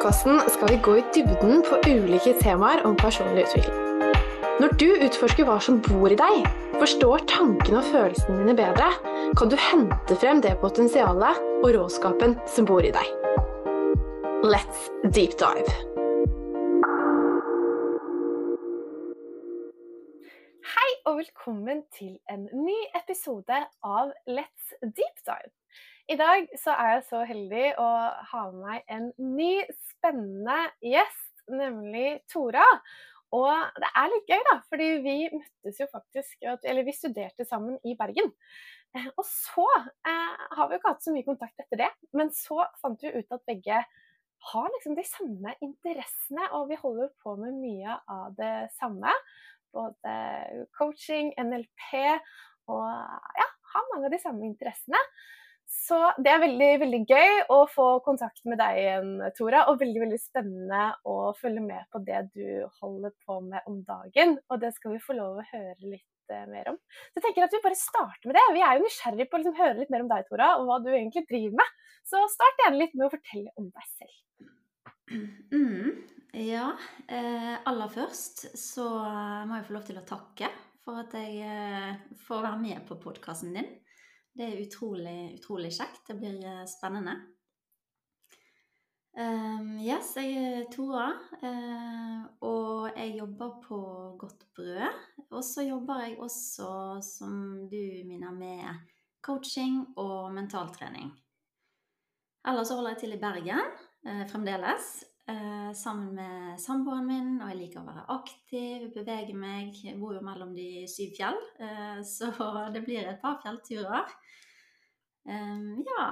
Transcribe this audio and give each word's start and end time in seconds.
podkasten 0.00 0.40
skal 0.48 0.68
vi 0.68 0.76
gå 0.76 0.92
i 0.96 1.02
dybden 1.14 1.58
på 1.60 1.76
ulike 1.84 2.32
temaer 2.40 2.80
om 2.88 2.94
personlig 2.96 3.42
utvikling. 3.42 4.06
Når 4.62 4.72
du 4.80 4.86
utforsker 5.04 5.44
hva 5.44 5.58
som 5.60 5.76
bor 5.84 6.08
i 6.08 6.16
deg, 6.16 6.46
forstår 6.80 7.26
tankene 7.28 7.82
og 7.82 7.90
følelsene 7.90 8.38
dine 8.38 8.54
bedre, 8.56 8.86
kan 9.36 9.52
du 9.52 9.58
hente 9.60 10.16
frem 10.22 10.40
det 10.40 10.54
potensialet 10.64 11.44
og 11.60 11.68
råskapen 11.76 12.38
som 12.48 12.64
bor 12.70 12.80
i 12.80 12.94
deg. 12.96 13.12
Let's 14.40 14.88
deep 15.04 15.36
dive. 15.36 15.68
Hei 20.72 20.90
og 21.04 21.20
velkommen 21.20 21.84
til 21.92 22.16
en 22.32 22.48
ny 22.56 22.80
episode 23.04 23.64
av 23.84 24.16
Let's 24.24 24.78
deep 24.80 25.26
dive. 25.28 25.59
I 26.10 26.16
dag 26.18 26.48
så 26.58 26.72
er 26.74 26.96
jeg 26.96 27.02
så 27.06 27.20
heldig 27.22 27.66
å 27.78 27.86
ha 28.32 28.40
med 28.50 28.62
meg 28.64 28.88
en 28.90 29.04
ny 29.22 29.60
spennende 29.92 30.56
gjest, 30.82 31.44
nemlig 31.46 32.18
Tora. 32.32 32.64
Og 33.36 33.78
det 33.78 33.90
er 33.94 34.10
litt 34.10 34.32
gøy, 34.32 34.40
da, 34.48 34.56
fordi 34.66 34.88
vi 35.04 35.14
møttes 35.30 35.78
jo 35.78 35.86
faktisk 35.92 36.42
Eller 36.48 36.82
vi 36.82 36.96
studerte 36.96 37.46
sammen 37.46 37.78
i 37.86 37.94
Bergen. 37.94 38.32
Eh, 38.90 39.06
og 39.14 39.22
så 39.22 39.68
eh, 39.78 40.42
har 40.56 40.66
vi 40.66 40.74
jo 40.74 40.80
ikke 40.80 40.94
hatt 40.96 41.06
så 41.06 41.14
mye 41.14 41.28
kontakt 41.28 41.62
etter 41.62 41.84
det, 41.84 41.90
men 42.10 42.34
så 42.34 42.64
fant 42.82 43.06
vi 43.06 43.14
ut 43.14 43.36
at 43.36 43.46
begge 43.46 43.78
har 44.50 44.70
liksom 44.74 44.98
de 44.98 45.06
samme 45.06 45.54
interessene, 45.62 46.50
og 46.58 46.72
vi 46.72 46.80
holder 46.80 47.14
på 47.22 47.38
med 47.38 47.54
mye 47.62 48.00
av 48.10 48.34
det 48.34 48.54
samme. 48.80 49.14
Både 49.70 50.14
coaching, 50.74 51.30
NLP 51.38 51.92
og 52.72 52.88
ja, 53.38 53.52
har 53.74 53.92
mange 53.92 54.10
av 54.10 54.16
de 54.16 54.26
samme 54.26 54.48
interessene. 54.48 54.98
Så 55.80 55.96
det 56.20 56.28
er 56.28 56.42
veldig, 56.42 56.68
veldig 56.82 56.98
gøy 57.08 57.38
å 57.54 57.62
få 57.72 57.86
kontakt 58.04 58.42
med 58.48 58.60
deg 58.60 58.78
igjen, 58.82 59.12
Tora. 59.38 59.62
Og 59.70 59.80
veldig 59.80 60.02
veldig 60.02 60.18
spennende 60.20 60.82
å 61.08 61.32
følge 61.38 61.62
med 61.64 61.88
på 61.92 62.02
det 62.04 62.20
du 62.34 62.66
holder 62.82 63.14
på 63.24 63.38
med 63.46 63.64
om 63.70 63.78
dagen. 63.88 64.36
Og 64.52 64.60
det 64.60 64.74
skal 64.76 64.94
vi 64.94 65.00
få 65.02 65.16
lov 65.16 65.40
å 65.40 65.46
høre 65.48 65.78
litt 65.80 66.34
uh, 66.34 66.44
mer 66.52 66.68
om. 66.74 66.78
Så 67.08 67.20
jeg 67.20 67.26
tenker 67.30 67.48
at 67.48 67.56
vi 67.56 67.62
bare 67.64 67.80
starter 67.80 68.28
med 68.28 68.36
det. 68.36 68.44
Vi 68.58 68.64
er 68.66 68.76
jo 68.76 68.84
nysgjerrig 68.84 69.28
på 69.30 69.38
å 69.38 69.42
liksom, 69.42 69.58
høre 69.62 69.78
litt 69.80 69.94
mer 69.94 70.04
om 70.04 70.12
deg, 70.12 70.28
Tora, 70.28 70.52
og 70.60 70.68
hva 70.68 70.78
du 70.84 70.90
egentlig 70.92 71.24
driver 71.30 71.58
med. 71.62 71.74
Så 72.12 72.22
start 72.36 72.64
gjerne 72.64 72.82
litt 72.82 72.96
med 72.96 73.08
å 73.08 73.12
fortelle 73.16 73.56
om 73.60 73.70
deg 73.72 73.92
selv. 73.96 74.18
Mm, 75.50 75.96
ja, 76.38 76.68
eh, 77.10 77.54
aller 77.66 77.88
først 77.90 78.44
så 78.54 78.84
må 79.42 79.56
jeg 79.56 79.64
få 79.66 79.74
lov 79.74 79.88
til 79.88 79.98
å 79.98 80.04
takke 80.06 80.52
for 80.84 81.00
at 81.02 81.16
jeg 81.18 81.40
eh, 81.42 81.96
får 82.28 82.44
være 82.44 82.60
med 82.62 82.84
på 82.86 82.94
podkasten 83.02 83.56
din. 83.56 83.66
Det 84.36 84.46
er 84.46 84.62
utrolig, 84.62 85.18
utrolig 85.40 85.72
kjekt. 85.74 86.04
Det 86.08 86.16
blir 86.20 86.38
eh, 86.46 86.66
spennende. 86.70 87.16
Um, 89.10 89.72
yes, 89.82 90.12
jeg 90.14 90.36
er 90.38 90.68
Tora, 90.70 91.08
uh, 91.42 92.20
og 92.46 92.92
jeg 92.94 93.16
jobber 93.18 93.56
på 93.64 93.80
Godt 94.20 94.46
brød. 94.54 95.00
Og 95.34 95.42
så 95.44 95.64
jobber 95.66 96.04
jeg 96.04 96.20
også, 96.22 96.70
som 97.02 97.34
du 97.68 97.82
minner, 98.06 98.30
med 98.30 98.86
coaching 99.20 99.82
og 99.98 100.30
mentaltrening. 100.32 101.10
Ellers 102.46 102.70
holder 102.70 102.94
jeg 102.94 103.02
til 103.02 103.16
i 103.18 103.20
Bergen 103.20 103.66
uh, 104.06 104.24
fremdeles, 104.30 104.92
uh, 105.30 105.70
sammen 105.76 106.14
med 106.18 106.58
samboeren 106.60 107.06
min. 107.06 107.30
Og 107.40 107.52
jeg 107.52 107.60
liker 107.60 107.80
å 107.80 107.86
være 107.86 108.06
aktiv, 108.16 108.90
bevege 108.94 109.36
meg. 109.38 109.72
Jeg 109.86 109.98
bor 110.00 110.14
jo 110.18 110.24
mellom 110.26 110.52
de 110.56 110.84
syv 110.90 111.14
fjell, 111.16 111.40
så 112.16 112.30
det 112.74 112.84
blir 112.86 113.06
et 113.06 113.22
par 113.22 113.40
fjellturer. 113.44 114.10
Um, 115.24 115.84
ja. 115.86 116.06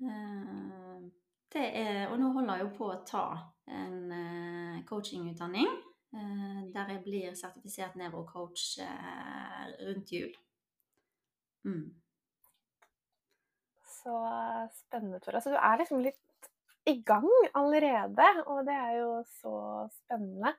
Uh, 0.00 1.10
det 1.52 1.66
er 1.78 2.08
Og 2.08 2.18
nå 2.20 2.32
holder 2.32 2.58
jeg 2.58 2.66
jo 2.66 2.72
på 2.76 2.88
å 2.92 3.02
ta 3.08 3.26
en 3.72 4.10
uh, 4.12 4.82
coachingutdanning 4.84 5.70
uh, 6.12 6.58
der 6.74 6.90
jeg 6.92 7.02
blir 7.06 7.38
sertifisert 7.38 7.96
nevrocoach 7.96 8.66
rundt 9.80 10.12
jul. 10.12 10.34
Mm. 11.64 11.88
Så 13.88 14.12
spennende, 14.76 15.18
Tora. 15.20 15.40
Så 15.40 15.50
du 15.50 15.56
er 15.58 15.80
liksom 15.80 16.04
litt 16.04 16.20
i 16.86 17.00
gang 17.06 17.28
allerede, 17.58 18.26
og 18.46 18.64
det 18.68 18.74
er 18.78 18.96
jo 19.00 19.12
så 19.40 19.56
spennende. 19.94 20.54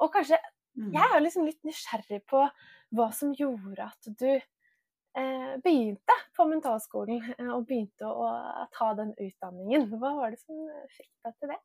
Og 0.00 0.12
kanskje 0.14 0.38
mm. 0.76 0.92
Jeg 0.92 1.02
er 1.02 1.14
jo 1.14 1.24
liksom 1.24 1.48
litt 1.48 1.62
nysgjerrig 1.68 2.22
på 2.28 2.42
hva 2.96 3.08
som 3.16 3.32
gjorde 3.36 3.88
at 3.90 4.10
du 4.16 4.30
Eh, 5.16 5.60
begynte 5.64 6.12
på 6.36 6.44
mentalskolen 6.44 7.22
eh, 7.38 7.46
og 7.48 7.62
begynte 7.64 8.04
å, 8.04 8.26
ta 8.74 8.90
den 8.98 9.14
utdanningen. 9.14 9.86
Hva 9.96 10.10
var 10.18 10.34
det 10.34 10.42
som 10.42 10.58
fikk 10.92 11.08
deg 11.24 11.38
til 11.40 11.52
det? 11.54 11.56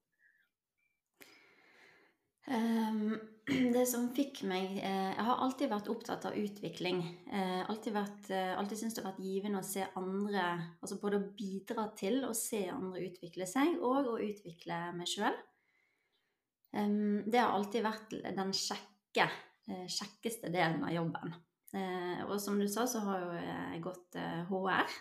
Um, 2.47 3.19
det 3.75 3.84
som 3.85 4.07
fikk 4.16 4.40
meg 4.50 4.79
uh, 4.81 5.12
Jeg 5.13 5.25
har 5.28 5.44
alltid 5.46 5.69
vært 5.69 5.91
opptatt 5.94 6.25
av 6.29 6.38
utvikling. 6.40 7.03
Uh, 7.29 7.62
alltid 7.69 7.96
vært, 7.96 8.31
uh, 8.34 8.56
alltid 8.57 8.81
syntes 8.81 8.97
det 8.97 9.03
har 9.03 9.12
vært 9.12 9.28
givende 9.28 9.62
å 9.62 9.68
se 9.68 9.85
andre 10.00 10.47
Altså 10.81 10.97
både 11.03 11.19
å 11.19 11.29
bidra 11.38 11.85
til 12.00 12.24
å 12.25 12.34
se 12.38 12.63
andre 12.72 13.06
utvikle 13.12 13.47
seg, 13.50 13.78
og 13.81 14.09
å 14.16 14.18
utvikle 14.18 14.81
meg 14.97 15.12
sjøl. 15.12 15.38
Um, 16.74 17.22
det 17.28 17.44
har 17.44 17.53
alltid 17.53 17.85
vært 17.85 18.19
den 18.24 18.52
kjekke, 18.56 19.29
kjekkeste 19.91 20.50
delen 20.53 20.85
av 20.88 20.96
jobben. 20.96 21.34
Eh, 21.72 22.23
og 22.28 22.35
som 22.44 22.59
du 22.59 22.68
sa, 22.68 22.85
så 22.88 23.02
har 23.06 23.23
jo 23.23 23.31
jeg 23.38 23.84
gått 23.85 24.18
HR. 24.50 24.84
Eh, 24.84 24.96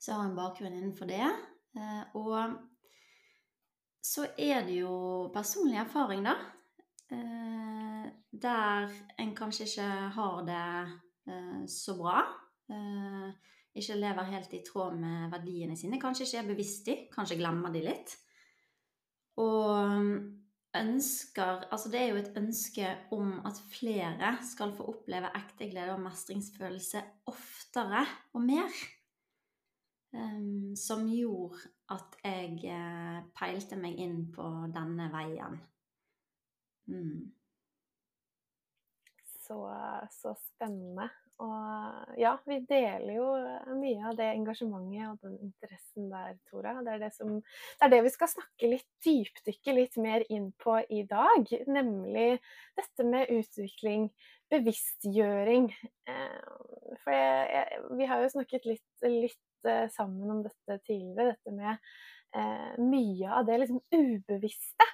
så 0.00 0.12
jeg 0.12 0.16
har 0.16 0.28
en 0.30 0.38
bakgrunn 0.38 0.76
innenfor 0.78 1.10
det. 1.10 1.26
Eh, 1.76 2.02
og 2.16 2.56
så 4.02 4.26
er 4.38 4.64
det 4.66 4.80
jo 4.80 5.28
personlig 5.34 5.78
erfaring, 5.82 6.24
da. 6.24 6.36
Der 8.40 8.92
en 9.20 9.32
kanskje 9.36 9.66
ikke 9.66 9.88
har 10.16 10.42
det 10.46 11.70
så 11.70 11.96
bra. 11.98 12.22
Ikke 13.76 13.98
lever 13.98 14.32
helt 14.32 14.52
i 14.56 14.62
tråd 14.66 14.96
med 14.98 15.30
verdiene 15.32 15.76
sine. 15.78 16.00
Kanskje 16.00 16.26
ikke 16.26 16.42
er 16.42 16.50
bevisst 16.50 16.86
de, 16.88 16.96
kanskje 17.12 17.38
glemmer 17.38 17.74
de 17.74 17.82
litt. 17.86 18.14
Og 19.40 19.58
ønsker 20.76 21.64
Altså 21.72 21.90
det 21.90 21.98
er 21.98 22.08
jo 22.12 22.18
et 22.20 22.36
ønske 22.38 22.86
om 23.16 23.32
at 23.46 23.58
flere 23.72 24.36
skal 24.46 24.74
få 24.76 24.86
oppleve 24.92 25.32
ekte 25.34 25.66
glede 25.70 25.96
og 25.96 26.02
mestringsfølelse 26.04 27.02
oftere 27.30 28.04
og 28.34 28.44
mer. 28.46 28.80
Som 30.78 31.06
gjorde 31.10 31.58
at 31.90 32.16
jeg 32.24 32.60
uh, 32.70 33.20
peilte 33.36 33.78
meg 33.80 33.98
inn 34.02 34.22
på 34.34 34.46
denne 34.74 35.10
veien. 35.12 35.58
Mm. 36.90 37.30
Så, 39.46 39.58
så 40.14 40.36
spennende. 40.38 41.08
Og 41.40 42.16
ja, 42.20 42.34
vi 42.44 42.58
deler 42.68 43.14
jo 43.14 43.28
mye 43.80 44.10
av 44.10 44.16
det 44.18 44.26
engasjementet 44.34 45.06
og 45.08 45.22
den 45.24 45.38
interessen 45.46 46.10
der, 46.12 46.34
Tora. 46.50 46.74
Det 46.84 46.92
er 46.94 47.00
det, 47.06 47.10
som, 47.16 47.38
det 47.40 47.86
er 47.86 47.92
det 47.94 48.00
vi 48.04 48.12
skal 48.12 48.28
snakke 48.34 48.70
litt, 48.74 48.88
dypdykke 49.06 49.76
litt 49.78 49.96
mer 50.04 50.26
inn 50.28 50.50
på 50.60 50.76
i 50.92 51.00
dag. 51.08 51.48
Nemlig 51.70 52.28
dette 52.76 53.06
med 53.08 53.32
utvikling, 53.32 54.10
bevisstgjøring. 54.52 55.70
Eh, 56.12 56.40
for 57.00 57.16
jeg, 57.16 57.46
jeg, 57.56 57.84
vi 58.02 58.10
har 58.12 58.26
jo 58.26 58.34
snakket 58.36 58.68
litt, 58.74 58.88
litt 59.06 59.40
eh, 59.68 59.88
sammen 59.94 60.36
om 60.36 60.44
dette 60.46 60.78
tidligere, 60.86 61.34
dette 61.34 61.56
med 61.56 61.76
eh, 62.36 62.78
mye 62.82 63.34
av 63.34 63.48
det 63.48 63.60
liksom 63.64 63.82
ubevisste. 63.94 64.88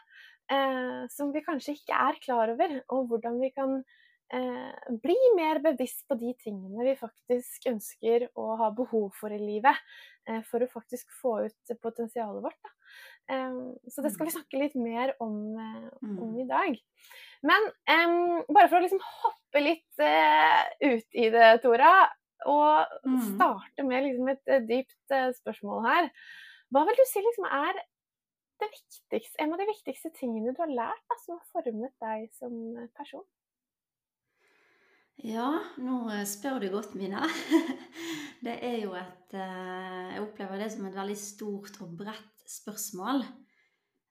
Eh, 0.52 1.06
som 1.10 1.32
vi 1.34 1.42
kanskje 1.42 1.74
ikke 1.74 2.02
er 2.08 2.18
klar 2.22 2.52
over, 2.54 2.80
og 2.94 3.08
hvordan 3.10 3.40
vi 3.42 3.50
kan 3.54 3.80
eh, 4.32 4.92
bli 5.02 5.16
mer 5.36 5.58
bevisst 5.64 6.04
på 6.06 6.18
de 6.20 6.34
tingene 6.42 6.86
vi 6.86 6.94
faktisk 6.98 7.66
ønsker 7.72 8.28
å 8.38 8.52
ha 8.62 8.70
behov 8.74 9.10
for 9.18 9.34
i 9.34 9.40
livet. 9.42 9.82
Eh, 10.26 10.42
for 10.46 10.62
å 10.62 10.70
faktisk 10.70 11.12
få 11.20 11.36
ut 11.46 11.76
potensialet 11.82 12.42
vårt. 12.42 12.70
Eh, 13.30 13.58
så 13.90 14.02
det 14.02 14.10
skal 14.14 14.26
vi 14.26 14.32
mm. 14.32 14.36
snakke 14.38 14.62
litt 14.62 14.76
mer 14.78 15.14
om, 15.22 15.36
om 16.02 16.16
mm. 16.18 16.38
i 16.42 16.46
dag. 16.50 16.78
Men 17.46 17.68
bare 18.50 18.66
for 18.66 18.78
å 18.78 18.82
liksom 18.82 19.02
hoppe 19.04 19.62
litt 19.62 20.02
eh, 20.02 20.62
ut 20.82 21.18
i 21.18 21.28
det, 21.30 21.50
Tora, 21.62 21.92
og 22.44 22.98
mm. 23.06 23.20
starte 23.32 23.86
med 23.86 24.04
liksom 24.08 24.32
et 24.32 24.52
eh, 24.52 24.66
dypt 24.68 25.16
spørsmål 25.40 25.86
her. 25.86 26.10
Hva 26.74 26.82
vil 26.88 26.98
du 26.98 27.04
si 27.08 27.22
liksom 27.22 27.46
er 27.48 27.78
det 28.60 28.68
viktigste, 28.72 29.38
en 29.42 29.52
av 29.52 29.60
de 29.60 29.68
viktigste 29.68 30.12
tingene 30.16 30.54
du 30.54 30.60
har 30.62 30.72
lært 30.72 31.02
da, 31.10 31.18
som 31.22 31.38
har 31.38 31.48
formet 31.52 31.96
deg 32.02 32.28
som 32.36 32.54
person? 32.96 33.26
Ja, 35.24 35.48
nå 35.80 36.06
eh, 36.12 36.26
spør 36.28 36.60
du 36.60 36.68
godt, 36.74 36.94
Mina. 36.98 37.24
Det 38.44 38.52
er 38.62 38.82
jo 38.82 38.92
et 38.98 39.32
eh, 39.32 40.12
Jeg 40.12 40.22
opplever 40.26 40.60
det 40.60 40.68
som 40.74 40.84
et 40.86 40.96
veldig 40.96 41.16
stort 41.16 41.78
og 41.80 41.94
bredt 41.96 42.44
spørsmål. 42.50 43.24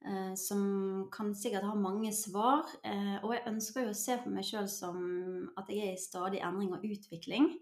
Eh, 0.05 0.33
som 0.37 1.05
kan 1.13 1.29
sikkert 1.37 1.67
ha 1.69 1.75
mange 1.77 2.11
svar. 2.13 2.65
Og 3.21 3.35
jeg 3.35 3.45
ønsker 3.51 3.85
jo 3.85 3.93
å 3.93 3.97
se 3.97 4.17
på 4.21 4.33
meg 4.33 4.47
sjøl 4.47 4.67
som 4.69 4.97
at 5.57 5.69
jeg 5.69 5.85
er 5.85 5.93
i 5.93 6.01
stadig 6.01 6.41
endring 6.45 6.73
og 6.73 6.85
utvikling. 6.85 7.53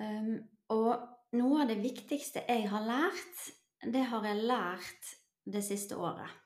Ehm, 0.00 0.38
og 0.74 1.36
noe 1.36 1.64
av 1.64 1.70
det 1.70 1.80
viktigste 1.82 2.44
jeg 2.48 2.68
har 2.70 2.86
lært, 2.86 3.44
det 3.84 4.06
har 4.10 4.24
jeg 4.26 4.46
lært 4.48 5.12
det 5.44 5.62
siste 5.66 5.98
året. 6.00 6.40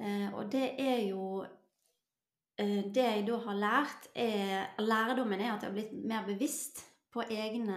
Uh, 0.00 0.32
og 0.38 0.46
det 0.48 0.70
er 0.80 1.02
jo 1.04 1.42
uh, 1.44 2.84
Det 2.94 3.02
jeg 3.02 3.26
da 3.26 3.36
har 3.44 3.58
lært, 3.58 4.06
er 4.16 4.80
Lærdommen 4.80 5.36
er 5.36 5.50
at 5.52 5.66
jeg 5.66 5.68
har 5.68 5.74
blitt 5.74 5.92
mer 6.08 6.24
bevisst 6.24 6.80
på 7.12 7.26
egne, 7.28 7.76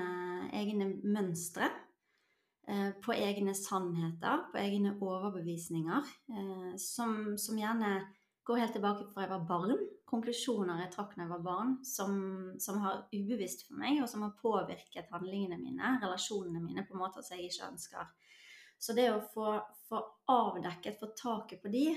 egne 0.55 0.87
mønstre. 1.03 1.67
Eh, 2.67 2.91
på 3.05 3.13
egne 3.13 3.53
sannheter, 3.53 4.47
på 4.51 4.57
egne 4.57 4.95
overbevisninger, 5.01 6.07
eh, 6.33 6.71
som, 6.81 7.35
som 7.37 7.59
gjerne 7.59 7.99
går 8.45 8.61
helt 8.61 8.75
tilbake 8.77 9.07
fra 9.09 9.25
jeg 9.25 9.31
var 9.31 9.45
barn. 9.49 9.77
Konklusjoner 10.05 10.83
jeg 10.83 10.91
trakk 10.93 11.15
da 11.15 11.23
jeg 11.23 11.31
var 11.31 11.45
barn, 11.45 11.71
som, 11.85 12.17
som, 12.61 12.77
har 12.83 13.05
ubevisst 13.13 13.65
for 13.67 13.79
meg, 13.81 14.01
og 14.03 14.09
som 14.11 14.25
har 14.25 14.35
påvirket 14.41 15.09
handlingene 15.13 15.57
mine, 15.57 15.95
relasjonene 16.03 16.61
mine, 16.61 16.85
på 16.85 16.97
måter 16.99 17.25
som 17.25 17.39
jeg 17.39 17.49
ikke 17.49 17.71
ønsker. 17.71 18.11
Så 18.77 18.93
det 18.93 19.07
å 19.11 19.23
få, 19.33 19.55
få 19.89 20.01
avdekket, 20.29 20.99
få 20.99 21.09
taket 21.17 21.63
på 21.63 21.71
de, 21.73 21.87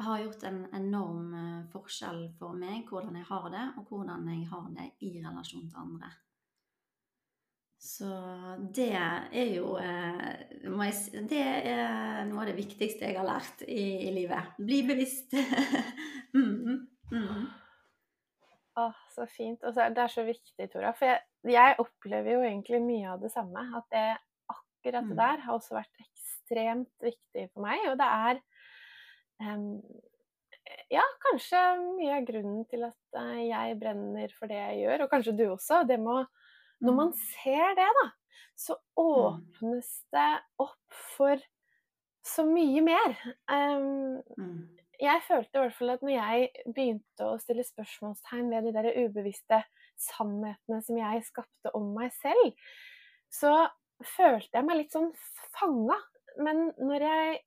har 0.00 0.22
gjort 0.22 0.42
en 0.48 0.62
enorm 0.72 1.34
eh, 1.36 1.64
forskjell 1.70 2.22
for 2.38 2.56
meg, 2.56 2.86
hvordan 2.88 3.18
jeg 3.20 3.28
har 3.28 3.48
det, 3.52 3.66
og 3.76 3.92
hvordan 3.92 4.28
jeg 4.32 4.46
har 4.48 4.68
det 4.74 4.86
i 5.06 5.12
relasjon 5.20 5.68
til 5.68 5.82
andre. 5.82 6.10
Så 7.80 8.06
det 8.76 8.90
er 8.92 9.54
jo 9.54 9.72
eh, 9.80 11.20
Det 11.30 11.40
er 11.40 12.26
noe 12.28 12.42
av 12.42 12.50
det 12.50 12.58
viktigste 12.58 13.08
jeg 13.08 13.16
har 13.16 13.24
lært 13.24 13.62
i, 13.64 13.84
i 14.04 14.10
livet. 14.12 14.52
Bli 14.60 14.82
bevisst. 14.84 15.32
mm, 16.36 16.76
mm. 17.14 17.46
Å, 18.80 18.84
så 19.14 19.24
fint. 19.32 19.64
Og 19.64 19.72
det 19.72 20.04
er 20.04 20.12
så 20.12 20.26
viktig, 20.26 20.68
Tora. 20.72 20.92
For 20.98 21.08
jeg, 21.08 21.24
jeg, 21.48 21.78
opplever 21.80 22.36
jo 22.36 22.44
egentlig 22.44 22.82
mye 22.84 23.14
av 23.14 23.24
det 23.24 23.32
samme. 23.32 23.64
At 23.80 23.88
det 23.96 24.04
akkurat 24.52 25.08
det 25.08 25.16
mm. 25.16 25.18
der 25.22 25.42
har 25.46 25.56
også 25.56 25.78
vært 25.78 26.04
ekstremt 26.04 27.08
viktig 27.08 27.48
for 27.54 27.64
meg. 27.64 27.80
Og 27.88 27.96
det 28.00 28.10
er 28.28 28.44
um, 29.56 29.66
ja, 30.92 31.06
kanskje 31.24 31.64
mye 31.96 32.20
av 32.20 32.28
grunnen 32.28 32.68
til 32.68 32.84
at 32.90 33.20
eh, 33.24 33.42
jeg 33.48 33.80
brenner 33.80 34.36
for 34.36 34.52
det 34.52 34.60
jeg 34.60 34.84
gjør, 34.84 35.06
og 35.06 35.12
kanskje 35.16 35.36
du 35.40 35.46
også. 35.48 35.82
Det 35.88 35.96
med 36.04 36.20
å 36.20 36.28
når 36.80 36.96
man 36.96 37.12
mm. 37.12 37.22
ser 37.32 37.74
det, 37.78 37.88
da, 38.00 38.06
så 38.58 38.76
mm. 38.76 38.84
åpnes 39.04 39.90
det 40.14 40.30
opp 40.64 41.00
for 41.16 41.42
så 42.26 42.44
mye 42.46 42.82
mer. 42.84 43.16
Um, 43.50 44.20
jeg 45.00 45.22
følte 45.24 45.56
i 45.56 45.62
hvert 45.64 45.76
fall 45.76 45.94
at 45.94 46.02
når 46.04 46.12
jeg 46.12 46.48
begynte 46.74 47.26
å 47.26 47.38
stille 47.40 47.64
spørsmålstegn 47.64 48.50
ved 48.52 48.68
de 48.68 48.74
der 48.76 48.90
ubevisste 49.00 49.62
sannhetene 50.00 50.80
som 50.84 50.98
jeg 51.00 51.22
skapte 51.28 51.72
om 51.76 51.92
meg 51.96 52.12
selv, 52.18 52.52
så 53.32 53.54
følte 54.16 54.58
jeg 54.58 54.66
meg 54.66 54.82
litt 54.82 54.96
sånn 54.96 55.10
fanga. 55.56 55.96
Men 56.40 56.68
når 56.80 57.06
jeg 57.06 57.40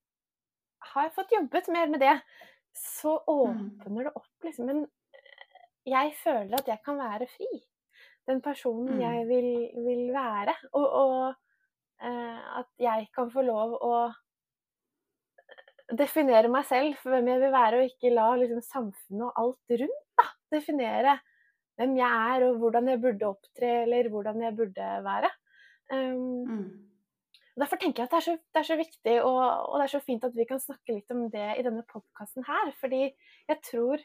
har 0.93 1.13
fått 1.15 1.33
jobbet 1.33 1.69
mer 1.73 1.93
med 1.93 2.01
det, 2.03 2.15
så 2.77 3.19
åpner 3.29 4.09
det 4.09 4.17
opp 4.17 4.47
liksom 4.47 4.69
en 4.73 4.83
Jeg 5.85 6.13
føler 6.15 6.55
at 6.57 6.69
jeg 6.71 6.79
kan 6.85 6.95
være 6.97 7.27
fri 7.29 7.47
den 8.29 8.41
personen 8.43 8.97
mm. 8.97 9.01
jeg 9.03 9.25
vil, 9.29 9.49
vil 9.85 10.03
være. 10.15 10.55
Og, 10.71 10.85
og 10.87 12.03
eh, 12.03 12.59
at 12.59 12.69
jeg 12.81 13.09
kan 13.15 13.31
få 13.33 13.43
lov 13.45 13.75
å 13.83 13.95
definere 15.93 16.51
meg 16.51 16.65
selv 16.69 16.95
for 17.01 17.13
hvem 17.13 17.29
jeg 17.33 17.41
vil 17.43 17.53
være, 17.53 17.81
og 17.81 17.91
ikke 17.91 18.13
la 18.13 18.29
liksom, 18.39 18.63
samfunnet 18.65 19.27
og 19.27 19.43
alt 19.43 19.77
rundt 19.83 20.01
da, 20.19 20.27
definere 20.55 21.19
hvem 21.79 21.95
jeg 21.97 22.23
er, 22.33 22.47
og 22.47 22.57
hvordan 22.61 22.89
jeg 22.91 23.01
burde 23.01 23.29
opptre, 23.29 23.69
eller 23.83 24.09
hvordan 24.13 24.41
jeg 24.45 24.57
burde 24.57 24.89
være. 25.05 25.29
Um, 25.91 26.49
mm. 26.49 26.65
Derfor 27.59 27.77
tenker 27.77 28.03
jeg 28.03 28.09
at 28.09 28.13
det 28.13 28.19
er 28.19 28.25
så, 28.25 28.35
det 28.37 28.61
er 28.61 28.67
så 28.67 28.77
viktig, 28.77 29.15
og, 29.21 29.41
og, 29.69 29.73
det 29.77 29.85
er 29.85 29.93
så 29.93 30.01
fint 30.05 30.23
at 30.25 30.37
vi 30.37 30.45
kan 30.49 30.61
snakke 30.61 30.95
litt 30.95 31.13
om 31.13 31.27
det 31.33 31.49
i 31.59 31.65
denne 31.65 31.83
podkasten 31.89 32.45
her. 32.47 32.71
Fordi 32.79 33.03
jeg 33.03 33.59
tror 33.67 34.01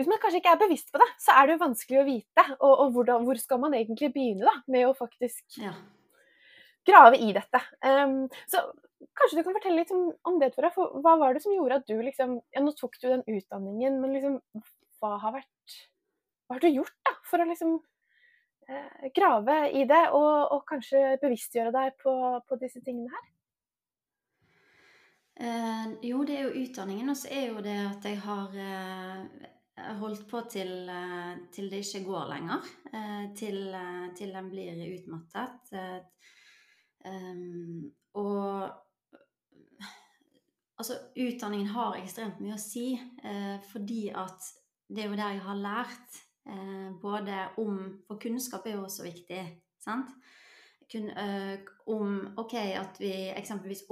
hvis 0.00 0.08
man 0.08 0.20
kanskje 0.22 0.40
ikke 0.40 0.52
er 0.56 0.60
bevisst 0.62 0.88
på 0.94 1.00
det, 1.02 1.06
så 1.20 1.34
er 1.36 1.46
det 1.46 1.58
jo 1.58 1.64
vanskelig 1.66 1.98
å 2.00 2.06
vite. 2.06 2.44
Og, 2.56 2.70
og 2.72 2.94
hvordan, 2.94 3.24
hvor 3.26 3.40
skal 3.40 3.60
man 3.60 3.74
egentlig 3.76 4.08
begynne 4.14 4.46
da, 4.48 4.54
med 4.72 4.86
å 4.88 4.94
faktisk 4.96 5.58
ja. 5.60 5.74
grave 6.88 7.20
i 7.20 7.34
dette. 7.36 7.60
Um, 7.84 8.22
så 8.48 8.64
kanskje 9.20 9.40
du 9.40 9.44
kan 9.44 9.58
fortelle 9.58 9.82
litt 9.82 9.92
om, 9.92 10.06
om 10.24 10.38
det, 10.40 10.54
Tora. 10.54 10.72
For 10.72 11.02
hva 11.04 11.18
var 11.20 11.36
det 11.36 11.44
som 11.44 11.52
gjorde 11.52 11.82
at 11.82 11.88
du 11.90 11.98
liksom 12.00 12.38
Ja, 12.54 12.64
nå 12.64 12.72
tok 12.78 12.96
du 12.96 13.10
den 13.10 13.26
utdanningen, 13.28 14.00
men 14.00 14.16
liksom 14.16 14.40
hva 15.00 15.14
har 15.20 15.36
vært 15.36 15.76
Hva 16.46 16.56
har 16.56 16.64
du 16.64 16.70
gjort 16.72 16.96
da, 17.04 17.14
for 17.28 17.44
å 17.44 17.48
liksom 17.48 17.76
eh, 18.72 19.10
grave 19.16 19.60
i 19.76 19.84
det, 19.88 20.02
og, 20.16 20.32
og, 20.56 20.64
kanskje 20.68 21.20
bevisstgjøre 21.20 21.76
deg 21.76 22.00
på, 22.00 22.14
på 22.48 22.58
disse 22.64 22.80
tingene 22.84 23.12
her? 23.12 23.28
Eh, 25.40 25.86
jo, 26.08 26.24
det 26.24 26.36
er 26.36 26.48
jo 26.48 26.66
utdanningen, 26.66 27.12
og 27.12 27.16
så 27.16 27.30
er 27.32 27.46
jo 27.52 27.62
det 27.64 27.78
at 27.84 28.08
jeg 28.08 28.18
har 28.24 28.58
eh, 28.60 29.50
holdt 30.00 30.26
på 30.30 30.40
til, 30.50 30.88
eh, 30.88 31.36
til, 31.52 31.70
det 31.70 31.82
ikke 31.84 32.04
går 32.06 32.28
lenger. 32.34 32.66
Eh, 32.92 33.34
til, 33.36 33.58
eh, 33.74 34.14
til 34.16 34.34
en 34.36 34.50
blir 34.50 34.80
utmattet. 34.94 35.72
Og 38.14 38.70
altså, 40.78 40.94
utdanningen 41.16 41.68
har 41.68 41.96
ekstremt 42.00 42.40
mye 42.40 42.56
å 42.56 42.60
si, 42.60 42.98
fordi 43.70 44.10
at 44.10 44.50
det 44.88 45.04
er 45.04 45.08
jo 45.08 45.16
der 45.16 45.32
jeg 45.36 45.40
har 45.46 45.56
lært 45.56 46.18
både 47.00 47.36
om 47.62 48.02
For 48.08 48.18
kunnskap 48.18 48.66
er 48.66 48.74
jo 48.74 48.84
også 48.84 49.04
viktig, 49.04 49.40
sant? 49.78 50.10
Kun, 50.92 51.10
om 51.86 52.34
ok, 52.36 52.54
at 52.54 52.98
vi 52.98 53.12
eksempelvis 53.30 53.84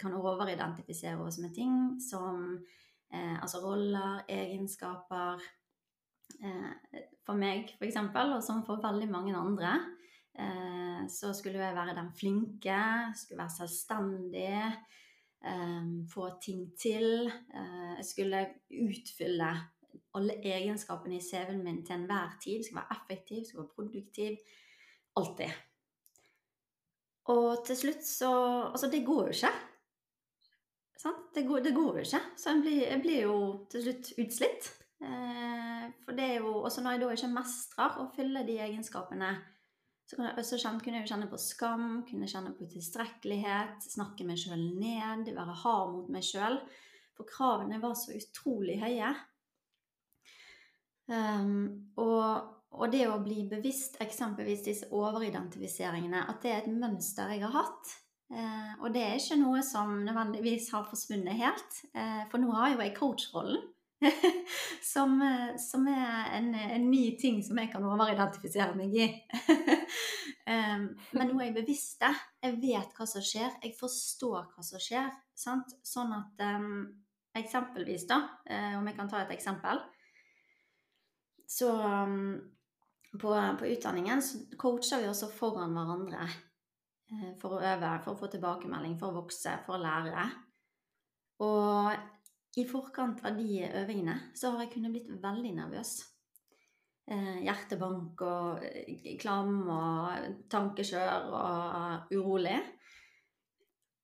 kan 0.00 0.16
overidentifisere 0.18 1.20
oss 1.22 1.38
med 1.38 1.54
ting 1.54 2.00
som 2.02 2.58
Eh, 2.58 2.87
altså 3.12 3.60
roller, 3.62 4.24
egenskaper. 4.28 5.44
Eh, 6.44 7.00
for 7.26 7.38
meg, 7.38 7.72
for 7.78 7.88
eksempel, 7.88 8.34
og 8.36 8.44
som 8.44 8.62
for 8.66 8.82
veldig 8.82 9.08
mange 9.10 9.36
andre, 9.36 9.72
eh, 10.38 11.02
så 11.10 11.32
skulle 11.36 11.60
jeg 11.60 11.76
være 11.76 11.96
den 11.96 12.12
flinke, 12.16 12.80
skulle 13.16 13.42
være 13.42 13.56
selvstendig, 13.56 14.60
eh, 15.44 15.88
få 16.12 16.30
ting 16.42 16.72
til. 16.78 17.26
Eh, 17.28 17.96
jeg 17.98 18.04
skulle 18.04 18.46
utfylle 18.70 19.50
alle 20.14 20.38
egenskapene 20.42 21.16
i 21.16 21.24
CV-en 21.24 21.64
min 21.64 21.84
til 21.84 21.94
enhver 21.94 22.38
tid. 22.42 22.64
Skulle 22.64 22.82
være 22.82 22.98
effektiv, 22.98 23.44
skulle 23.44 23.64
være 23.66 23.76
produktiv. 23.76 24.36
Alltid. 25.16 25.50
Og 27.28 27.66
til 27.66 27.76
slutt 27.76 28.04
så 28.06 28.32
Altså, 28.72 28.88
det 28.90 29.06
går 29.06 29.22
jo 29.22 29.28
ikke. 29.28 29.52
Det 31.34 31.44
går, 31.46 31.60
det 31.62 31.74
går, 31.76 32.00
jo 32.00 32.02
ikke. 32.02 32.20
Så 32.36 32.50
jeg 32.50 32.62
blir, 32.64 32.80
jeg 32.82 33.02
blir, 33.04 33.20
jo 33.28 33.36
til 33.70 33.84
slutt 33.84 34.10
utslitt. 34.18 34.72
Eh, 34.98 35.84
for 36.02 36.18
det 36.18 36.24
er 36.24 36.40
jo 36.42 36.56
Også 36.66 36.82
når 36.82 36.96
jeg 36.96 37.02
da 37.04 37.12
ikke 37.14 37.30
mestrer 37.36 38.00
å 38.02 38.08
fylle 38.16 38.42
de 38.48 38.56
egenskapene, 38.64 39.30
så, 40.08 40.16
jeg, 40.16 40.34
også 40.40 40.58
kjenne, 40.58 40.82
kunne 40.82 41.02
jeg 41.02 41.10
kjenne 41.10 41.28
på 41.30 41.38
skam, 41.38 41.86
kunne 42.08 42.28
kjenne 42.30 42.54
på 42.56 42.66
tilstrekkelighet, 42.72 43.84
snakke 43.92 44.24
meg 44.26 44.40
sjøl 44.40 44.62
ned, 44.80 45.28
være 45.36 45.56
hard 45.62 45.92
mot 45.94 46.08
meg 46.12 46.24
sjøl. 46.24 46.58
For 47.18 47.28
kravene 47.28 47.80
var 47.82 47.94
så 47.98 48.16
utrolig 48.16 48.78
høye. 48.80 49.12
Um, 51.08 51.90
og, 52.00 52.48
og, 52.72 52.86
det 52.92 53.06
å 53.08 53.20
bli 53.24 53.46
bevisst 53.48 53.96
eksempelvis 54.04 54.64
disse 54.66 54.88
overidentifiseringene, 54.92 56.24
at 56.28 56.42
det 56.44 56.52
er 56.52 56.62
et 56.62 56.72
mønster 56.72 57.32
jeg 57.32 57.44
har 57.44 57.54
hatt, 57.54 57.94
og 58.28 58.92
det 58.92 59.02
er 59.02 59.16
ikke 59.16 59.38
noe 59.40 59.62
som 59.64 59.94
nødvendigvis 60.04 60.68
har 60.74 60.86
forsvunnet 60.90 61.38
helt. 61.38 61.82
Eh, 61.94 62.22
for 62.28 62.42
nå 62.42 62.52
har 62.52 62.74
jo 62.74 62.82
jeg 62.82 62.94
coachrollen, 62.98 63.62
som, 64.92 65.16
eh, 65.24 65.56
som, 65.58 65.88
er 65.90 66.28
en, 66.36 66.52
en, 66.54 66.86
ny 66.90 67.16
ting 67.20 67.40
som 67.42 67.58
jeg 67.58 67.72
kan 67.72 67.86
overidentifisere 67.88 68.76
meg 68.78 68.94
i. 68.94 69.08
eh, 70.52 70.76
men 70.84 71.24
nå 71.24 71.40
er 71.40 71.48
jeg 71.48 71.58
bevisst 71.62 72.04
det. 72.04 72.12
Jeg 72.44 72.60
vet 72.62 72.94
hva 72.98 73.08
som 73.08 73.24
skjer. 73.24 73.58
Jeg 73.64 73.74
forstår 73.80 74.52
hva 74.52 74.66
som 74.66 74.82
skjer. 74.82 75.10
Sant? 75.38 75.76
Sånn 75.86 76.14
at 76.16 76.48
eksempelvis, 77.38 78.06
da, 78.08 78.22
eh, 78.46 78.78
om 78.78 78.86
jeg 78.86 78.96
kan 78.96 79.08
ta 79.10 79.22
et 79.22 79.34
eksempel 79.34 79.80
Så 81.48 81.70
um, 81.72 82.38
på, 83.12 83.30
på 83.58 83.70
utdanningen 83.72 84.22
så 84.22 84.42
coacher 84.60 85.00
vi 85.00 85.08
også 85.08 85.30
foran 85.32 85.72
hverandre. 85.76 86.26
Eh, 87.08 87.32
for 87.40 87.56
å 87.56 87.62
øve, 87.64 87.94
for 88.04 88.12
å 88.12 88.20
få 88.20 88.28
tilbakemelding, 88.34 88.98
for 89.00 89.10
å 89.10 89.22
vokse, 89.22 89.54
for 89.64 89.78
å 89.78 89.82
lære. 89.82 90.26
Og 91.44 92.58
i 92.60 92.64
forkant 92.68 93.22
av 93.26 93.38
de 93.38 93.62
øvingene 93.68 94.16
så 94.36 94.52
har 94.52 94.64
jeg 94.64 94.74
kunnet 94.74 94.92
blitt 94.92 95.10
veldig 95.22 95.52
nervøs. 95.56 95.92
Eh, 97.08 97.38
hjertebank 97.46 98.20
og 98.26 98.64
eh, 98.68 99.14
klam 99.20 99.62
og 99.72 100.42
tankekjør 100.52 101.30
og 101.38 102.12
urolig. 102.12 102.58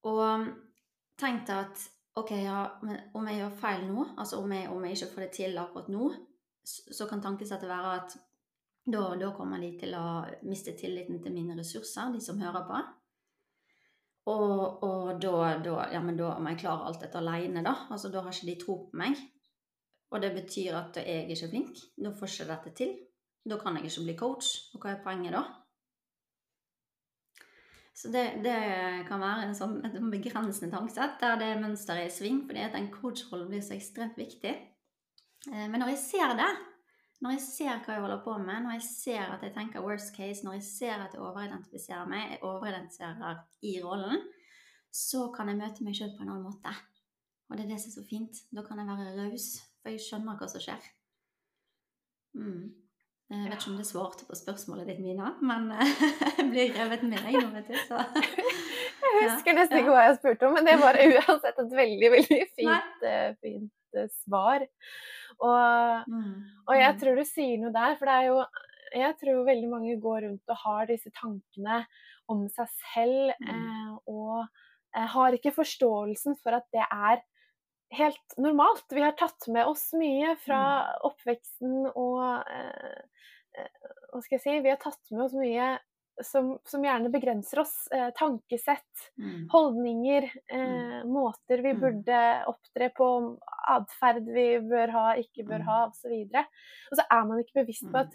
Og 0.09 0.49
tenkte 1.21 1.59
at 1.67 1.83
ok, 2.17 2.31
ja, 2.41 2.63
om 3.17 3.29
jeg 3.29 3.41
gjør 3.41 3.59
feil 3.61 3.85
nå, 3.91 4.07
altså 4.17 4.41
om 4.41 4.53
jeg, 4.55 4.71
om 4.73 4.85
jeg 4.87 4.97
ikke 4.97 5.13
får 5.13 5.27
det 5.27 5.33
til 5.37 5.59
akkurat 5.61 5.91
nå, 5.93 6.09
så 6.65 7.09
kan 7.11 7.21
tankesettet 7.21 7.69
være 7.69 7.97
at 7.99 8.17
da, 8.85 9.15
da, 9.17 9.31
kommer 9.37 9.63
de 9.63 9.71
til 9.81 9.95
å 9.97 10.05
miste 10.45 10.75
tilliten 10.77 11.23
til 11.25 11.33
mine 11.33 11.57
ressurser, 11.57 12.13
de 12.13 12.21
som 12.21 12.41
hører 12.41 12.67
på. 12.69 12.81
Og, 14.33 14.85
og 14.85 15.09
da, 15.21 15.55
da, 15.65 15.79
ja, 15.93 16.01
men 16.05 16.17
da 16.17 16.35
må 16.41 16.53
jeg 16.53 16.63
klare 16.65 16.89
alt 16.89 17.01
dette 17.05 17.21
alene, 17.21 17.65
da. 17.65 17.75
Altså, 17.93 18.11
da 18.13 18.23
har 18.25 18.33
ikke 18.33 18.51
de 18.51 18.59
tro 18.61 18.79
på 18.87 19.01
meg. 19.01 19.19
Og 20.13 20.23
det 20.23 20.31
betyr 20.37 20.77
at 20.79 21.01
jeg 21.01 21.11
er 21.11 21.33
ikke 21.33 21.51
flink. 21.51 21.83
Da 21.97 22.13
får 22.15 22.33
ikke 22.33 22.49
dette 22.53 22.73
til. 22.81 22.95
Da 23.45 23.59
kan 23.61 23.77
jeg 23.77 23.91
ikke 23.91 24.07
bli 24.07 24.17
coach. 24.21 24.51
Og 24.73 24.85
hva 24.85 24.95
er 24.95 25.03
poenget 25.05 25.37
da? 25.37 25.43
Så 27.95 28.11
det, 28.11 28.25
det 28.43 28.55
kan 29.09 29.23
være 29.23 29.49
en 29.49 29.57
sånn, 29.57 29.77
et 29.87 29.97
begrensende 30.11 30.73
tankesett 30.73 31.21
der 31.21 31.37
det 31.39 31.51
mønsteret 31.63 32.03
er 32.03 32.09
i 32.11 32.15
sving, 32.15 32.41
fordi 32.49 32.65
at 32.65 32.75
den 32.75 32.89
coachrollen 32.91 33.47
blir 33.53 33.63
så 33.63 33.77
ekstremt 33.77 34.19
viktig. 34.19 34.55
Eh, 35.53 35.67
men 35.71 35.79
når 35.79 35.93
jeg 35.93 36.01
ser 36.03 36.35
det, 36.41 36.49
når 37.25 37.39
jeg 37.39 37.43
ser 37.47 37.79
hva 37.81 37.95
jeg 37.95 38.03
holder 38.05 38.19
på 38.21 38.37
med, 38.37 38.59
når 38.67 38.75
jeg 38.77 38.85
ser 38.85 39.31
at 39.33 39.45
jeg 39.47 39.55
tenker 39.55 39.85
worst 39.85 40.13
case, 40.13 40.45
når 40.45 40.59
jeg 40.59 40.67
ser 40.67 41.05
at 41.07 41.15
jeg 41.17 41.23
overidentifiserer 41.25 42.11
meg, 42.11 42.35
jeg 42.35 42.43
overidentifiserer 42.45 43.39
i 43.65 43.79
rollen, 43.81 44.27
så 44.93 45.31
kan 45.33 45.49
jeg 45.49 45.57
møte 45.63 45.87
meg 45.87 45.97
sjøl 45.97 46.13
på 46.13 46.27
en 46.27 46.35
annen 46.35 46.45
måte. 46.45 46.75
Og 47.49 47.57
det 47.57 47.65
er 47.65 47.73
det 47.73 47.81
som 47.81 47.91
er 47.91 47.97
så 47.97 48.05
fint. 48.11 48.43
Da 48.53 48.65
kan 48.67 48.81
jeg 48.81 48.91
være 48.91 49.15
raus, 49.23 49.49
for 49.81 49.95
jeg 49.95 50.05
skjønner 50.05 50.37
hva 50.37 50.51
som 50.53 50.65
skjer. 50.67 50.91
Mm. 52.37 52.75
Jeg 53.33 53.41
vet 53.41 53.57
ikke 53.57 53.73
om 53.73 53.81
det 53.81 53.89
svarte 53.89 54.29
på 54.29 54.37
spørsmålet 54.37 54.93
ditt, 54.93 55.01
Mina, 55.01 55.33
men 55.41 55.73
jeg 56.37 56.49
blir 56.51 56.77
revet 56.77 57.09
med 57.09 57.25
deg 57.25 57.41
nå, 57.41 57.49
vet 57.57 57.73
du. 57.73 57.81
Så. 57.89 58.05
Jeg 59.15 59.31
husker 59.31 59.55
nesten 59.55 59.79
ikke 59.79 59.93
hva 59.95 60.05
jeg 60.09 60.15
spurte 60.17 60.47
om, 60.49 60.55
men 60.57 60.67
det 60.67 60.73
var 60.81 60.97
uansett 60.99 61.59
et 61.61 61.75
veldig, 61.77 62.09
veldig 62.15 62.39
fint, 62.57 63.05
uh, 63.05 63.29
fint 63.45 63.99
uh, 64.01 64.09
svar. 64.25 64.65
Og, 65.45 66.09
mm. 66.09 66.33
og, 66.65 66.75
jeg 66.79 66.95
mm. 66.95 67.01
tror 67.03 67.21
du 67.21 67.29
sier 67.29 67.61
noe 67.61 67.75
der, 67.75 67.99
for 68.01 68.09
det 68.09 68.15
er 68.17 68.31
jo 68.31 68.39
Jeg 68.95 69.17
tror 69.19 69.47
veldig 69.49 69.69
mange 69.69 69.97
går 70.01 70.21
rundt 70.23 70.53
og 70.55 70.61
har 70.63 70.87
disse 70.87 71.11
tankene 71.19 71.81
om 72.31 72.45
seg 72.53 72.69
selv, 72.95 73.33
mm. 73.43 73.49
eh, 73.51 73.89
og 74.09 75.09
har 75.15 75.35
ikke 75.35 75.53
forståelsen 75.57 76.37
for 76.39 76.55
at 76.57 76.69
det 76.73 76.85
er 76.87 77.19
helt 77.95 78.37
normalt. 78.41 78.87
Vi 78.91 79.03
har 79.03 79.17
tatt 79.19 79.49
med 79.53 79.67
oss 79.67 79.89
mye 79.99 80.35
fra 80.45 80.61
mm. 80.61 81.03
oppveksten 81.11 81.75
og 81.91 82.23
eh, 82.51 83.03
eh, 83.59 83.91
Hva 84.13 84.23
skal 84.23 84.39
jeg 84.39 84.45
si 84.45 84.57
Vi 84.65 84.73
har 84.73 84.81
tatt 84.83 85.03
med 85.13 85.27
oss 85.27 85.37
mye 85.39 85.75
som, 86.23 86.59
som 86.69 86.85
gjerne 86.85 87.11
begrenser 87.13 87.63
oss. 87.65 87.75
Eh, 87.93 88.11
tankesett, 88.19 89.07
mm. 89.19 89.49
holdninger, 89.53 90.29
eh, 90.47 90.61
mm. 90.61 91.09
måter 91.13 91.63
vi 91.65 91.73
mm. 91.75 91.81
burde 91.81 92.21
opptre 92.51 92.91
på, 92.97 93.09
atferd 93.75 94.29
vi 94.35 94.49
bør 94.63 94.95
ha, 94.95 95.07
ikke 95.21 95.47
bør 95.49 95.65
mm. 95.65 95.71
ha, 95.71 95.81
osv. 95.89 96.15
Og, 96.15 96.63
og 96.91 97.01
så 97.01 97.09
er 97.09 97.27
man 97.31 97.43
ikke 97.43 97.63
bevisst 97.63 97.89
på 97.91 98.05
at 98.05 98.15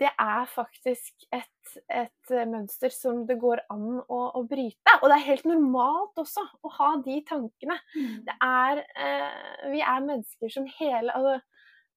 det 0.00 0.08
er 0.16 0.46
faktisk 0.48 1.26
et, 1.34 1.72
et, 1.92 2.32
mønster 2.48 2.92
som 2.94 3.26
det 3.28 3.36
går 3.40 3.60
an 3.72 3.98
å, 4.00 4.20
å, 4.38 4.42
bryte. 4.48 4.94
Og 5.00 5.10
det 5.10 5.18
er 5.18 5.26
helt 5.26 5.48
normalt 5.48 6.22
også 6.22 6.46
å 6.64 6.72
ha 6.78 6.90
de 7.04 7.18
tankene. 7.28 7.76
Mm. 7.92 8.14
Det 8.24 8.36
er 8.46 8.80
eh, 8.80 9.66
Vi 9.74 9.82
er 9.84 10.06
mennesker 10.06 10.54
som 10.54 10.68
hele 10.78 11.12
altså, 11.12 11.36
eh, 11.36 11.49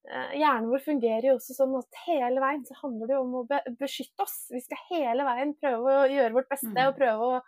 Hjernen 0.04 0.68
vår 0.68 0.84
fungerer 0.84 1.30
jo 1.30 1.38
også 1.38 1.56
sånn 1.56 1.78
at 1.80 2.02
hele 2.04 2.42
veien 2.44 2.66
så 2.68 2.76
handler 2.82 3.12
det 3.12 3.20
om 3.22 3.38
å 3.40 3.46
be, 3.48 3.62
beskytte 3.80 4.26
oss. 4.26 4.38
Vi 4.52 4.60
skal 4.64 4.82
hele 4.90 5.26
veien 5.28 5.56
prøve 5.56 5.98
å 6.02 6.12
gjøre 6.12 6.36
vårt 6.36 6.52
beste 6.52 6.74
mm. 6.74 6.86
og 6.90 6.98
prøve 6.98 7.30
å 7.30 7.42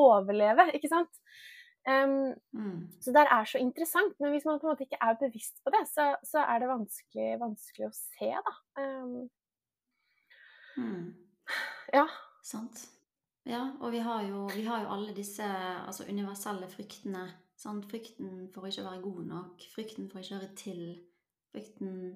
overleve, 0.00 0.68
ikke 0.74 0.90
sant? 0.90 1.22
Um, 1.88 2.34
mm. 2.52 2.78
Så 3.02 3.14
det 3.14 3.22
er 3.24 3.46
så 3.48 3.60
interessant, 3.62 4.16
men 4.20 4.34
hvis 4.34 4.44
man 4.46 4.58
på 4.60 4.66
en 4.66 4.74
måte 4.74 4.84
ikke 4.88 5.00
er 5.00 5.20
bevisst 5.22 5.62
på 5.64 5.72
det, 5.74 5.84
så, 5.90 6.10
så 6.26 6.42
er 6.42 6.62
det 6.62 6.72
vanskelig, 6.72 7.28
vanskelig 7.40 7.88
å 7.88 7.94
se, 7.94 8.32
da. 8.48 8.56
Um, 8.82 9.30
Mm. 10.76 11.14
Ja. 11.92 12.08
Sant. 12.42 12.88
Ja, 13.42 13.70
og 13.80 13.92
vi 13.92 13.98
har, 13.98 14.22
jo, 14.22 14.46
vi 14.54 14.64
har 14.64 14.82
jo 14.82 14.92
alle 14.94 15.14
disse 15.16 15.46
altså, 15.86 16.04
universelle 16.08 16.68
fryktene. 16.68 17.26
Sant? 17.60 17.84
Frykten 17.90 18.48
for 18.54 18.64
å 18.64 18.70
ikke 18.70 18.86
være 18.86 19.02
god 19.04 19.24
nok, 19.28 19.64
frykten 19.74 20.08
for 20.08 20.20
å 20.20 20.24
ikke 20.24 20.38
høre 20.38 20.54
til, 20.56 20.84
frykten, 21.50 22.14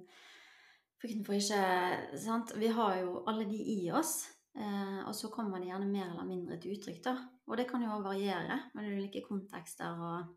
frykten 1.03 1.27
for 1.27 1.39
ikke 1.39 2.21
sant? 2.21 2.55
Vi 2.61 2.71
har 2.75 2.99
jo 3.03 3.21
alle 3.31 3.47
de 3.51 3.61
i 3.77 3.81
oss. 3.95 4.17
Eh, 4.55 5.01
og 5.03 5.15
så 5.19 5.31
kommer 5.35 5.59
de 5.59 5.67
gjerne 5.73 5.91
mer 5.91 6.13
eller 6.13 6.27
mindre 6.29 6.59
til 6.63 6.77
uttrykk, 6.77 7.01
da. 7.05 7.17
Og 7.51 7.59
det 7.59 7.67
kan 7.71 7.83
jo 7.83 7.99
variere 8.05 8.61
med 8.77 8.93
ulike 8.93 9.25
kontekster 9.27 9.99
og 9.99 10.31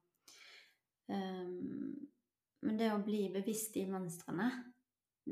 um, 1.13 1.93
Men 2.65 2.79
det 2.79 2.89
å 2.89 3.03
bli 3.05 3.27
bevisst 3.31 3.77
i 3.77 3.85
mønstrene 3.87 4.47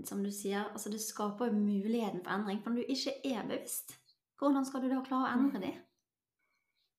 som 0.05 0.21
du 0.23 0.29
sier, 0.31 0.67
altså 0.69 0.91
det 0.93 1.01
skaper 1.01 1.49
jo 1.49 1.57
muligheten 1.57 2.21
for 2.21 2.35
endring. 2.35 2.59
For 2.61 2.71
når 2.71 2.83
du 2.85 2.93
ikke 2.93 3.15
er 3.31 3.47
bevisst, 3.49 3.95
hvordan 4.39 4.67
skal 4.67 4.83
du 4.83 4.91
da 4.91 5.01
klare 5.03 5.25
å 5.25 5.33
endre 5.33 5.61
de? 5.63 5.71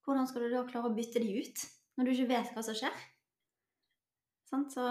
Hvordan 0.07 0.27
skal 0.27 0.47
du 0.47 0.55
da 0.55 0.65
klare 0.67 0.91
å 0.91 0.97
bytte 0.97 1.23
de 1.23 1.37
ut, 1.39 1.65
når 1.97 2.09
du 2.09 2.13
ikke 2.13 2.31
vet 2.33 2.53
hva 2.57 2.65
som 2.67 2.77
skjer? 2.79 3.05
Så, 4.47 4.83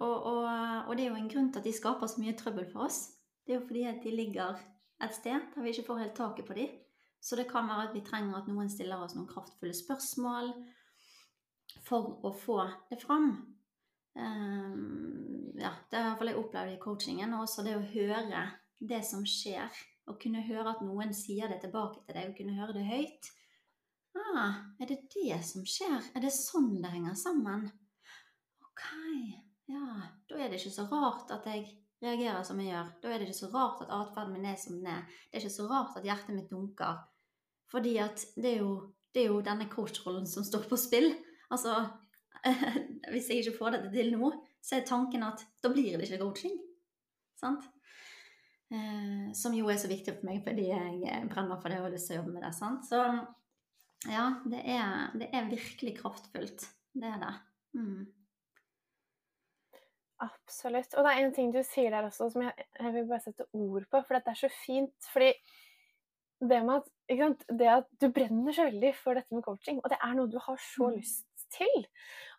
og, 0.00 0.16
og, 0.22 0.42
og, 0.44 0.90
det 0.96 1.06
er 1.06 1.08
jo 1.08 1.16
en 1.16 1.30
grunn 1.32 1.48
til 1.52 1.62
at 1.62 1.66
de 1.66 1.72
skaper 1.72 2.10
så 2.10 2.20
mye 2.20 2.36
trøbbel 2.36 2.66
for 2.68 2.84
oss. 2.88 3.14
Det 3.46 3.54
er 3.54 3.60
jo 3.60 3.66
fordi 3.66 3.86
at 3.88 4.02
de 4.04 4.12
ligger 4.12 4.58
et 5.04 5.14
sted 5.16 5.46
der 5.54 5.64
vi 5.64 5.72
ikke 5.72 5.86
får 5.86 6.02
helt 6.02 6.16
taket 6.18 6.48
på 6.48 6.56
dem. 6.58 6.74
Så 7.20 7.36
det 7.36 7.48
kan 7.50 7.66
være 7.66 7.88
at 7.88 7.94
vi 7.96 8.04
trenger 8.06 8.36
at 8.38 8.50
noen 8.50 8.68
stiller 8.70 9.00
oss 9.02 9.16
noen 9.16 9.30
kraftfulle 9.30 9.74
spørsmål 9.74 10.52
for 11.86 12.18
å 12.26 12.32
få 12.36 12.60
det 12.90 13.00
fram. 13.00 13.32
Um, 14.18 15.54
ja, 15.58 15.72
det 15.90 16.02
har 16.04 16.22
jeg 16.26 16.38
opplevd 16.38 16.74
i 16.74 16.80
coachingen. 16.82 17.34
Og 17.34 17.46
også 17.46 17.64
det 17.66 17.78
å 17.78 17.88
høre 17.94 18.44
det 18.78 19.02
som 19.06 19.24
skjer. 19.26 19.72
Å 20.08 20.14
kunne 20.20 20.44
høre 20.46 20.76
at 20.76 20.84
noen 20.84 21.12
sier 21.16 21.50
det 21.50 21.60
tilbake 21.64 22.04
til 22.04 22.16
deg, 22.16 22.30
og 22.30 22.38
kunne 22.38 22.56
høre 22.56 22.76
det 22.76 22.86
høyt. 22.88 23.32
Ah, 24.18 24.62
er 24.80 24.88
det 24.88 25.02
det 25.12 25.40
som 25.44 25.66
skjer? 25.68 25.98
Er 26.16 26.24
det 26.24 26.32
sånn 26.34 26.78
det 26.82 26.92
henger 26.94 27.18
sammen? 27.18 27.68
Ok, 28.78 28.84
ja. 29.66 29.86
Da 30.30 30.38
er 30.38 30.50
det 30.50 30.60
ikke 30.60 30.74
så 30.76 30.86
rart 30.90 31.30
at 31.34 31.46
jeg 31.50 31.64
reagerer 32.02 32.44
som 32.46 32.60
jeg 32.62 32.70
gjør. 32.70 32.90
Da 33.02 33.10
er 33.10 33.18
det 33.18 33.28
ikke 33.28 33.40
så 33.40 33.50
rart 33.52 33.82
at 33.82 33.94
atferden 33.94 34.36
min 34.36 34.46
er 34.46 34.58
som 34.60 34.76
den 34.78 34.90
er. 34.92 35.06
Det 35.26 35.38
er 35.38 35.46
ikke 35.46 35.56
så 35.56 35.66
rart 35.70 35.96
at 35.98 36.06
hjertet 36.06 36.36
mitt 36.36 36.52
dunker. 36.52 37.00
Fordi 37.72 37.96
at 38.00 38.22
det 38.36 38.52
er 38.54 38.62
jo, 38.62 38.74
det 39.14 39.24
er 39.24 39.32
jo 39.32 39.40
denne 39.44 39.66
coachrollen 39.72 40.28
som 40.30 40.46
står 40.46 40.68
på 40.70 40.78
spill. 40.78 41.10
Altså, 41.50 41.74
hvis 43.12 43.28
jeg 43.28 43.42
ikke 43.42 43.58
får 43.58 43.74
dette 43.76 43.90
til 43.96 44.14
nå, 44.14 44.30
så 44.62 44.78
er 44.78 44.86
tanken 44.86 45.26
at 45.26 45.42
da 45.62 45.72
blir 45.72 45.98
det 45.98 46.06
ikke 46.06 46.22
coaching. 46.22 46.54
Sant? 47.38 47.66
Eh, 48.70 49.32
som 49.34 49.54
jo 49.56 49.68
er 49.72 49.80
så 49.80 49.88
viktig 49.88 50.12
for 50.18 50.28
meg 50.28 50.42
fordi 50.44 50.66
jeg 50.68 51.22
brenner 51.32 51.56
for 51.56 51.72
det 51.72 51.78
og 51.80 51.86
har 51.86 51.94
lyst 51.94 52.10
til 52.10 52.18
å 52.18 52.20
jobbe 52.20 52.34
med 52.36 52.46
det. 52.46 52.54
Sant? 52.54 52.86
Så 52.86 53.02
ja, 54.06 54.28
det 54.46 54.62
er, 54.62 55.10
det 55.18 55.30
er 55.34 55.50
virkelig 55.50 55.96
kraftfullt. 55.98 56.68
Det 56.94 57.08
er 57.10 57.20
det. 57.22 57.34
Mm. 57.78 58.06
Absolutt. 60.24 60.94
Og 60.98 61.06
det 61.06 61.14
er 61.14 61.22
en 61.22 61.34
ting 61.34 61.50
du 61.54 61.60
sier 61.62 61.94
der 61.94 62.08
også 62.08 62.28
som 62.32 62.42
jeg, 62.42 62.66
jeg 62.80 62.94
vil 62.94 63.06
bare 63.06 63.22
sette 63.22 63.46
ord 63.54 63.86
på, 63.86 64.02
for 64.02 64.18
det 64.18 64.32
er 64.32 64.40
så 64.40 64.50
fint. 64.50 65.10
Fordi 65.12 65.32
det 66.38 66.60
med 66.66 66.80
at, 66.80 67.44
det 67.58 67.70
at 67.70 67.88
du 68.00 68.10
brenner 68.14 68.54
så 68.54 68.68
veldig 68.68 68.92
for 68.98 69.18
dette 69.18 69.34
med 69.34 69.42
coaching, 69.46 69.80
og 69.82 69.90
det 69.90 69.98
er 69.98 70.14
noe 70.14 70.30
du 70.30 70.38
har 70.42 70.58
så 70.62 70.90
mm. 70.90 70.98
lyst 70.98 71.46
til. 71.54 71.86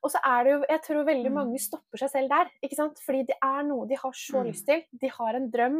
Og 0.03 0.13
så 0.13 0.21
er 0.23 0.43
det 0.45 0.51
jo 0.53 0.59
Jeg 0.69 0.81
tror 0.85 1.07
veldig 1.07 1.31
mange 1.33 1.57
mm. 1.57 1.65
stopper 1.65 2.01
seg 2.01 2.11
selv 2.13 2.31
der. 2.31 2.51
ikke 2.63 2.79
sant? 2.79 3.01
Fordi 3.05 3.25
det 3.31 3.37
er 3.43 3.61
noe 3.67 3.87
de 3.89 3.99
har 3.99 4.15
så 4.15 4.43
mm. 4.43 4.49
lyst 4.51 4.67
til. 4.69 4.83
De 5.01 5.11
har 5.17 5.39
en 5.39 5.49
drøm. 5.51 5.79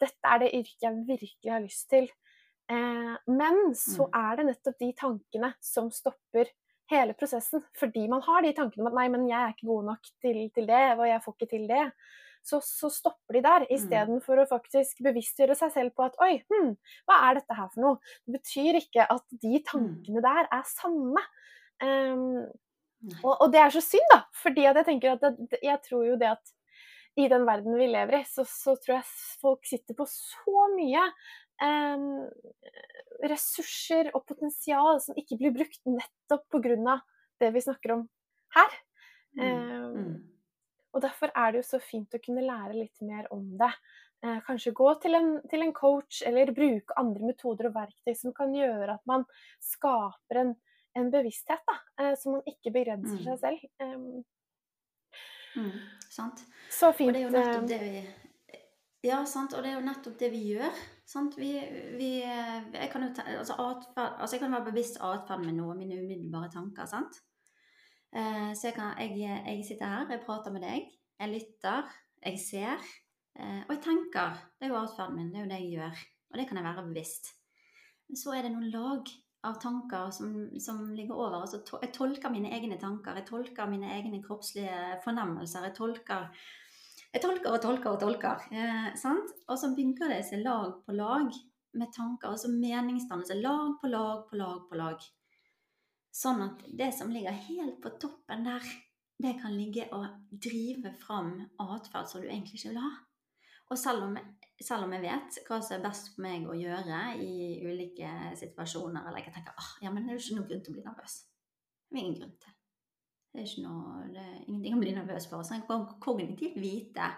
Dette 0.00 0.32
er 0.32 0.42
det 0.44 0.52
yrket 0.60 0.86
jeg 0.86 1.04
virkelig 1.08 1.52
har 1.52 1.64
lyst 1.64 1.88
til. 1.92 2.08
Eh, 2.70 3.14
men 3.26 3.74
så 3.74 4.06
mm. 4.06 4.18
er 4.22 4.38
det 4.38 4.48
nettopp 4.52 4.80
de 4.80 4.90
tankene 5.00 5.52
som 5.64 5.90
stopper 5.92 6.52
hele 6.90 7.14
prosessen. 7.18 7.62
Fordi 7.78 8.06
man 8.10 8.22
har 8.26 8.44
de 8.44 8.54
tankene 8.56 8.84
om 8.84 8.90
at 8.90 8.98
'nei, 8.98 9.08
men 9.12 9.28
jeg 9.28 9.40
er 9.40 9.54
ikke 9.54 9.70
god 9.70 9.86
nok 9.92 10.10
til, 10.22 10.40
til 10.54 10.66
det', 10.66 10.98
og 10.98 11.06
'jeg 11.06 11.22
får 11.24 11.36
ikke 11.36 11.50
til 11.54 11.68
det'. 11.70 11.92
Så, 12.42 12.60
så 12.64 12.88
stopper 12.88 13.36
de 13.36 13.42
der, 13.44 13.66
istedenfor 13.68 14.38
mm. 14.38 14.42
å 14.42 14.48
faktisk 14.48 15.02
bevisstgjøre 15.04 15.54
seg 15.58 15.74
selv 15.74 15.92
på 15.96 16.06
at 16.08 16.16
'oi, 16.20 16.40
hm, 16.48 16.72
hva 17.08 17.18
er 17.28 17.40
dette 17.40 17.58
her 17.58 17.68
for 17.74 17.84
noe'? 17.84 18.00
Det 18.24 18.38
betyr 18.38 18.80
ikke 18.80 19.04
at 19.04 19.26
de 19.42 19.60
tankene 19.66 20.24
der 20.24 20.48
er 20.48 20.64
sanne. 20.68 21.26
Um, 21.80 22.48
og, 23.24 23.34
og, 23.40 23.52
det 23.52 23.60
er 23.60 23.70
så 23.72 23.82
synd, 23.84 24.08
da. 24.12 24.22
Fordi 24.42 24.64
jeg 24.66 24.86
tenker 24.88 25.14
at 25.14 25.22
det, 25.24 25.60
jeg 25.64 25.78
tror 25.86 26.04
jo 26.04 26.16
det 26.20 26.32
at 26.34 26.56
i 27.18 27.28
den 27.28 27.46
verden 27.48 27.76
vi 27.76 27.88
lever 27.90 28.20
i, 28.20 28.24
så, 28.28 28.44
så 28.46 28.76
tror 28.80 28.98
jeg 28.98 29.38
folk 29.42 29.66
sitter 29.66 29.96
på 29.98 30.06
så 30.08 30.66
mye 30.76 31.02
ressurser 33.30 34.08
og 34.14 34.24
potensial 34.28 35.00
som 35.04 35.18
ikke 35.18 35.36
blir 35.40 35.52
brukt 35.52 35.82
nettopp 35.84 36.46
pga. 36.54 37.00
det 37.40 37.50
vi 37.52 37.60
snakker 37.60 37.92
om 37.92 38.06
her. 38.56 38.76
Mm. 39.36 39.96
mm. 39.96 40.14
Og 40.90 41.02
derfor 41.04 41.30
er 41.36 41.52
det 41.52 41.60
jo 41.60 41.66
så 41.68 41.78
fint 41.82 42.14
å 42.16 42.22
kunne 42.22 42.42
lære 42.42 42.74
litt 42.74 43.02
mer 43.06 43.28
om 43.34 43.44
det. 43.60 43.70
Eh, 44.24 44.40
kanskje 44.44 44.74
gå 44.76 44.88
til 45.00 45.16
en, 45.16 45.30
til 45.48 45.62
en, 45.64 45.72
coach, 45.72 46.22
eller 46.26 46.52
bruke 46.52 46.96
andre 47.00 47.30
metoder 47.30 47.70
og 47.70 47.76
verktøy 47.78 48.12
som 48.18 48.34
kan 48.36 48.52
gjøre 48.52 48.98
at 48.98 49.06
man 49.08 49.24
skaper 49.64 50.42
en, 50.42 50.50
en 50.98 51.12
bevissthet, 51.12 51.62
da, 51.64 51.76
eh, 52.02 52.12
så 52.18 52.34
man 52.34 52.42
ikke 52.50 52.74
begrenser 52.74 53.16
mm. 53.16 53.24
seg 53.28 53.38
selv. 53.44 53.62
Eh, 53.80 55.62
mm, 55.62 55.78
sant. 56.10 56.44
Så 56.68 56.92
fint. 56.98 57.14
Og 57.14 57.16
det 57.16 57.22
er 57.22 57.28
jo 57.28 57.36
nettopp 57.38 57.62
eh, 57.62 57.70
det 57.70 57.80
vi 57.86 59.08
ja, 59.08 59.22
sant. 59.24 59.54
Og 59.56 59.64
det 59.64 59.70
er 59.70 59.78
jo 59.78 59.86
nettopp 59.86 60.18
det 60.20 60.28
vi 60.34 60.42
gjør. 60.50 60.82
Vi, 61.10 61.50
vi, 61.98 62.10
jeg, 62.22 62.88
kan 62.92 63.02
jo 63.02 63.10
ta, 63.16 63.24
altså 63.40 63.56
atferd, 63.58 64.20
altså 64.22 64.36
jeg 64.36 64.42
kan 64.44 64.52
være 64.54 64.68
bevisst 64.68 65.00
atferd 65.02 65.42
med 65.42 65.56
noe, 65.58 65.74
mine 65.74 65.98
umiddelbare 65.98 66.50
tanker. 66.54 66.86
sant? 66.86 67.18
Eh, 68.14 68.50
så 68.54 68.68
jeg, 68.68 68.76
kan, 68.76 68.94
jeg, 68.98 69.16
jeg, 69.18 69.64
sitter 69.66 69.90
her, 69.90 70.06
jeg 70.10 70.22
prater 70.26 70.54
med 70.54 70.62
deg, 70.66 70.86
jeg 71.20 71.32
lytter, 71.32 71.90
jeg 72.26 72.38
ser. 72.42 72.86
Eh, 73.38 73.62
og 73.66 73.74
jeg 73.74 73.82
tenker. 73.86 74.38
Det 74.58 74.68
er 74.68 74.72
jo 74.74 74.78
atferden 74.80 75.18
min, 75.18 75.32
det 75.32 75.40
er 75.40 75.44
jo 75.44 75.50
det 75.50 75.60
jeg 75.64 75.74
gjør. 75.78 76.06
Og 76.30 76.38
det 76.38 76.46
kan 76.48 76.60
jeg 76.60 76.68
være 76.68 76.86
bevisst. 76.86 77.34
Men 78.08 78.18
så 78.22 78.34
er 78.34 78.46
det 78.46 78.54
noen 78.54 78.70
lag 78.70 79.10
av 79.46 79.58
tanker 79.62 80.10
som, 80.12 80.32
som 80.60 80.82
ligger 80.94 81.16
over. 81.16 81.40
Altså, 81.40 81.62
to, 81.66 81.78
jeg 81.82 81.94
tolker 81.96 82.32
mine 82.32 82.50
egne 82.54 82.78
tanker, 82.80 83.18
jeg 83.18 83.28
tolker 83.30 83.70
mine 83.70 83.90
egne 83.96 84.22
kroppslige 84.24 84.98
fornemmelser. 85.04 85.68
Jeg 85.68 85.78
tolker 85.78 86.28
jeg 87.10 87.22
tolker 87.24 87.54
og 87.54 87.62
tolker 87.62 87.94
og 87.94 88.02
tolker. 88.02 88.44
Eh? 88.54 88.90
Og 89.48 89.56
så 89.58 89.72
bygger 89.74 90.12
det 90.14 90.20
seg 90.28 90.44
lag 90.44 90.76
på 90.86 90.94
lag 90.94 91.30
med 91.74 91.92
tanker, 91.94 92.30
altså 92.30 92.50
meningsdannelse. 92.52 93.38
Lag 93.42 93.78
på 93.80 93.90
lag 93.90 94.28
på 94.30 94.38
lag 94.38 94.60
på 94.70 94.78
lag. 94.78 95.08
Sånn 96.14 96.42
at 96.42 96.62
det 96.78 96.90
som 96.94 97.10
ligger 97.10 97.34
helt 97.48 97.78
på 97.82 97.92
toppen 98.02 98.46
der, 98.46 98.66
det 99.20 99.36
kan 99.42 99.54
ligge 99.54 99.86
og 99.94 100.06
drive 100.30 100.94
fram 101.02 101.34
atferd 101.60 102.08
som 102.10 102.22
du 102.22 102.28
egentlig 102.28 102.60
ikke 102.60 102.72
vil 102.72 102.82
ha. 102.82 102.92
Og 103.70 103.78
selv 103.78 104.06
om, 104.08 104.16
selv 104.58 104.86
om, 104.86 104.94
jeg 104.96 105.04
vet 105.04 105.42
hva 105.46 105.60
som 105.62 105.76
er 105.76 105.84
best 105.84 106.14
for 106.14 106.24
meg 106.24 106.46
å 106.50 106.56
gjøre 106.58 107.02
i 107.22 107.60
ulike 107.62 108.10
situasjoner, 108.40 109.06
eller 109.06 109.22
jeg 109.22 109.34
tenker 109.34 109.54
ah, 109.54 109.74
ja, 109.84 109.92
men 109.92 110.06
det 110.06 110.14
er 110.14 110.18
jo 110.18 110.24
ikke 110.24 110.38
noen 110.40 110.48
grunn 110.48 110.64
til 110.64 110.72
å 110.72 110.78
bli 110.78 110.86
nervøs. 110.88 111.20
Det 111.86 111.98
er 111.98 112.02
ingen 112.02 112.18
grunn 112.18 112.34
til. 112.42 112.56
Det 113.30 113.44
er 113.44 113.62
noe, 113.62 114.06
det 114.10 114.22
er 114.22 114.38
ingenting 114.48 114.74
å 114.74 114.80
bli 114.80 114.94
nervøs 114.94 115.28
for. 115.30 115.46
Så 115.46 115.54
jeg 115.54 115.66
kan 115.68 115.84
kognitivt 116.02 116.56
vite 116.58 117.10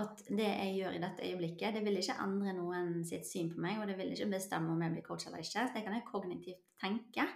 at 0.00 0.22
det 0.26 0.46
jeg 0.46 0.74
gjør 0.78 0.96
i 0.96 1.02
dette 1.02 1.26
øyeblikket, 1.26 1.76
det 1.76 1.82
vil 1.84 1.98
ikke 2.00 2.18
endre 2.22 2.54
noen 2.56 2.90
sitt 3.06 3.26
syn 3.28 3.50
på 3.52 3.62
meg, 3.62 3.78
og 3.78 3.86
det 3.90 3.96
vil 3.98 4.10
ikke 4.14 4.30
bestemme 4.32 4.72
om 4.74 4.82
jeg 4.84 4.94
blir 4.94 5.06
coach 5.06 5.28
eller 5.28 5.42
ikke. 5.42 5.66
Så 5.68 5.76
det 5.76 5.84
kan 5.86 5.96
jeg 5.96 6.06
kognitivt 6.08 6.66
tenke. 6.82 7.26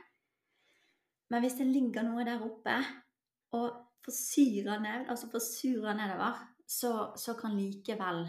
Men 1.31 1.45
hvis 1.45 1.59
det 1.61 1.69
ligger 1.71 2.07
noe 2.07 2.27
der 2.27 2.43
oppe 2.47 2.77
og 3.55 3.81
forsyrer, 4.05 4.83
ned, 4.83 5.09
altså 5.11 5.31
forsurer 5.33 5.97
nedover, 5.99 6.43
så, 6.67 6.93
så, 7.21 7.37
kan 7.39 7.55
likevel 7.57 8.25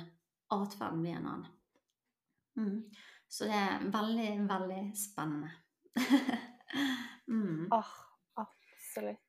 atferden 0.53 1.01
bli 1.03 1.13
en 1.15 1.29
annen. 1.31 1.51
Mm. 2.55 2.79
Så 3.27 3.49
det 3.49 3.57
er 3.57 3.85
veldig, 3.91 4.31
veldig 4.49 4.81
spennende. 4.99 5.51
mm. 7.33 7.67
Oh, 7.73 7.93
absolutt 8.39 9.24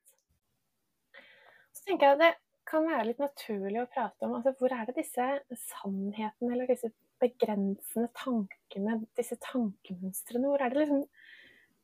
tenker 1.87 2.13
jeg 2.13 2.21
det 2.21 2.33
kan 2.67 2.87
være 2.87 3.05
litt 3.09 3.21
naturlig 3.21 3.79
å 3.81 3.89
prate 3.91 4.27
om 4.27 4.35
altså, 4.37 4.53
hvor 4.59 4.73
er 4.75 4.89
det 4.89 4.97
disse 4.99 5.27
sannhetene 5.69 6.51
eller 6.51 6.69
disse 6.69 6.91
begrensende 7.21 8.09
tankene, 8.17 8.99
disse 9.17 9.37
tankemønstrene, 9.41 10.51
hvor 10.51 10.61
er 10.61 10.73
det 10.73 10.83
liksom 10.83 11.05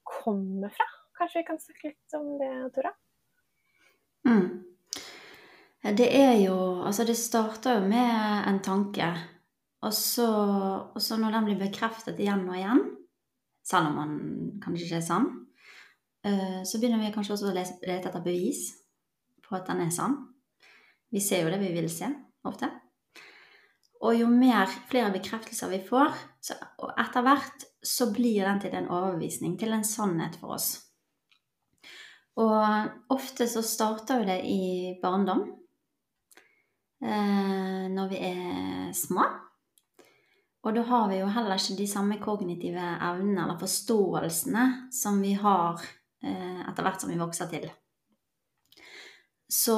kommer 0.03 0.73
fra? 0.73 0.89
Kanskje 1.17 1.39
vi 1.39 1.47
kan 1.47 1.61
snakke 1.61 1.93
litt 1.93 2.17
om 2.17 2.27
det, 2.41 2.51
Tora? 2.75 2.91
Mm. 4.27 4.47
Det 5.97 6.07
er 6.15 6.37
jo 6.39 6.57
Altså, 6.83 7.03
det 7.07 7.15
starter 7.19 7.79
jo 7.79 7.87
med 7.87 8.47
en 8.47 8.59
tanke. 8.63 9.07
Og 9.83 9.93
så, 9.95 10.27
og 10.95 11.01
så 11.01 11.17
når 11.19 11.37
den 11.37 11.47
blir 11.47 11.59
bekreftet 11.59 12.19
igjen 12.19 12.45
og 12.47 12.55
igjen, 12.55 12.83
selv 13.63 13.89
om 13.91 13.97
man 13.99 14.13
kanskje 14.63 14.87
ikke 14.87 14.99
er 14.99 15.05
sann, 15.07 15.27
eh, 16.27 16.61
så 16.67 16.79
begynner 16.79 17.03
vi 17.03 17.11
kanskje 17.15 17.35
også 17.35 17.51
å 17.51 17.55
lete 17.55 17.97
etter 17.97 18.23
bevis 18.23 18.82
at 19.59 19.69
den 19.69 19.83
er 19.85 19.91
sann. 19.93 20.17
Vi 21.13 21.21
ser 21.21 21.43
jo 21.43 21.51
det 21.53 21.61
vi 21.61 21.73
vil 21.75 21.89
se, 21.91 22.09
ofte. 22.47 22.69
Og 24.03 24.17
jo 24.17 24.27
mer, 24.27 24.67
flere 24.89 25.13
bekreftelser 25.13 25.69
vi 25.71 25.79
får, 25.85 26.15
så, 26.43 26.57
og 26.83 26.91
etter 26.99 27.23
hvert 27.23 27.67
så 27.83 28.09
blir 28.11 28.43
den 28.43 28.59
til 28.63 28.73
en 28.75 28.89
overbevisning, 28.91 29.55
til 29.59 29.75
en 29.75 29.85
sannhet 29.87 30.35
for 30.41 30.57
oss. 30.57 30.73
Og 32.41 33.13
ofte 33.13 33.47
så 33.47 33.61
starter 33.63 34.19
jo 34.19 34.27
det 34.27 34.39
i 34.49 34.63
barndom, 35.01 35.45
eh, 37.03 37.85
når 37.93 38.09
vi 38.11 38.19
er 38.33 38.91
små. 38.97 39.27
Og 40.63 40.75
da 40.75 40.83
har 40.87 41.09
vi 41.11 41.19
jo 41.19 41.29
heller 41.35 41.59
ikke 41.59 41.77
de 41.77 41.87
samme 41.91 42.17
kognitive 42.23 42.83
evnene 43.03 43.43
eller 43.43 43.59
forståelsene 43.59 44.65
som 44.95 45.19
vi 45.21 45.33
har 45.35 45.79
eh, 46.23 46.61
etter 46.63 46.87
hvert 46.87 47.03
som 47.03 47.11
vi 47.11 47.19
vokser 47.19 47.51
til. 47.51 47.67
Så 49.53 49.77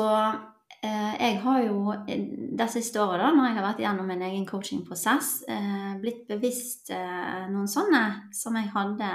eh, 0.83 1.15
jeg 1.19 1.39
har 1.43 1.63
jo 1.65 1.79
eh, 2.07 2.27
det 2.55 2.67
siste 2.71 3.01
året, 3.03 3.23
da, 3.25 3.31
når 3.35 3.49
jeg 3.49 3.57
har 3.57 3.67
vært 3.67 3.81
gjennom 3.83 4.07
min 4.09 4.23
egen 4.23 4.45
coachingprosess, 4.47 5.31
eh, 5.51 5.95
blitt 6.01 6.23
bevisst 6.29 6.93
eh, 6.95 7.41
noen 7.51 7.67
sånne 7.71 8.03
som 8.35 8.55
jeg 8.55 8.71
hadde, 8.75 9.09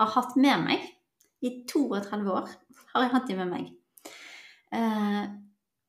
har 0.00 0.14
hatt 0.14 0.38
med 0.40 0.64
meg. 0.64 0.86
I 1.44 1.52
32 1.70 2.32
år 2.32 2.48
har 2.94 3.04
jeg 3.04 3.12
hatt 3.12 3.28
de 3.28 3.36
med 3.38 3.52
meg. 3.52 3.68
Eh, 4.74 5.24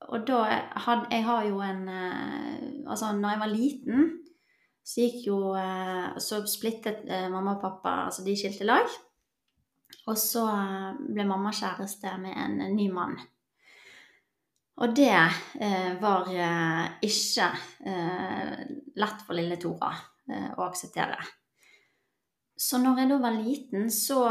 og 0.09 0.21
da 0.23 0.43
hadde 0.85 1.09
Jeg 1.11 1.25
har 1.27 1.41
jo 1.43 1.57
en 1.59 1.81
eh, 1.91 2.59
Altså, 2.87 3.09
når 3.11 3.33
jeg 3.33 3.39
var 3.41 3.51
liten, 3.51 4.05
så 4.87 5.03
gikk 5.03 5.25
jo 5.27 5.39
Så 6.23 6.39
splittet 6.47 7.03
mamma 7.33 7.57
og 7.57 7.59
pappa 7.61 7.95
Altså, 8.05 8.23
de 8.23 8.37
skilte 8.39 8.63
lag. 8.63 8.87
Og 10.07 10.15
så 10.17 10.45
ble 11.11 11.27
mamma 11.27 11.51
kjæreste 11.51 12.15
med 12.23 12.39
en 12.39 12.63
ny 12.77 12.87
mann. 12.93 13.19
Og 14.79 14.95
det 14.95 15.11
eh, 15.11 15.91
var 15.99 16.29
eh, 16.31 16.85
ikke 17.03 17.49
eh, 17.83 18.61
lett 18.99 19.25
for 19.25 19.35
lille 19.35 19.57
Tora 19.59 19.91
eh, 20.31 20.51
å 20.55 20.63
akseptere. 20.69 21.19
Så 22.59 22.79
når 22.79 23.01
jeg 23.01 23.09
da 23.11 23.17
var 23.23 23.35
liten, 23.39 23.89
så 23.91 24.21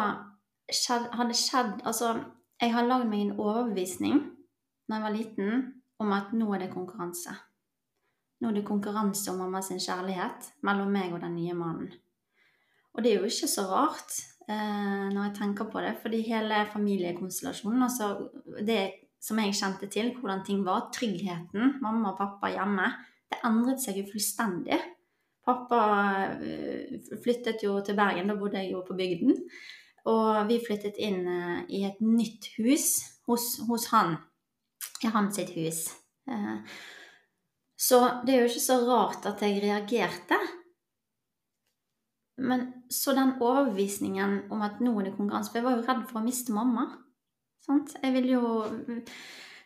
skjedd, 0.69 1.11
hadde 1.17 1.37
skjedd 1.37 1.85
Altså, 1.89 2.15
jeg 2.61 2.73
har 2.75 2.89
lagd 2.89 3.09
meg 3.11 3.27
en 3.27 3.37
overbevisning 3.41 4.19
når 4.89 4.97
jeg 4.97 5.05
var 5.05 5.15
liten, 5.15 5.61
om 6.01 6.13
at 6.17 6.33
nå 6.33 6.49
er 6.55 6.65
det 6.65 6.73
konkurranse. 6.73 7.35
Nå 8.41 8.49
er 8.49 8.61
det 8.61 8.69
konkurranse 8.69 9.33
om 9.33 9.43
mammas 9.43 9.69
kjærlighet 9.75 10.53
mellom 10.65 10.93
meg 10.95 11.13
og 11.13 11.21
den 11.25 11.35
nye 11.37 11.57
mannen. 11.59 11.91
Og 12.95 13.05
det 13.05 13.13
er 13.13 13.21
jo 13.21 13.29
ikke 13.29 13.51
så 13.51 13.67
rart 13.69 14.17
eh, 14.49 15.09
når 15.13 15.21
jeg 15.27 15.35
tenker 15.43 15.69
på 15.69 15.83
det, 15.85 15.93
fordi 16.03 16.23
hele 16.25 16.63
familiekonstellasjonen 16.73 17.85
altså 17.85 18.15
det 18.65 18.81
som 19.23 19.41
jeg 19.43 19.57
kjente 19.59 19.89
til, 19.91 20.13
hvordan 20.17 20.45
ting 20.47 20.63
var, 20.67 20.89
tryggheten, 20.95 21.79
mamma 21.83 22.13
og 22.13 22.21
pappa 22.21 22.53
hjemme, 22.55 22.87
det 23.29 23.41
endret 23.45 23.83
seg 23.83 23.99
jo 24.01 24.07
fullstendig. 24.09 24.79
Pappa 25.49 25.81
eh, 26.45 26.99
flyttet 27.25 27.65
jo 27.65 27.79
til 27.85 27.97
Bergen, 27.99 28.29
da 28.31 28.37
bodde 28.39 28.61
jeg 28.61 28.75
jo 28.75 28.85
på 28.87 28.97
bygden. 28.97 29.37
Og 30.09 30.45
vi 30.49 30.61
flyttet 30.65 31.01
inn 31.03 31.25
eh, 31.29 31.59
i 31.81 31.83
et 31.89 32.01
nytt 32.05 32.51
hus 32.59 32.91
hos, 33.29 33.57
hos 33.69 33.89
han, 33.93 34.17
i 35.05 35.11
hans 35.13 35.41
sitt 35.41 35.53
hus. 35.57 35.87
Eh, 36.29 36.79
så 37.79 38.01
det 38.27 38.35
er 38.35 38.43
jo 38.43 38.53
ikke 38.53 38.65
så 38.65 38.79
rart 38.87 39.29
at 39.31 39.43
jeg 39.45 39.63
reagerte. 39.65 40.39
Men 42.39 42.69
så 42.91 43.15
den 43.17 43.35
overbevisningen 43.43 44.45
om 44.55 44.63
at 44.63 44.83
nå 44.83 44.93
er 45.01 45.09
det 45.09 45.17
konkurranse 45.17 45.51
For 45.51 45.59
jeg 45.59 45.67
var 45.67 45.77
jo 45.77 45.87
redd 45.87 46.05
for 46.11 46.21
å 46.21 46.27
miste 46.27 46.55
mamma. 46.55 46.87
Sant? 47.64 47.97
Jeg 48.03 48.14
vil 48.16 48.31
jo 48.37 48.42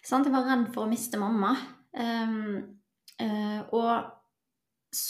sant? 0.02 0.26
Jeg 0.26 0.33
var 0.35 0.48
redd 0.48 0.68
for 0.74 0.87
å 0.87 0.90
miste 0.90 1.20
mamma. 1.20 1.55
Um, 1.92 2.78
uh, 3.20 3.61
og 3.76 5.02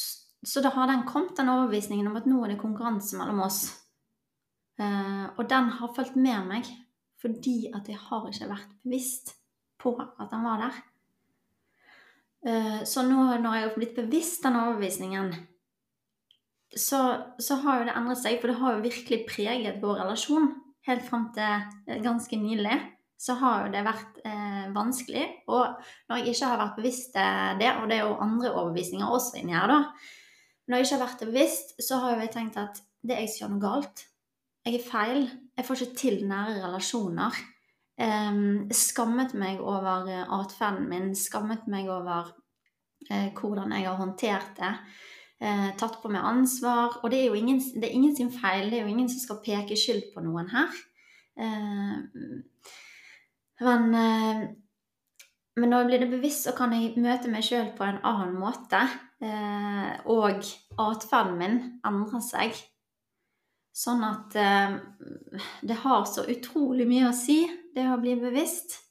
så 0.42 0.62
da 0.62 0.72
har 0.74 0.90
den 0.90 1.04
kommet, 1.06 1.36
den 1.38 1.52
overbevisningen 1.52 2.08
om 2.10 2.18
at 2.18 2.26
nå 2.26 2.40
er 2.42 2.54
det 2.54 2.62
konkurranse 2.62 3.18
mellom 3.18 3.44
oss. 3.46 3.64
Uh, 4.80 5.30
og 5.36 5.46
den 5.50 5.70
har 5.78 5.94
fulgt 5.94 6.16
med 6.18 6.48
meg 6.48 6.70
fordi 7.22 7.68
at 7.70 7.86
jeg 7.86 8.00
har 8.02 8.24
ikke 8.26 8.48
vært 8.50 8.70
bevisst 8.82 9.36
på 9.78 9.92
at 10.02 10.26
den 10.32 10.42
var 10.42 10.64
der. 10.64 10.80
Uh, 12.42 12.80
så 12.88 13.04
nå 13.06 13.28
når 13.38 13.54
jeg 13.54 13.66
har 13.68 13.76
blitt 13.76 13.94
bevisst 13.94 14.42
den 14.42 14.58
overbevisningen, 14.58 15.30
så, 16.74 16.98
så 17.38 17.60
har 17.62 17.78
jo 17.78 17.86
det 17.86 17.94
endret 18.00 18.18
seg, 18.18 18.40
for 18.40 18.50
det 18.50 18.58
har 18.58 18.74
jo 18.74 18.84
virkelig 18.88 19.20
preget 19.28 19.78
vår 19.82 20.00
relasjon 20.02 20.50
helt 20.88 21.04
fram 21.06 21.28
til 21.34 21.46
eh, 21.86 22.00
ganske 22.04 22.38
nylig, 22.40 22.78
så 23.22 23.36
har 23.38 23.66
jo 23.66 23.72
det 23.74 23.84
vært 23.86 24.18
eh, 24.26 24.64
vanskelig. 24.74 25.26
Og 25.46 25.76
når 26.08 26.20
jeg 26.20 26.34
ikke 26.34 26.50
har 26.50 26.62
vært 26.62 26.80
bevisst 26.80 27.14
det, 27.14 27.70
og 27.78 27.86
det 27.90 27.98
er 27.98 28.06
jo 28.06 28.18
andre 28.24 28.50
overbevisninger 28.50 29.14
også 29.14 29.38
inni 29.40 29.54
her, 29.56 29.70
da 29.70 29.82
Når 30.66 30.78
jeg 30.78 30.86
ikke 30.86 30.96
har 30.96 31.06
vært 31.06 31.20
det 31.20 31.28
bevisst, 31.28 31.72
så 31.82 31.98
har 32.02 32.14
jo 32.14 32.22
jeg 32.22 32.32
tenkt 32.34 32.58
at 32.58 32.82
det 33.02 33.16
er 33.16 33.24
jeg 33.24 33.32
som 33.32 33.44
gjør 33.44 33.54
noe 33.54 33.62
galt. 33.62 34.04
Jeg 34.62 34.78
er 34.78 34.84
feil. 34.86 35.24
Jeg 35.58 35.66
får 35.66 35.80
ikke 35.82 35.98
til 35.98 36.20
nære 36.30 36.60
relasjoner. 36.62 37.40
Eh, 37.98 38.42
skammet 38.74 39.34
meg 39.38 39.60
over 39.60 40.10
eh, 40.10 40.26
atferden 40.38 40.86
min, 40.90 41.10
skammet 41.18 41.66
meg 41.70 41.90
over 41.90 42.30
eh, 43.10 43.30
hvordan 43.34 43.74
jeg 43.74 43.88
har 43.88 43.98
håndtert 43.98 44.54
det 44.58 44.74
eh, 45.42 45.68
tatt 45.78 45.98
på 46.02 46.10
meg 46.12 46.24
ansvar. 46.24 47.00
Og 47.02 47.12
det 47.12 47.20
er 47.20 47.30
jo 47.30 47.38
ingen, 47.38 47.60
det 47.74 47.88
er 47.88 47.98
ingen, 47.98 48.16
sin 48.16 48.32
feil, 48.32 48.70
det 48.70 48.80
er 48.80 48.86
jo 48.86 48.94
ingen 48.94 49.10
som 49.10 49.22
skal 49.22 49.42
peke 49.44 49.78
skyld 49.78 50.12
på 50.14 50.24
noen 50.24 50.50
her. 50.52 50.82
Eh, 51.36 51.94
men, 53.62 53.94
eh, 53.94 54.42
men 55.56 55.68
når 55.68 55.82
jeg 55.82 55.90
blir 55.90 56.04
det 56.04 56.12
bevisst, 56.14 56.46
så 56.48 56.56
kan 56.56 56.74
jeg 56.74 56.94
møte 57.02 57.30
meg 57.32 57.46
sjøl 57.46 57.72
på 57.76 57.86
en 57.86 58.00
annen 58.08 58.36
måte. 58.40 58.82
Eh, 59.22 59.90
og 60.10 60.42
atferden 60.82 61.38
min 61.38 61.58
endrer 61.86 62.22
seg. 62.24 62.56
Sånn 63.72 64.02
at 64.04 64.34
eh, 64.36 64.74
det 65.64 65.78
har 65.84 66.04
så 66.08 66.26
utrolig 66.28 66.86
mye 66.88 67.08
å 67.08 67.16
si, 67.16 67.44
det 67.72 67.86
å 67.88 68.00
bli 68.00 68.18
bevisst. 68.20 68.81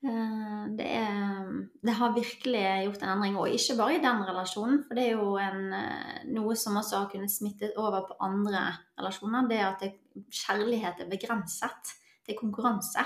Eh, 0.00 0.66
det, 0.78 0.86
er, 0.96 1.48
det, 1.82 1.92
har 1.92 2.14
virkelig 2.16 2.62
gjort 2.86 3.02
en 3.04 3.12
endring, 3.14 3.36
og 3.36 3.52
ikke 3.52 3.76
bare 3.76 3.98
i 3.98 4.02
den 4.02 4.22
relasjonen. 4.24 4.82
For 4.86 4.96
det 4.96 5.06
er 5.06 5.18
jo 5.18 5.34
en, 5.40 5.72
eh, 5.76 6.20
noe 6.32 6.56
som 6.56 6.78
også 6.80 7.02
har 7.02 7.10
kunnet 7.12 7.32
smitte 7.32 7.72
over 7.76 8.06
på 8.08 8.16
andre 8.24 8.64
relasjoner. 8.98 9.48
Det 9.50 9.60
at 9.66 9.84
det, 9.84 9.92
kjærlighet 10.32 11.04
er 11.04 11.10
begrenset. 11.10 11.92
Det 12.24 12.34
er 12.34 12.40
konkurranse. 12.40 13.04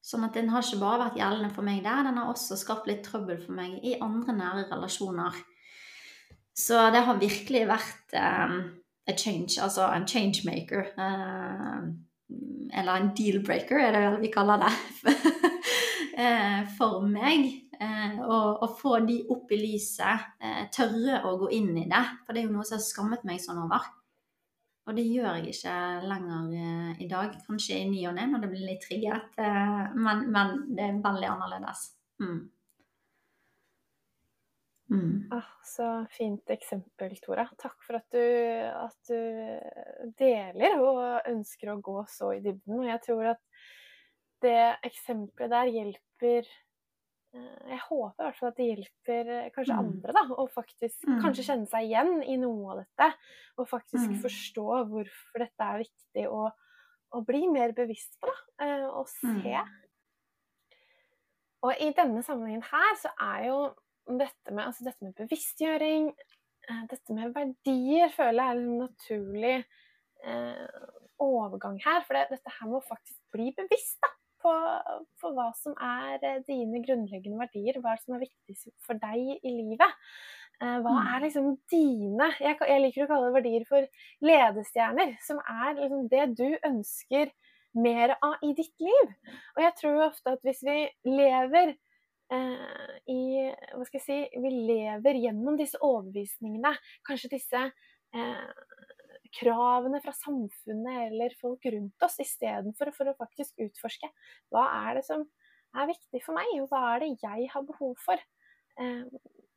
Sånn 0.00 0.24
at 0.24 0.34
den 0.34 0.48
har 0.50 0.64
ikke 0.64 0.80
bare 0.80 1.02
vært 1.04 1.20
gjeldende 1.20 1.52
for 1.54 1.66
meg 1.66 1.82
der, 1.84 2.06
den 2.08 2.16
har 2.18 2.32
også 2.32 2.56
skapt 2.58 2.88
litt 2.88 3.04
trøbbel 3.04 3.38
for 3.44 3.52
meg 3.54 3.76
i 3.84 3.98
andre 4.00 4.32
nære 4.34 4.64
relasjoner. 4.72 5.36
Så 6.56 6.80
det 6.90 7.04
har 7.04 7.20
virkelig 7.20 7.66
vært 7.68 8.16
um, 8.16 8.56
a 9.06 9.14
change, 9.14 9.60
altså 9.62 9.86
en 9.92 10.08
changemaker. 10.08 10.88
Uh, 10.96 11.92
eller 12.72 12.96
en 12.96 13.12
deal-breaker, 13.16 13.78
er 13.78 13.94
det 13.94 14.02
vel 14.06 14.20
vi 14.24 14.32
kaller 14.32 14.64
det. 14.64 14.72
uh, 16.20 16.60
for 16.76 17.00
meg. 17.08 17.48
Uh, 17.80 18.20
å, 18.28 18.68
få 18.76 18.98
de 19.06 19.22
opp 19.32 19.52
i 19.56 19.60
lyset, 19.62 20.26
uh, 20.44 20.66
tørre 20.74 21.22
å 21.24 21.38
gå 21.40 21.48
inn 21.56 21.72
i 21.80 21.86
det. 21.88 22.02
For 22.26 22.36
det 22.36 22.42
er 22.42 22.50
jo 22.50 22.58
noe 22.58 22.68
som 22.68 22.76
har 22.76 22.84
skammet 22.84 23.24
meg 23.28 23.40
sånn 23.40 23.62
over. 23.62 23.88
Og 24.90 24.96
det 24.96 25.04
gjør 25.06 25.36
jeg 25.38 25.52
ikke 25.54 25.74
lenger 26.10 26.54
eh, 26.58 27.02
i 27.04 27.08
dag. 27.10 27.34
Kanskje 27.46 27.76
i 27.78 27.90
ny 27.90 28.00
og 28.10 28.16
ne 28.16 28.24
når 28.30 28.44
det 28.44 28.48
blir 28.50 28.70
litt 28.72 28.80
trigget, 28.82 29.36
eh, 29.38 29.84
men, 29.94 30.24
men, 30.34 30.56
det 30.74 30.86
er 30.88 31.04
veldig 31.04 31.28
annerledes. 31.30 31.84
Mm. 32.22 32.40
Mm. 34.90 35.12
Ah, 35.30 35.52
så 35.62 35.86
fint 36.10 36.50
eksempel, 36.50 37.14
Tora. 37.22 37.44
Takk 37.60 37.76
for 37.86 38.00
at 38.00 38.08
du, 38.10 38.24
at 38.66 39.12
du, 39.12 40.10
deler 40.18 40.80
og 40.82 41.28
ønsker 41.30 41.70
å 41.70 41.78
gå 41.78 42.00
så 42.10 42.32
i 42.34 42.42
dybden. 42.42 42.80
Og 42.80 42.88
jeg 42.90 43.04
tror 43.06 43.30
at 43.36 43.44
det 44.42 44.60
eksempelet 44.86 45.52
der 45.52 45.72
hjelper 45.74 46.50
Eh, 47.30 47.66
jeg 47.70 47.78
håper 47.84 48.24
i 48.24 48.26
hvert 48.26 48.38
fall 48.40 48.50
at 48.50 48.56
det 48.58 48.66
hjelper 48.66 49.28
eh, 49.36 49.50
kanskje 49.54 49.74
mm. 49.76 49.82
andre 49.84 50.14
da, 50.16 50.22
å 50.34 50.46
faktisk 50.50 51.04
mm. 51.06 51.18
kanskje 51.22 51.44
kjenne 51.46 51.70
seg 51.70 51.86
igjen 51.86 52.24
i 52.26 52.38
noe 52.40 52.72
av 52.72 52.80
dette. 52.82 53.10
Og 53.60 53.68
faktisk 53.70 54.16
mm. 54.16 54.16
forstå 54.24 54.66
hvorfor 54.90 55.44
dette 55.44 55.68
er 55.68 55.84
viktig 55.84 56.26
å, 56.30 56.48
å 57.14 57.22
bli 57.26 57.44
mer 57.52 57.74
bevisst 57.76 58.16
på. 58.18 58.32
da, 58.32 58.66
eh, 58.66 58.88
Og 58.88 59.06
se. 59.12 59.30
Mm. 59.30 59.78
Og 61.68 61.84
i 61.84 61.90
denne 61.92 62.24
sammenhengen 62.24 62.64
her 62.64 62.94
så 62.98 63.12
er 63.20 63.50
jo 63.50 63.58
dette 64.08 64.50
med, 64.50 64.64
altså 64.64 64.86
dette 64.86 65.04
med 65.04 65.12
bevisstgjøring, 65.18 66.06
dette 66.88 67.14
med 67.14 67.34
verdier, 67.34 68.08
føler 68.14 68.40
jeg 68.40 68.54
er 68.54 68.62
en 68.62 68.78
naturlig 68.80 69.58
eh, 70.24 70.88
overgang 71.20 71.76
her. 71.84 72.00
For 72.08 72.16
det, 72.16 72.30
dette 72.32 72.54
her 72.56 72.70
må 72.72 72.80
faktisk 72.88 73.20
bli 73.36 73.52
bevisst. 73.54 74.00
da 74.02 74.16
på, 74.42 74.52
på, 75.20 75.32
hva 75.36 75.48
som 75.58 75.76
er 75.76 76.20
eh, 76.24 76.42
dine 76.46 76.82
grunnleggende 76.84 77.40
verdier, 77.40 77.80
hva 77.82 77.96
som 78.00 78.16
er 78.16 78.24
viktig 78.26 78.74
for 78.86 79.00
deg 79.00 79.36
i 79.40 79.54
livet. 79.54 79.98
Eh, 80.60 80.78
hva 80.84 80.94
mm. 80.96 81.10
er 81.14 81.22
liksom 81.24 81.52
dine 81.72 82.26
jeg, 82.36 82.56
jeg 82.68 82.82
liker 82.84 83.06
å 83.06 83.10
kalle 83.10 83.28
det 83.28 83.36
verdier 83.38 83.68
for 83.68 83.86
ledestjerner, 84.24 85.14
som 85.24 85.40
er 85.44 85.78
liksom 85.78 86.08
det 86.12 86.26
du 86.36 86.48
ønsker 86.68 87.32
mer 87.80 88.16
av 88.18 88.42
i 88.44 88.52
ditt 88.58 88.74
liv. 88.82 89.14
Og 89.56 89.62
jeg 89.64 89.76
tror 89.78 90.02
ofte 90.08 90.34
at 90.34 90.42
hvis 90.44 90.64
vi 90.66 90.78
lever 91.06 91.72
eh, 92.34 92.96
i 93.12 93.22
Hva 93.46 93.86
skal 93.86 94.00
jeg 94.00 94.06
si 94.06 94.42
Vi 94.42 94.52
lever 94.66 95.20
gjennom 95.22 95.58
disse 95.60 95.78
overbevisningene, 95.78 96.74
kanskje 97.06 97.34
disse 97.36 97.62
eh, 97.62 98.44
kravene 99.34 100.00
fra 100.02 100.14
samfunnet 100.16 101.06
eller 101.08 101.34
folk 101.40 101.66
rundt 101.72 102.06
oss, 102.06 102.18
istedenfor 102.22 102.90
for 102.96 103.10
å 103.10 103.16
faktisk 103.18 103.62
utforske 103.62 104.10
hva 104.50 104.66
er 104.88 104.98
det 104.98 105.04
som 105.06 105.24
er 105.78 105.90
viktig 105.90 106.22
for 106.24 106.34
meg, 106.36 106.50
og 106.58 106.70
hva 106.72 106.94
er 106.94 107.04
det 107.04 107.12
jeg 107.22 107.50
har 107.52 107.66
behov 107.66 107.94
for, 108.02 108.18
eh, 108.82 109.06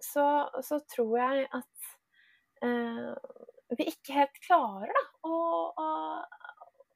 så, 0.03 0.27
så 0.61 0.79
tror 0.93 1.15
jeg 1.17 1.47
at 1.57 1.91
eh, 2.65 3.13
vi 3.73 3.89
ikke 3.89 4.17
helt 4.19 4.41
klarer 4.45 4.93
da, 4.93 5.03
å, 5.25 5.37
å, 5.73 5.87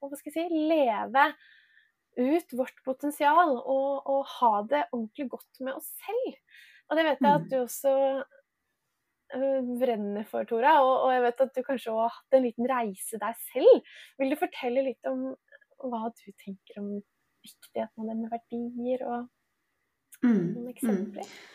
å 0.02 0.10
hva 0.10 0.20
skal 0.20 0.34
jeg 0.34 0.50
si, 0.52 0.66
leve 0.70 1.32
ut 2.18 2.54
vårt 2.58 2.80
potensial 2.86 3.54
og, 3.58 4.08
og, 4.10 4.24
ha 4.40 4.54
det 4.70 4.88
ordentlig 4.92 5.28
godt 5.34 5.62
med 5.62 5.78
oss 5.78 5.90
selv. 6.02 6.38
Og 6.88 6.98
det 6.98 7.04
vet 7.06 7.22
jeg 7.22 7.30
at 7.30 7.46
mm. 7.46 7.50
du 7.52 7.58
også 7.60 7.94
brenner 9.32 10.26
for, 10.30 10.48
Tora. 10.50 10.78
Og, 10.84 10.94
og, 11.06 11.12
jeg 11.16 11.26
vet 11.26 11.44
at 11.46 11.54
du 11.56 11.62
kanskje 11.66 11.98
har 11.98 12.16
hatt 12.16 12.38
en 12.38 12.48
liten 12.48 12.70
reise 12.70 13.20
deg 13.22 13.44
selv. 13.50 13.92
Vil 14.22 14.34
du 14.34 14.40
fortelle 14.40 14.86
litt 14.88 15.12
om 15.12 15.30
hva 15.88 16.10
du 16.10 16.32
tenker 16.42 16.82
om 16.82 16.96
viktigheten 17.46 18.04
av 18.04 18.10
det 18.10 18.18
med 18.18 18.34
verdier, 18.34 19.06
og 19.08 20.24
mm, 20.24 20.32
noen 20.32 20.66
mm. 20.66 20.72
eksempler? 20.74 21.30
Mm. 21.30 21.54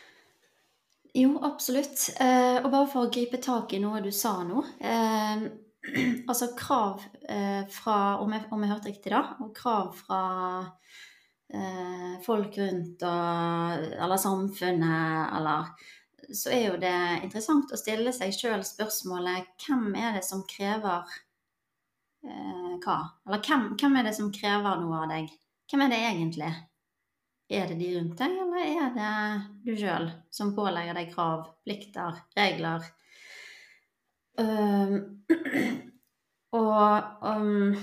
Jo, 1.13 1.33
absolutt. 1.45 2.07
Eh, 2.17 2.57
og 2.63 2.71
bare 2.73 2.89
for 2.89 3.05
å 3.05 3.11
gripe 3.13 3.37
tak 3.41 3.75
i 3.75 3.81
noe 3.83 4.01
du 4.01 4.09
sa 4.15 4.39
nå. 4.47 4.63
Eh, 4.81 5.43
altså 6.29 6.53
krav 6.57 7.03
eh, 7.29 7.65
fra, 7.69 7.97
om 8.23 8.33
jeg, 8.33 8.47
om 8.49 8.63
jeg, 8.63 8.71
hørte 8.71 8.89
riktig 8.89 9.13
da, 9.13 9.23
og 9.43 9.51
krav 9.55 9.91
fra 9.97 10.21
eh, 11.53 12.15
folk 12.25 12.57
rundt 12.57 13.03
og 13.05 13.83
Eller 13.99 14.21
samfunnet, 14.21 15.35
eller 15.37 15.73
så 16.33 16.51
er 16.53 16.63
jo 16.67 16.79
det 16.81 16.95
interessant 17.23 17.71
å 17.73 17.79
stille 17.79 18.13
seg 18.15 18.33
sjøl 18.35 18.63
spørsmålet 18.65 19.53
hvem 19.65 19.93
er 19.99 20.17
det 20.17 20.23
som 20.25 20.43
krever 20.49 21.05
eh, 22.25 22.75
hva? 22.83 22.97
Eller 23.27 23.43
hvem, 23.45 23.67
hvem, 23.79 23.97
er 23.99 24.09
det 24.09 24.15
som 24.17 24.31
krever 24.33 24.81
noe 24.81 25.03
av 25.03 25.13
deg? 25.13 25.31
Hvem 25.71 25.85
er 25.85 25.93
det 25.93 26.01
egentlig? 26.09 26.51
Er 27.53 27.69
det 27.69 27.77
de 27.77 27.89
rundt 27.97 28.17
deg, 28.17 28.35
eller 28.41 28.65
er 28.65 28.91
det 28.97 29.13
du 29.67 29.73
sjøl 29.77 30.09
som 30.33 30.53
pålegger 30.57 30.97
deg 30.97 31.11
krav, 31.13 31.47
plikter, 31.67 32.23
regler? 32.39 32.85
Um, 34.39 35.23
og 36.57 37.21
um, 37.21 37.75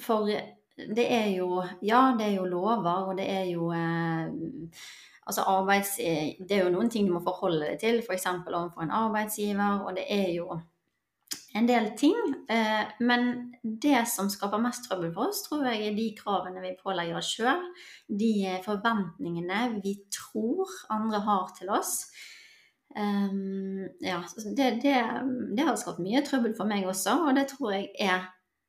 for 0.00 0.30
det 0.76 1.04
er 1.12 1.28
jo 1.36 1.62
Ja, 1.84 2.14
det 2.18 2.30
er 2.30 2.36
jo 2.38 2.46
lover, 2.48 3.10
og 3.10 3.16
det 3.18 3.28
er 3.28 3.44
jo 3.50 3.68
eh, 3.76 4.32
Altså 5.26 5.44
arbeids, 5.46 5.96
det 5.98 6.56
er 6.56 6.64
jo 6.64 6.72
noen 6.74 6.90
ting 6.90 7.06
du 7.06 7.14
må 7.14 7.22
forholde 7.22 7.68
deg 7.68 7.78
til, 7.78 8.00
f.eks. 8.02 8.26
overfor 8.26 8.82
en 8.82 8.94
arbeidsgiver, 9.04 9.84
og 9.86 9.94
det 9.96 10.08
er 10.10 10.32
jo 10.34 10.56
en 11.54 11.68
del 11.68 11.92
ting. 11.98 12.18
Eh, 12.50 12.90
men 13.04 13.52
det 13.62 14.02
som 14.10 14.30
skaper 14.32 14.62
mest 14.62 14.88
trøbbel 14.88 15.12
for 15.14 15.30
oss, 15.30 15.44
tror 15.46 15.66
jeg 15.68 15.86
er 15.86 15.96
de 15.96 16.08
kravene 16.18 16.62
vi 16.64 16.74
pålegger 16.80 17.20
oss 17.20 17.32
sjøl. 17.36 17.64
De 18.08 18.34
forventningene 18.64 19.64
vi 19.82 19.96
tror 20.12 20.70
andre 20.92 21.22
har 21.26 21.52
til 21.58 21.72
oss. 21.72 21.96
Um, 22.92 23.86
ja, 24.04 24.18
det, 24.56 24.66
det, 24.82 24.96
det, 25.56 25.64
har 25.64 25.76
skapt 25.80 26.02
mye 26.04 26.20
trøbbel 26.26 26.52
for 26.58 26.68
meg 26.68 26.84
også, 26.84 27.14
og 27.24 27.36
det 27.38 27.46
tror 27.54 27.72
jeg 27.72 27.86
er 28.04 28.26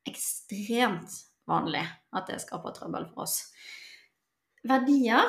ekstremt 0.08 1.12
vanlig 1.48 1.82
at 2.16 2.30
det 2.30 2.38
skaper 2.40 2.72
trøbbel 2.72 3.04
for 3.10 3.26
oss. 3.26 3.42
Verdier, 4.64 5.28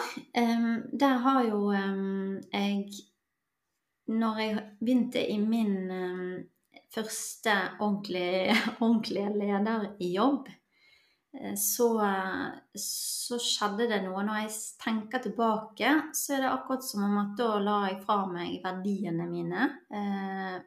der 0.96 1.18
har 1.26 1.42
jo 1.44 1.72
jeg 1.74 2.86
Når 4.08 4.38
jeg 4.40 4.62
begynte 4.80 5.24
i 5.28 5.38
min 5.38 5.90
første 6.96 7.56
ordentlige, 7.86 8.56
ordentlige 8.80 9.32
lederjobb, 9.40 10.50
eh, 11.40 11.56
så, 11.60 11.90
så 12.80 13.40
skjedde 13.42 13.90
det 13.92 14.02
noe. 14.06 14.24
Når 14.26 14.44
jeg 14.44 14.54
tenker 14.84 15.24
tilbake, 15.24 15.92
så 16.16 16.38
er 16.38 16.46
det 16.46 16.54
akkurat 16.54 16.88
som 16.88 17.06
om 17.08 17.20
at 17.24 17.36
da 17.40 17.50
la 17.64 17.80
jeg 17.90 18.00
fra 18.06 18.22
meg 18.30 18.60
verdiene 18.64 19.28
mine 19.30 19.70
eh, 19.92 20.58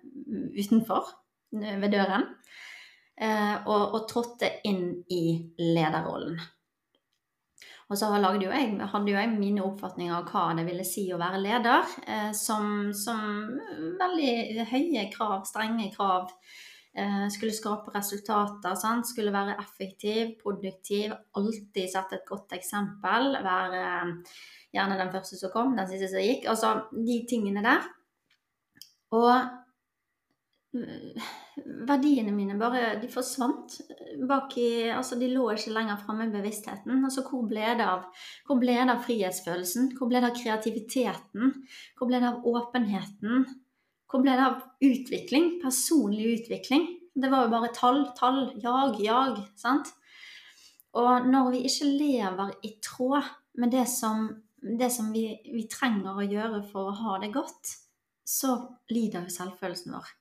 utenfor, 0.59 1.15
ved 1.59 1.89
døren, 1.95 2.29
eh, 3.17 3.57
og, 3.65 3.95
og 3.97 4.07
trådte 4.11 4.53
inn 4.69 4.91
i 5.09 5.25
lederrollen. 5.63 6.37
Og 7.89 7.97
så 7.97 8.11
hadde 8.13 8.45
jo 8.45 8.51
jeg, 8.53 8.73
hadde 8.93 9.13
jo 9.13 9.17
jeg 9.17 9.31
mine 9.33 9.65
oppfatninger 9.65 10.13
av 10.13 10.27
hva 10.29 10.49
det 10.59 10.67
ville 10.67 10.85
si 10.85 11.07
å 11.13 11.21
være 11.21 11.41
leder, 11.41 11.95
eh, 12.05 12.33
som, 12.37 12.91
som, 12.93 13.23
veldig 14.01 14.67
høye 14.69 15.07
krav, 15.15 15.47
strenge 15.49 15.89
krav. 15.95 16.29
Eh, 16.99 17.25
skulle 17.33 17.55
skape 17.57 17.93
resultater, 17.95 18.77
sant? 18.77 19.09
skulle 19.09 19.33
være 19.33 19.57
effektiv, 19.63 20.35
produktiv, 20.43 21.15
alltid 21.39 21.89
sette 21.89 22.19
et 22.19 22.29
godt 22.29 22.53
eksempel. 22.59 23.39
Være 23.47 23.83
eh, 23.87 24.13
gjerne 24.77 25.01
den 25.01 25.13
første 25.15 25.41
som 25.41 25.55
kom, 25.55 25.77
den 25.79 25.89
siste 25.89 26.13
som 26.13 26.25
gikk. 26.25 26.45
Altså 26.53 26.75
de 26.93 27.19
tingene 27.31 27.65
der. 27.65 27.89
Og 29.17 29.33
verdiene 31.89 32.33
mine 32.35 32.57
bare 32.59 32.97
de 33.01 33.09
forsvant 33.11 33.79
bak 34.29 34.57
i 34.61 34.69
Altså, 34.95 35.19
de 35.21 35.31
lå 35.33 35.47
ikke 35.53 35.75
lenger 35.75 36.01
framme 36.03 36.29
i 36.29 36.33
bevisstheten. 36.33 37.05
Altså, 37.05 37.25
hvor 37.29 37.47
ble 37.51 37.75
det 37.79 37.87
av 37.87 38.07
Hvor 38.47 38.61
ble 38.61 38.77
det 38.77 38.95
av 38.95 39.03
frihetsfølelsen? 39.07 39.93
Hvor 39.99 40.11
ble 40.11 40.23
det 40.23 40.31
av 40.31 40.39
kreativiteten? 40.39 41.55
Hvor 41.99 42.11
ble 42.11 42.21
det 42.23 42.31
av 42.31 42.47
åpenheten? 42.49 43.47
Hvor 44.09 44.25
ble 44.25 44.37
det 44.39 44.47
av 44.47 44.63
utvikling? 44.85 45.59
Personlig 45.63 46.33
utvikling? 46.39 46.87
Det 47.19 47.31
var 47.33 47.45
jo 47.45 47.53
bare 47.53 47.73
tall, 47.75 48.05
tall, 48.17 48.45
jag, 48.63 49.01
jag. 49.03 49.43
Sant? 49.59 49.91
Og 50.99 51.27
når 51.29 51.51
vi 51.55 51.65
ikke 51.69 51.91
lever 51.91 52.55
i 52.65 52.77
tråd 52.85 53.27
med 53.61 53.75
det 53.75 53.85
som, 53.91 54.29
det 54.63 54.91
som 54.95 55.11
vi, 55.13 55.27
vi 55.53 55.67
trenger 55.71 56.17
å 56.17 56.27
gjøre 56.27 56.63
for 56.71 56.91
å 56.91 56.97
ha 57.03 57.19
det 57.23 57.33
godt, 57.35 57.75
så 58.29 58.55
lider 58.93 59.27
jo 59.27 59.35
selvfølelsen 59.35 59.95
vår. 59.97 60.18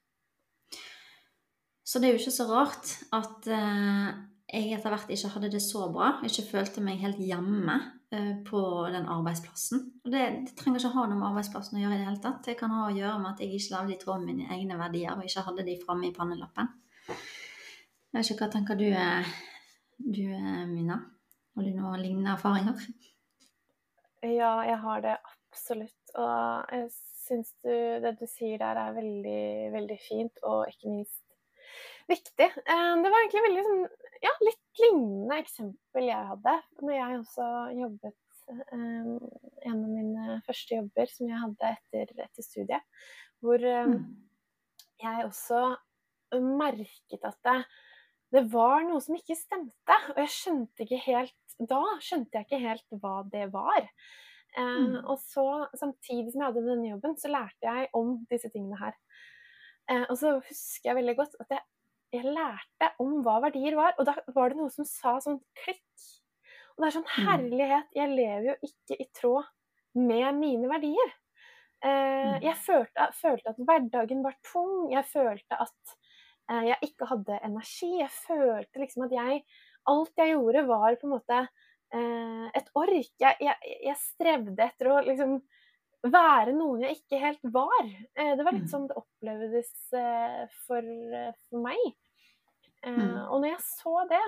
Så 1.88 2.00
det 2.00 2.10
er 2.10 2.16
jo 2.18 2.20
ikke 2.20 2.36
så 2.36 2.46
rart 2.50 2.90
at 3.16 3.46
eh, 3.48 4.08
jeg 4.48 4.74
etter 4.76 4.92
hvert 4.92 5.12
ikke 5.12 5.30
hadde 5.32 5.52
det 5.54 5.62
så 5.64 5.86
bra. 5.92 6.18
Ikke 6.28 6.44
følte 6.50 6.84
meg 6.84 7.00
helt 7.00 7.20
hjemme 7.24 7.78
eh, 8.12 8.34
på 8.48 8.62
den 8.92 9.08
arbeidsplassen. 9.12 9.86
Og 10.04 10.12
det, 10.12 10.24
det, 10.48 10.56
trenger 10.60 10.82
ikke 10.82 10.92
ha 10.98 11.06
noe 11.08 11.20
med 11.20 11.30
arbeidsplassen 11.30 11.78
å 11.80 11.84
gjøre 11.86 11.96
i 11.96 12.02
det 12.02 12.08
hele 12.10 12.24
tatt. 12.26 12.42
Det 12.44 12.58
kan 12.60 12.74
ha 12.76 12.90
å 12.90 12.96
gjøre 12.96 13.22
med 13.22 13.30
at 13.32 13.44
jeg 13.44 13.56
ikke 13.56 13.76
lagde 13.78 13.96
i 13.96 14.00
tråd 14.02 14.26
med 14.26 14.34
mine 14.34 14.50
egne 14.58 14.80
verdier 14.80 15.16
og 15.16 15.24
ikke 15.28 15.44
hadde 15.48 15.66
de 15.68 15.76
framme 15.86 16.10
i 16.10 16.16
pannelappen. 16.16 16.74
Jeg 17.08 18.18
vet 18.18 18.32
ikke, 18.34 18.40
Hva 18.42 18.50
tenker 18.56 18.80
du, 18.80 18.88
eh, 18.92 19.30
du 20.00 20.26
Mina? 20.74 20.98
Har 21.56 21.68
du 21.70 21.72
noen 21.72 22.04
lignende 22.04 22.34
erfaringer? 22.36 22.84
Ja, 24.28 24.58
jeg 24.68 24.82
har 24.84 25.06
det 25.08 25.16
absolutt. 25.24 26.12
Og 26.20 26.76
jeg 26.76 26.92
syns 27.28 27.56
det 27.64 28.12
du 28.20 28.28
sier 28.28 28.60
der 28.60 28.80
er 28.82 28.96
veldig, 28.96 29.48
veldig 29.76 29.98
fint, 30.04 30.44
og 30.44 30.68
ikke 30.68 30.92
minst 30.92 31.24
viktig. 32.10 32.48
Eh, 32.48 32.94
det 33.04 33.12
var 33.12 33.24
egentlig 33.24 33.44
veldig 33.48 33.66
sånn, 33.68 33.84
ja, 34.24 34.34
litt 34.46 34.82
lignende 34.82 35.42
eksempel 35.44 36.08
jeg 36.10 36.30
hadde 36.32 36.56
når 36.82 36.96
jeg 36.96 37.20
også 37.22 37.48
jobbet 37.78 38.16
um, 38.72 39.18
En 39.68 39.82
av 39.82 39.90
mine 39.92 40.38
første 40.46 40.78
jobber 40.78 41.12
som 41.12 41.28
jeg 41.28 41.42
hadde 41.42 41.74
etter, 41.74 42.14
etter 42.24 42.46
studiet, 42.46 43.04
hvor 43.44 43.60
um, 43.60 43.98
jeg 45.04 45.26
også 45.26 45.62
merket 46.44 47.26
at 47.28 47.38
det, 47.46 47.58
det 48.36 48.44
var 48.52 48.86
noe 48.88 49.02
som 49.04 49.18
ikke 49.18 49.36
stemte. 49.38 50.00
Og 50.14 50.22
jeg 50.24 50.34
skjønte 50.34 50.86
ikke 50.86 51.04
helt 51.06 51.36
Da 51.58 51.82
skjønte 52.04 52.38
jeg 52.40 52.48
ikke 52.48 52.64
helt 52.64 52.98
hva 53.02 53.20
det 53.32 53.48
var. 53.54 53.88
Uh, 54.58 55.04
og 55.04 55.18
så, 55.22 55.68
samtidig 55.78 56.32
som 56.32 56.44
jeg 56.44 56.52
hadde 56.52 56.68
denne 56.70 56.92
jobben, 56.94 57.18
så 57.20 57.32
lærte 57.34 57.68
jeg 57.68 57.90
om 57.98 58.16
disse 58.32 58.50
tingene 58.54 58.80
her. 58.80 58.96
Uh, 59.92 60.06
og 60.08 60.16
så 60.20 60.38
husker 60.40 60.92
jeg 60.92 61.00
veldig 61.02 61.18
godt 61.20 61.36
at 61.44 61.58
jeg 61.58 61.66
jeg 62.20 62.34
lærte 62.36 62.90
om 63.04 63.20
hva 63.26 63.38
verdier 63.48 63.78
var. 63.78 63.96
Og 63.98 64.08
da 64.10 64.16
var 64.36 64.52
det 64.52 64.60
noe 64.60 64.74
som 64.74 64.88
sa 64.88 65.18
sånn 65.24 65.40
klikk. 65.62 66.08
Og 66.76 66.84
det 66.84 66.90
er 66.90 66.98
sånn 66.98 67.08
mm. 67.08 67.30
herlighet. 67.30 67.96
Jeg 67.98 68.14
lever 68.14 68.50
jo 68.52 68.58
ikke 68.70 69.00
i 69.02 69.08
tråd 69.18 69.54
med 69.98 70.28
mine 70.38 70.70
verdier. 70.70 71.16
Eh, 71.86 71.90
mm. 71.90 72.44
jeg 72.46 72.58
følte, 72.62 73.08
følte, 73.18 73.54
at 73.54 73.64
hverdagen 73.70 74.24
var 74.26 74.38
tung. 74.46 74.90
Jeg 74.94 75.06
følte 75.10 75.62
at 75.66 75.96
eh, 76.52 76.68
jeg 76.72 76.92
ikke 76.92 77.10
hadde 77.12 77.40
energi. 77.46 77.94
Jeg 78.02 78.14
følte 78.14 78.84
liksom 78.84 79.08
at 79.10 79.18
jeg 79.22 79.42
Alt 79.88 80.20
jeg 80.20 80.34
gjorde, 80.34 80.66
var 80.68 80.98
på 81.00 81.08
en 81.08 81.12
måte 81.14 81.36
eh, 81.96 82.48
et 82.60 82.66
ork. 82.76 83.12
Jeg, 83.24 83.38
jeg, 83.40 83.76
jeg, 83.86 83.96
strevde 84.02 84.66
etter 84.66 84.90
å 84.92 84.98
liksom 85.06 85.38
være 86.12 86.52
noen 86.56 86.84
jeg 86.84 86.98
ikke 87.00 87.22
helt 87.22 87.48
var. 87.54 87.86
Eh, 87.88 88.34
det 88.36 88.44
var 88.44 88.56
litt 88.56 88.68
mm. 88.68 88.74
sånn 88.74 88.90
det 88.90 88.98
opplevdes 89.00 89.72
eh, 89.96 90.44
for, 90.66 90.84
eh, 90.84 91.32
for 91.48 91.64
meg. 91.64 91.86
Mm. 92.86 93.16
Og 93.32 93.42
når 93.42 93.50
jeg 93.50 93.64
så 93.66 93.96
det, 94.10 94.26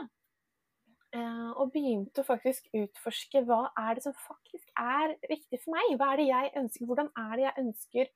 og 1.58 1.72
begynte 1.74 2.22
å 2.22 2.28
faktisk 2.28 2.68
utforske 2.78 3.42
hva 3.48 3.64
er 3.82 3.98
det 3.98 4.04
som 4.06 4.14
faktisk 4.14 4.68
er 4.78 5.16
viktig 5.30 5.60
for 5.64 5.74
meg, 5.74 5.96
hva 5.98 6.12
er 6.14 6.22
det 6.22 6.28
jeg 6.28 6.52
ønsker, 6.62 6.86
hvordan 6.90 7.10
er 7.18 7.32
det 7.34 7.46
jeg 7.48 7.64
ønsker 7.64 8.12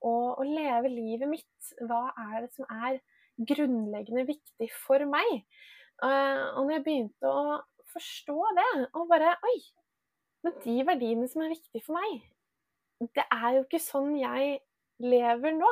å, 0.00 0.12
å 0.40 0.46
leve 0.46 0.92
livet 0.92 1.28
mitt, 1.28 1.72
hva 1.84 2.06
er 2.30 2.46
det 2.46 2.52
som 2.54 2.68
er 2.72 3.00
grunnleggende 3.50 4.24
viktig 4.28 4.70
for 4.86 5.04
meg? 5.08 5.44
Og 6.00 6.64
når 6.64 6.74
jeg 6.78 6.86
begynte 6.86 7.28
å 7.28 7.60
forstå 7.92 8.38
det, 8.56 8.70
og 8.96 9.08
bare 9.10 9.36
Oi! 9.50 9.58
Men 10.40 10.56
de 10.64 10.74
verdiene 10.88 11.28
som 11.28 11.42
er 11.44 11.52
viktige 11.52 11.84
for 11.84 11.98
meg, 11.98 12.20
det 13.16 13.26
er 13.28 13.58
jo 13.58 13.64
ikke 13.66 13.80
sånn 13.82 14.14
jeg 14.16 14.60
lever 15.04 15.52
nå. 15.56 15.70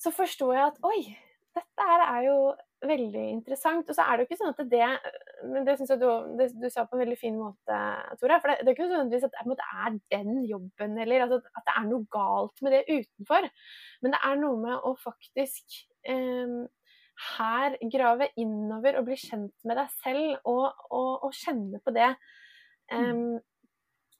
Så 0.00 0.12
forstår 0.14 0.54
jeg 0.54 0.64
at 0.70 0.78
oi, 0.86 1.00
dette 1.58 1.86
her 1.90 2.04
er 2.06 2.22
jo 2.28 2.38
veldig 2.88 3.24
interessant. 3.32 3.90
Og 3.90 3.96
så 3.96 4.04
er 4.04 4.16
det 4.16 4.24
jo 4.24 4.28
ikke 4.28 4.38
sånn 4.40 4.54
at 4.54 4.62
det 4.70 4.88
men 5.48 5.66
Det 5.66 5.76
syns 5.78 5.92
jeg 5.92 6.00
du, 6.02 6.08
det, 6.38 6.48
du, 6.58 6.66
sa 6.70 6.84
på 6.86 6.96
en 6.96 7.04
veldig 7.04 7.18
fin 7.18 7.36
måte, 7.38 7.76
Tore. 8.20 8.40
For 8.42 8.50
det, 8.50 8.62
det 8.62 8.72
er 8.72 8.76
ikke 8.76 8.88
nødvendigvis 8.88 9.28
at 9.28 9.36
det 9.50 9.68
er 9.68 9.98
den 10.16 10.32
jobben, 10.48 10.96
eller 11.04 11.26
altså, 11.26 11.38
at 11.58 11.68
det 11.68 11.76
er 11.78 11.86
noe 11.90 12.08
galt 12.14 12.64
med 12.64 12.74
det 12.74 12.82
utenfor. 12.88 13.50
Men 14.02 14.14
det 14.14 14.22
er 14.30 14.42
noe 14.42 14.62
med 14.62 14.88
å 14.88 14.94
faktisk 15.02 15.78
eh, 16.10 16.58
her 17.36 17.78
grave 17.92 18.30
innover 18.38 18.98
og 18.98 19.08
bli 19.08 19.18
kjent 19.18 19.54
med 19.66 19.78
deg 19.78 19.94
selv 19.98 20.48
og, 20.48 20.66
og, 20.94 21.26
og 21.26 21.34
kjenne 21.34 21.80
på 21.82 21.94
det 21.96 22.12
eh, 22.94 23.22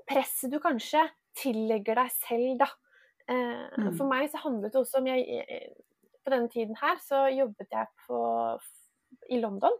presset 0.09 0.53
du 0.53 0.59
kanskje 0.63 1.05
tillegger 1.39 2.01
deg 2.01 2.15
selv, 2.17 2.55
da. 2.63 2.71
Eh, 3.29 3.67
mm. 3.77 3.93
For 3.99 4.09
meg 4.09 4.31
så 4.33 4.41
handlet 4.43 4.73
det 4.75 4.81
også 4.81 5.03
om 5.03 5.11
jeg, 5.11 5.45
På 6.29 6.35
denne 6.35 6.53
tiden 6.53 6.77
her 6.77 6.99
så 7.01 7.23
jobbet 7.33 7.71
jeg 7.73 7.89
på, 8.05 8.19
i 9.33 9.39
London. 9.41 9.73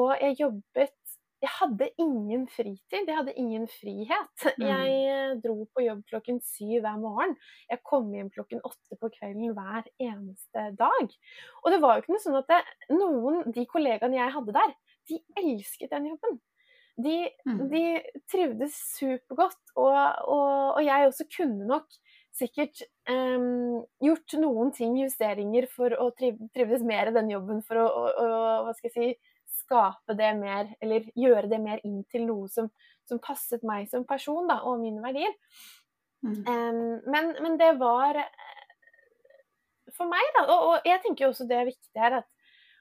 Og 0.00 0.14
jeg 0.16 0.40
jobbet 0.40 0.96
Jeg 1.38 1.50
hadde 1.54 1.86
ingen 2.02 2.48
fritid, 2.50 3.04
jeg 3.06 3.14
hadde 3.14 3.34
ingen 3.38 3.68
frihet. 3.70 4.46
Mm. 4.56 4.64
Jeg 4.64 4.94
eh, 5.10 5.34
dro 5.44 5.68
på 5.70 5.84
jobb 5.84 6.00
klokken 6.08 6.40
syv 6.42 6.80
hver 6.82 6.96
morgen. 6.98 7.36
Jeg 7.70 7.78
kom 7.86 8.08
hjem 8.10 8.32
klokken 8.34 8.64
åtte 8.66 8.98
på 8.98 9.12
kvelden 9.12 9.52
hver 9.54 9.86
eneste 10.02 10.64
dag. 10.80 11.14
Og 11.62 11.70
det 11.70 11.78
var 11.84 11.94
jo 11.94 12.02
ikke 12.02 12.16
noe 12.16 12.24
sånn 12.24 12.40
at 12.40 12.50
det, 12.50 12.58
noen, 12.90 13.44
de 13.54 13.68
kollegaene 13.70 14.18
jeg 14.18 14.34
hadde 14.34 14.56
der, 14.56 14.74
de 15.12 15.20
elsket 15.44 15.94
den 15.94 16.10
jobben 16.10 16.40
de, 16.98 17.28
mm. 17.46 17.60
de 17.70 17.82
trivdes 18.30 18.74
supergodt. 18.96 19.60
Og, 19.76 19.94
og, 20.26 20.74
og, 20.74 20.82
jeg 20.84 21.06
også 21.06 21.26
kunne 21.36 21.68
nok 21.68 21.86
sikkert 22.38 22.82
um, 23.10 23.82
gjort 24.04 24.36
noen 24.40 24.70
ting, 24.76 24.96
justeringer, 25.02 25.68
for 25.72 25.94
å 25.98 26.10
trives 26.16 26.84
mer 26.86 27.10
i 27.10 27.16
den 27.16 27.32
jobben. 27.32 27.60
For 27.66 27.82
å, 27.82 27.88
å, 28.08 28.74
jeg 28.84 28.94
si, 28.94 29.10
skape 29.60 30.16
det 30.18 30.30
mer, 30.38 30.70
eller 30.84 31.10
gjøre 31.18 31.50
det 31.50 31.60
mer 31.62 31.82
inn 31.86 32.00
til 32.12 32.24
noe 32.28 32.48
som, 32.52 32.70
som 33.08 33.20
passet 33.22 33.64
meg 33.66 33.90
som 33.90 34.06
person 34.08 34.48
da, 34.48 34.60
og 34.64 34.80
mine 34.82 35.02
verdier. 35.04 35.34
Mm. 36.24 36.40
Um, 36.48 36.80
men, 37.06 37.34
men, 37.42 37.58
det 37.60 37.74
var 37.78 38.18
for 39.94 40.10
meg, 40.10 40.24
da, 40.38 40.48
og, 40.48 40.72
og 40.72 40.88
jeg 40.88 41.02
tenker 41.04 41.28
også 41.28 41.46
det 41.48 41.60
er 41.60 41.70
viktig 41.70 42.02
her, 42.02 42.20
at 42.22 42.34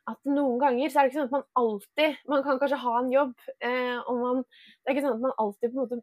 at 0.08 0.30
noen 0.30 0.56
ganger 0.62 0.91
så 0.91 1.02
er 1.02 1.08
det 1.08 1.12
ikke 1.12 1.20
sånn 1.20 1.28
at 1.28 1.36
man 1.36 1.48
alltid 1.60 2.20
Man 2.32 2.43
kan 2.46 2.60
kanskje 2.62 2.80
ha 2.80 2.93
en 3.02 3.10
jobb, 3.12 3.34
eh, 3.60 3.98
og 4.08 4.22
man 4.22 4.38
Det 4.46 4.88
er 4.88 4.96
ikke 4.96 5.04
sånn 5.04 5.17
at 5.17 5.26
man 5.26 5.36
alltid 5.43 5.74
på 5.74 5.74
en 5.74 5.82
måte 5.82 6.00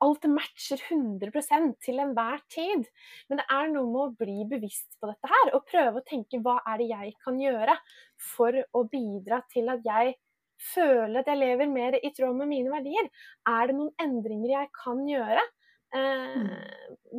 Alt 0.00 0.24
matcher 0.32 0.80
100 0.88 1.76
til 1.84 2.00
enhver 2.00 2.40
tid. 2.52 2.86
Men 3.28 3.40
det 3.40 3.46
er 3.52 3.70
noe 3.72 3.90
med 3.90 4.00
å 4.06 4.16
bli 4.22 4.46
bevisst 4.48 4.96
på 5.00 5.10
dette 5.10 5.30
her, 5.30 5.52
og 5.56 5.68
prøve 5.68 6.00
å 6.00 6.06
tenke 6.06 6.40
hva 6.40 6.58
er 6.72 6.80
det 6.80 6.90
jeg 6.90 7.14
kan 7.24 7.40
gjøre 7.40 7.76
for 8.32 8.56
å 8.56 8.84
bidra 8.88 9.42
til 9.52 9.68
at 9.72 9.84
jeg 9.84 10.16
føler 10.74 11.20
at 11.20 11.30
jeg 11.30 11.40
lever 11.40 11.72
mer 11.72 11.96
i 12.00 12.12
tråd 12.16 12.36
med 12.36 12.50
mine 12.50 12.72
verdier. 12.72 13.08
Er 13.48 13.70
det 13.70 13.76
noen 13.78 13.94
endringer 14.02 14.54
jeg 14.58 14.72
kan 14.76 15.02
gjøre? 15.08 15.44
Eh, 15.96 16.50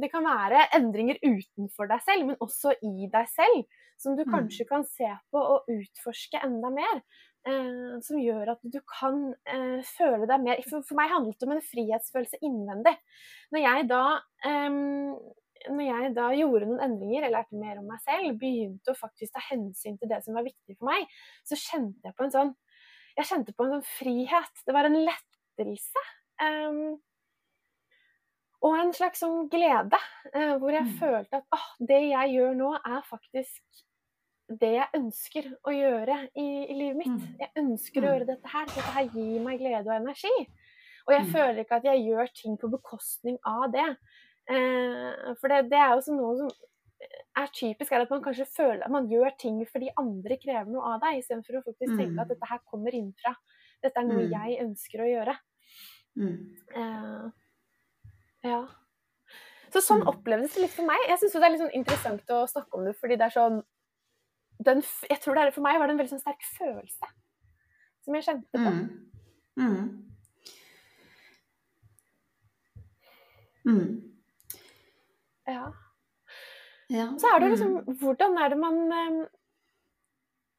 det 0.02 0.10
kan 0.14 0.24
være 0.24 0.68
endringer 0.78 1.20
utenfor 1.26 1.90
deg 1.92 2.04
selv, 2.06 2.28
men 2.30 2.44
også 2.44 2.76
i 2.86 3.10
deg 3.12 3.30
selv 3.34 3.66
som 4.02 4.16
du 4.18 4.24
mm. 4.26 4.32
kanskje 4.34 4.66
kan 4.70 4.86
se 4.88 5.10
på 5.34 5.42
og 5.56 5.70
utforske 5.70 6.42
enda 6.46 6.72
mer. 6.74 7.02
Eh, 7.42 7.94
som 8.06 8.20
gjør 8.22 8.52
at 8.54 8.60
du 8.70 8.78
kan 8.86 9.32
eh, 9.50 9.80
føle 9.96 10.28
deg 10.30 10.44
mer 10.44 10.60
for, 10.62 10.84
for, 10.86 10.94
meg 11.00 11.10
handlet 11.10 11.40
det 11.42 11.48
om 11.48 11.54
en 11.56 11.64
frihetsfølelse 11.66 12.38
innvendig. 12.46 12.94
Når 13.50 13.64
jeg 13.64 13.88
da 13.90 14.02
eh, 14.46 14.76
når 15.72 15.86
jeg 15.86 16.12
da 16.18 16.28
gjorde 16.34 16.68
noen 16.70 16.84
endringer, 16.86 17.26
eller 17.26 17.40
lærte 17.40 17.58
mer 17.58 17.80
om 17.82 17.90
meg 17.90 18.02
selv, 18.02 18.38
begynte 18.42 18.94
å 18.94 18.98
faktisk 18.98 19.34
ta 19.36 19.44
hensyn 19.52 19.98
til 20.02 20.10
det 20.10 20.22
som 20.26 20.38
var 20.38 20.46
viktig 20.46 20.74
for 20.74 20.90
meg, 20.90 21.06
så 21.46 21.58
kjente 21.58 22.10
jeg 22.10 22.18
på 22.18 22.26
en 22.26 22.34
sånn 22.34 22.54
jeg 23.18 23.28
kjente 23.28 23.54
på 23.54 23.66
en 23.66 23.74
sånn 23.76 23.88
frihet. 24.00 24.62
Det 24.66 24.74
var 24.74 24.88
en 24.88 24.96
lettelse. 25.04 26.04
Og 28.62 28.78
en 28.78 28.94
slags 28.96 29.22
sånn 29.22 29.50
glede, 29.52 30.00
uh, 30.32 30.56
hvor 30.62 30.72
jeg 30.72 30.86
mm. 30.88 30.94
følte 31.02 31.42
at 31.42 31.58
oh, 31.58 31.66
det 31.90 32.00
jeg 32.08 32.36
gjør 32.38 32.56
nå, 32.56 32.70
er 32.80 33.04
faktisk 33.10 33.84
det 34.60 34.72
jeg 34.74 34.98
ønsker 34.98 35.48
å 35.68 35.74
gjøre 35.76 36.18
i, 36.36 36.48
i 36.72 36.76
livet 36.78 37.00
mitt. 37.00 37.14
Mm. 37.14 37.38
Jeg 37.42 37.52
ønsker 37.64 38.02
å 38.02 38.04
mm. 38.04 38.10
gjøre 38.12 38.28
dette 38.32 38.52
her. 38.54 38.68
Dette 38.72 38.96
her 38.96 39.08
gir 39.16 39.46
meg 39.46 39.62
glede 39.62 39.86
og 39.88 39.96
energi. 39.96 40.34
Og 41.08 41.14
jeg 41.16 41.28
mm. 41.28 41.32
føler 41.36 41.62
ikke 41.64 41.80
at 41.80 41.88
jeg 41.90 42.04
gjør 42.08 42.34
ting 42.42 42.58
på 42.62 42.72
bekostning 42.74 43.40
av 43.48 43.70
det. 43.74 43.88
Eh, 44.52 45.32
for 45.40 45.54
det, 45.54 45.64
det, 45.72 45.80
er 45.80 45.96
jo 45.96 46.18
noe 46.18 46.36
som 46.40 46.52
er 47.42 47.54
typisk, 47.56 47.92
er 47.92 48.06
at 48.06 48.12
man 48.14 48.24
kanskje 48.26 48.50
føler 48.50 48.84
at 48.86 48.94
man 48.94 49.08
gjør 49.10 49.34
ting 49.42 49.62
fordi 49.70 49.90
andre 50.00 50.38
krever 50.42 50.70
noe 50.70 50.96
av 50.96 51.02
deg, 51.04 51.22
istedenfor 51.22 51.60
å 51.60 51.64
faktisk 51.66 51.96
tenke 51.96 52.22
at 52.22 52.34
dette 52.34 52.50
her 52.50 52.62
kommer 52.70 52.94
innenfra. 52.98 53.34
Dette 53.82 54.02
er 54.02 54.10
noe 54.10 54.28
jeg 54.30 54.60
ønsker 54.62 55.02
å 55.02 55.10
gjøre. 55.10 55.38
Eh, 56.22 57.26
ja. 58.46 58.62
Så 59.72 59.84
sånn 59.86 60.04
opplevdes 60.10 60.58
det 60.58 60.66
litt 60.66 60.74
for 60.76 60.88
meg. 60.88 61.00
Jeg 61.08 61.22
syns 61.22 61.38
det 61.38 61.46
er 61.48 61.54
litt 61.54 61.64
sånn 61.64 61.78
interessant 61.78 62.34
å 62.36 62.42
snakke 62.50 62.78
om 62.78 62.90
det, 62.90 62.96
fordi 63.00 63.18
det 63.20 63.30
er 63.30 63.38
sånn 63.38 63.62
den, 64.66 64.84
Jeg 65.10 65.20
tror 65.22 65.36
det 65.36 65.44
er 65.44 65.52
For 65.56 65.66
meg 65.66 65.80
var 65.80 65.88
det 65.90 65.96
en 65.96 66.02
veldig 66.02 66.14
sånn 66.16 66.24
sterk 66.24 66.44
følelse 66.58 67.12
som 68.02 68.16
jeg 68.18 68.26
kjente 68.26 68.50
på. 68.58 68.72
Mm. 68.72 69.12
Mm. 69.62 70.12
Mm. 73.66 73.90
Ja. 75.48 75.68
Ja. 76.90 77.06
Så 77.22 77.30
er 77.30 77.40
det 77.40 77.52
liksom 77.52 77.76
Mm. 77.78 77.98
Hvordan 78.02 78.38
er 78.38 78.50
det 78.50 78.58
man 78.58 78.92
eh, 78.92 79.28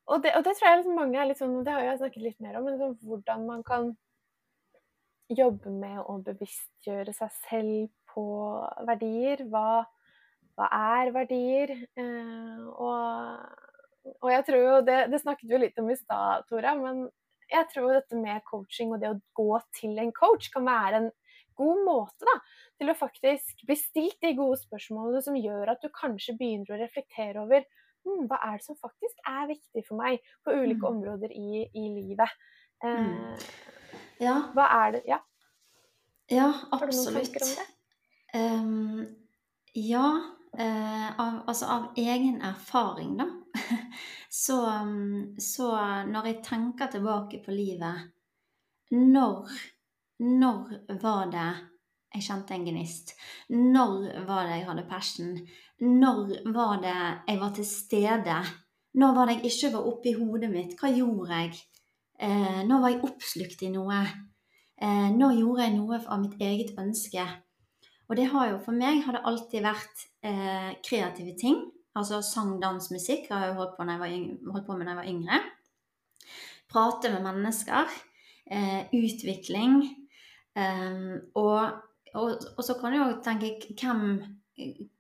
og, 0.07 0.23
det, 0.23 0.33
og 0.37 0.45
det 0.45 0.57
tror 0.57 0.69
jeg 0.69 0.79
liksom 0.79 0.95
mange 0.99 1.19
er 1.19 1.29
litt 1.29 1.38
sånn 1.38 1.65
Det 1.65 1.73
har 1.73 1.83
jeg 1.87 1.99
snakket 1.99 2.23
litt 2.23 2.41
mer 2.41 2.57
om, 2.59 2.65
men 2.65 2.79
liksom 2.79 2.97
hvordan 3.09 3.47
man 3.47 3.62
kan 3.62 3.97
jobbe 5.33 5.71
med 5.71 5.99
å 6.03 6.19
bevisstgjøre 6.27 7.12
seg 7.17 7.31
selv 7.49 7.91
på 8.12 8.25
verdier. 8.87 9.45
Hva, 9.49 9.85
hva 10.59 10.69
er 10.99 11.12
verdier? 11.15 11.73
Eh, 11.97 12.65
og, 12.75 13.62
og 14.21 14.31
jeg 14.33 14.45
tror 14.49 14.62
jo 14.62 14.77
det, 14.87 15.01
det 15.12 15.21
snakket 15.23 15.51
vi 15.51 15.59
litt 15.62 15.79
om 15.79 15.91
i 15.93 15.97
stad, 15.99 16.47
Tora, 16.49 16.75
men 16.79 17.05
jeg 17.53 17.69
tror 17.73 17.93
dette 17.95 18.17
med 18.19 18.43
coaching 18.49 18.95
og 18.95 19.03
det 19.03 19.11
å 19.12 19.19
gå 19.37 19.61
til 19.77 19.99
en 20.01 20.12
coach 20.17 20.49
kan 20.55 20.65
være 20.67 21.03
en 21.03 21.11
god 21.61 21.83
måte 21.85 22.27
da, 22.27 22.38
til 22.81 22.91
å 22.91 22.97
faktisk 22.97 23.67
bli 23.69 23.77
stilt 23.77 24.19
de 24.25 24.33
gode 24.38 24.57
spørsmålene 24.62 25.21
som 25.25 25.37
gjør 25.37 25.75
at 25.75 25.83
du 25.85 25.91
kanskje 25.93 26.35
begynner 26.38 26.73
å 26.73 26.81
reflektere 26.81 27.43
over 27.45 27.67
hm, 28.07 28.25
hva 28.31 28.38
er 28.49 28.57
det 28.57 28.67
som 28.67 28.79
faktisk 28.81 29.21
er 29.29 29.51
viktig 29.53 29.85
for 29.88 30.01
meg 30.01 30.23
på 30.47 30.55
ulike 30.57 30.81
Mm. 30.81 30.97
områder 30.97 31.35
i, 31.37 31.67
i 31.69 31.85
livet. 32.01 32.38
Eh, 32.83 32.97
Mm. 32.99 33.37
Ja, 34.21 34.35
Hva 34.55 34.67
er 34.87 34.93
det 34.97 35.03
Ja, 35.07 35.19
ja 36.31 36.53
absolutt. 36.73 37.37
Ehm, 38.35 39.17
ja, 39.75 40.09
uh, 40.59 41.21
av, 41.21 41.43
altså 41.47 41.67
av 41.67 41.88
egen 41.97 42.41
erfaring, 42.41 43.19
da. 43.19 43.27
Så, 44.33 44.57
så 45.38 45.67
når 46.09 46.27
jeg 46.27 46.38
tenker 46.47 46.88
tilbake 46.88 47.43
på 47.45 47.53
livet 47.53 48.07
Når, 48.97 49.51
når 50.25 50.71
var 51.03 51.29
det 51.35 51.51
jeg 52.15 52.25
kjente 52.27 52.57
en 52.57 52.65
gnist? 52.65 53.12
Når 53.53 54.25
var 54.29 54.49
det 54.49 54.57
jeg 54.59 54.67
hadde 54.69 54.87
passion? 54.88 55.37
Når 55.85 56.53
var 56.55 56.81
det 56.81 56.97
jeg 57.29 57.41
var 57.41 57.53
til 57.57 57.69
stede? 57.69 58.38
Når 58.95 59.15
var 59.17 59.29
det 59.29 59.37
jeg 59.38 59.53
ikke 59.53 59.73
var 59.77 59.88
oppi 59.93 60.12
hodet 60.17 60.51
mitt? 60.53 60.75
Hva 60.81 60.93
gjorde 60.93 61.38
jeg? 61.38 61.62
Eh, 62.21 62.61
når 62.69 62.83
var 62.83 62.93
jeg 62.93 63.05
oppslukt 63.09 63.65
i 63.65 63.71
noe? 63.73 64.03
Eh, 64.77 65.09
når 65.17 65.38
gjorde 65.41 65.69
jeg 65.69 65.77
noe 65.79 66.01
av 66.05 66.21
mitt 66.21 66.41
eget 66.41 66.77
ønske? 66.81 67.25
Og 68.09 68.19
det 68.19 68.29
har 68.33 68.51
jo 68.51 68.59
for 68.65 68.77
meg 68.77 69.01
har 69.07 69.17
det 69.17 69.25
alltid 69.29 69.65
vært 69.65 70.05
eh, 70.29 70.73
kreative 70.85 71.33
ting. 71.41 71.62
Altså 71.99 72.23
sang, 72.25 72.55
dans, 72.63 72.91
musikk 72.91 73.27
har 73.31 73.47
jeg 73.47 73.57
holdt 73.59 73.75
på, 73.77 73.85
når 73.85 73.93
jeg 73.93 74.01
var 74.01 74.13
yng- 74.17 74.53
holdt 74.53 74.67
på 74.67 74.77
med 74.77 74.87
da 74.87 74.95
jeg 74.95 75.01
var 75.03 75.11
yngre. 75.13 75.41
Prate 76.73 77.11
med 77.13 77.27
mennesker. 77.27 77.91
Eh, 78.51 78.87
utvikling. 78.97 79.83
Eh, 80.57 81.19
og, 81.35 81.83
og, 82.15 82.47
og 82.57 82.65
så 82.65 82.77
kan 82.81 82.93
du 82.93 82.99
jo 83.03 83.11
tenke 83.25 83.57
hvem 83.81 84.07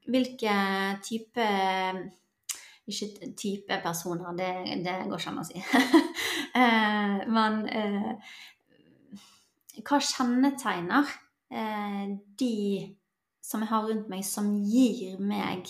Hvilke 0.08 0.52
type 1.04 1.44
Ikke 2.88 3.28
type 3.38 3.76
personer, 3.84 4.32
det, 4.36 4.48
det 4.84 4.94
går 5.10 5.20
ikke 5.20 5.30
an 5.30 5.42
å 5.42 5.44
si. 5.46 5.60
eh, 6.60 7.18
men 7.30 7.60
eh, 7.70 8.32
hva 9.86 10.00
kjennetegner 10.02 11.12
eh, 11.52 12.16
de 12.40 12.56
som 13.44 13.62
jeg 13.62 13.70
har 13.70 13.86
rundt 13.86 14.10
meg, 14.10 14.24
som 14.26 14.50
gir 14.66 15.20
meg 15.20 15.68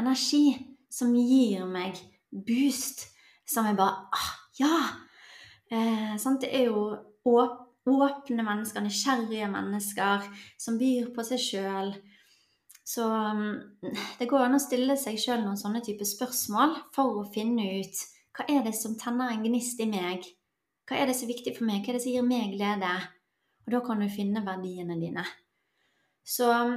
energi, 0.00 0.54
som 0.90 1.14
gir 1.16 1.64
meg 1.66 1.98
boost, 2.30 3.06
som 3.46 3.66
jeg 3.68 3.78
bare 3.78 4.08
ah, 4.14 4.30
Ja! 4.60 4.76
Eh? 5.70 6.14
Det 6.40 6.50
er 6.50 6.68
jo 6.68 6.90
åpne 7.24 8.44
mennesker, 8.46 8.84
nysgjerrige 8.84 9.48
mennesker, 9.50 10.26
som 10.60 10.78
byr 10.78 11.10
på 11.14 11.24
seg 11.26 11.42
sjøl. 11.42 11.94
Så 12.84 13.06
um, 13.08 13.56
det 14.20 14.28
går 14.28 14.44
an 14.44 14.58
å 14.58 14.62
stille 14.62 14.96
seg 15.00 15.18
sjøl 15.20 15.42
noen 15.42 15.58
sånne 15.58 15.80
type 15.84 16.04
spørsmål 16.04 16.76
for 16.94 17.22
å 17.22 17.28
finne 17.32 17.64
ut 17.80 18.02
hva 18.34 18.48
er 18.50 18.64
det 18.66 18.74
som 18.76 18.96
tenner 18.98 19.30
en 19.30 19.44
gnist 19.44 19.78
i 19.80 19.86
meg? 19.86 20.26
Hva 20.88 20.98
er 20.98 21.08
det 21.08 21.14
som 21.16 21.28
er 21.28 21.36
viktig 21.36 21.54
for 21.56 21.68
meg? 21.68 21.84
Hva 21.84 21.92
er 21.92 21.98
det 21.98 22.04
som 22.04 22.12
gir 22.12 22.26
meg 22.26 22.56
glede? 22.56 22.90
Og 23.64 23.72
da 23.72 23.80
kan 23.86 24.02
du 24.02 24.08
finne 24.12 24.42
verdiene 24.44 24.98
dine. 25.00 25.24
Så 26.26 26.50
um, 26.50 26.74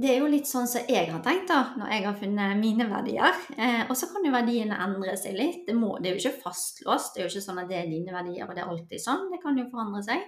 det 0.00 0.10
er 0.10 0.20
jo 0.22 0.28
litt 0.30 0.48
sånn 0.48 0.66
som 0.70 0.86
jeg 0.90 1.08
har 1.10 1.20
tenkt 1.24 1.50
da, 1.50 1.60
når 1.78 1.92
jeg 1.94 2.04
har 2.06 2.16
funnet 2.18 2.58
mine 2.60 2.86
verdier. 2.90 3.40
Eh, 3.56 3.82
og 3.86 3.94
så 3.98 4.08
kan 4.10 4.26
jo 4.26 4.32
verdiene 4.34 4.78
endre 4.84 5.14
seg 5.20 5.36
litt. 5.38 5.62
Det, 5.68 5.74
må, 5.78 5.94
det 6.02 6.10
er 6.10 6.16
jo 6.16 6.22
ikke 6.22 6.44
fastlåst. 6.48 7.14
Det 7.14 7.22
er 7.22 7.26
jo 7.26 7.32
ikke 7.32 7.44
sånn 7.46 7.60
at 7.62 7.70
det 7.70 7.78
er 7.80 7.90
dine 7.90 8.14
verdier, 8.14 8.46
og 8.46 8.54
det 8.54 8.64
er 8.64 8.72
alltid 8.72 9.02
sånn. 9.02 9.28
Det 9.32 9.40
kan 9.42 9.58
jo 9.60 9.68
forandre 9.72 10.02
seg. 10.06 10.24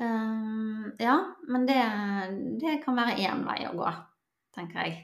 Um, 0.00 0.92
ja, 1.02 1.18
men 1.52 1.66
det, 1.68 1.78
det 2.62 2.78
kan 2.84 2.96
være 2.96 3.18
én 3.20 3.44
vei 3.46 3.58
å 3.68 3.76
gå, 3.76 3.92
tenker 4.56 4.86
jeg. 4.86 4.98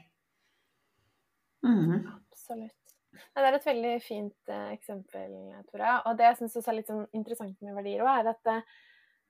Mm. 1.65 1.99
Absolutt. 2.15 2.95
Ja, 3.35 3.41
Det 3.41 3.47
er 3.47 3.57
et 3.57 3.67
veldig 3.67 3.95
fint 4.03 4.51
eh, 4.53 4.69
eksempel, 4.73 5.33
Tora. 5.69 5.99
Og 6.07 6.17
det 6.17 6.29
jeg 6.29 6.39
syns 6.39 6.59
er 6.61 6.77
litt 6.77 6.89
sånn 6.89 7.07
interessant 7.15 7.57
med 7.65 7.75
verdier 7.77 8.05
òg, 8.05 8.11
er 8.21 8.31
at 8.31 8.51
eh, 8.53 8.77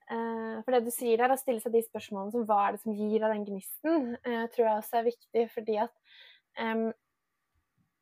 For 0.09 0.71
det 0.73 0.83
du 0.85 0.91
sier 0.91 1.17
der, 1.21 1.31
å 1.31 1.37
stille 1.37 1.61
seg 1.61 1.71
de 1.75 1.83
spørsmålene 1.85 2.31
som 2.33 2.45
hva 2.49 2.55
er 2.67 2.71
det 2.75 2.81
som 2.81 2.93
gir 2.97 3.19
deg 3.21 3.29
den 3.35 3.45
gnisten, 3.45 4.07
eh, 4.25 4.47
tror 4.53 4.65
jeg 4.65 4.77
også 4.81 4.97
er 4.99 5.05
viktig 5.09 5.43
fordi 5.53 5.75
at 5.83 5.93
um, 6.59 6.87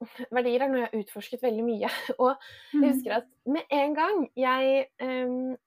Verdier 0.37 0.61
er 0.63 0.69
noe 0.71 0.81
jeg 0.83 0.89
har 0.91 0.99
utforsket 1.01 1.41
veldig 1.43 1.65
mye. 1.67 1.89
Og 2.21 2.31
jeg 2.37 2.79
Mm. 2.79 2.87
husker 2.91 3.11
at 3.17 3.27
med 3.49 3.63
en 3.73 3.93
gang 3.97 4.23
jeg, 4.37 4.87
eh, 4.99 5.57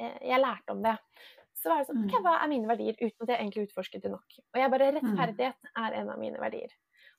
jeg 0.00 0.40
lærte 0.42 0.72
om 0.74 0.82
det, 0.82 0.96
så 1.62 1.70
var 1.70 1.78
det 1.82 1.86
sånn 1.92 2.02
OK, 2.02 2.14
Mm. 2.18 2.22
hva 2.24 2.32
er 2.42 2.48
mine 2.50 2.66
verdier? 2.70 2.96
Uten 2.98 3.22
at 3.22 3.28
jeg 3.34 3.38
egentlig 3.44 3.66
utforsket 3.68 4.02
det 4.02 4.10
nok. 4.10 4.38
Og 4.54 4.58
jeg 4.58 4.70
bare 4.74 4.92
Rettferdighet 4.96 5.70
er 5.78 5.92
en 6.00 6.10
av 6.10 6.18
mine 6.18 6.40
verdier. 6.42 6.72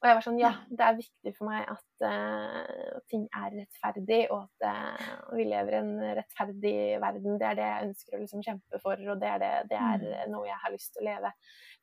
Og 0.04 0.10
jeg 0.10 0.18
var 0.18 0.24
sånn, 0.26 0.40
ja, 0.42 0.50
det 0.68 0.84
er 0.84 0.98
viktig 0.98 1.32
for 1.38 1.48
meg 1.48 1.70
at 1.72 2.04
uh, 2.04 2.98
ting 3.08 3.22
er 3.40 3.54
rettferdig, 3.56 4.18
og 4.36 4.42
at 4.44 4.66
uh, 4.68 5.30
vi 5.38 5.46
lever 5.48 5.78
i 5.78 5.80
en 5.80 5.94
rettferdig 6.20 6.74
verden. 7.00 7.38
Det 7.40 7.48
er 7.48 7.56
det 7.56 7.70
jeg 7.70 7.88
ønsker 7.88 8.18
å 8.18 8.20
liksom 8.20 8.44
kjempe 8.44 8.82
for, 8.84 9.00
og 9.00 9.22
det 9.22 9.30
er, 9.32 9.40
det, 9.40 9.52
det 9.72 9.80
er 9.80 10.04
uh, 10.04 10.26
noe 10.34 10.50
jeg 10.50 10.60
har 10.66 10.76
lyst 10.76 10.92
til 10.92 11.06
å 11.06 11.08
leve, 11.08 11.32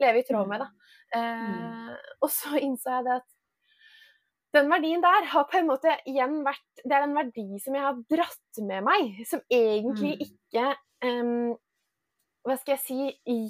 leve 0.04 0.20
i 0.20 0.26
tråd 0.28 0.52
med. 0.52 0.66
Da. 0.66 0.68
Uh, 1.16 2.12
og 2.20 2.28
så 2.36 2.60
innså 2.60 2.92
jeg 2.98 3.08
det 3.08 3.16
at 3.22 3.30
den 4.52 4.68
verdien 4.68 5.00
der 5.00 5.30
har 5.32 5.48
på 5.48 5.56
en 5.60 5.68
måte 5.70 5.92
igjen 6.10 6.40
vært 6.42 6.80
Det 6.82 6.96
er 6.96 7.04
en 7.06 7.14
verdi 7.14 7.60
som 7.62 7.76
jeg 7.76 7.84
har 7.86 7.98
dratt 8.10 8.62
med 8.66 8.84
meg, 8.84 9.24
som 9.30 9.40
egentlig 9.48 10.16
Mm. 10.18 10.24
ikke 10.26 10.64
um, 11.06 11.56
hva 12.44 12.56
skal 12.58 12.76
jeg 12.76 12.82
si, 12.84 12.98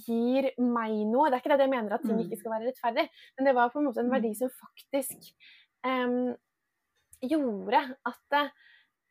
gir 0.07 0.51
meg 0.59 0.93
noe. 1.07 1.31
Det 1.31 1.39
er 1.39 1.43
ikke 1.45 1.57
det 1.57 1.67
jeg 1.67 1.71
mener 1.77 1.95
at 1.95 2.05
ting 2.07 2.19
Mm. 2.19 2.25
ikke 2.25 2.39
skal 2.41 2.53
være 2.57 2.71
rettferdig, 2.71 3.09
men 3.39 3.47
det 3.47 3.55
var 3.55 3.71
på 3.71 3.79
en 3.81 3.87
måte 3.91 4.01
en 4.03 4.11
Mm. 4.11 4.13
verdi 4.13 4.35
som 4.35 4.51
faktisk 4.51 5.33
um, 5.85 6.35
gjorde 7.23 7.81
at 8.07 8.37
eh, 8.37 8.51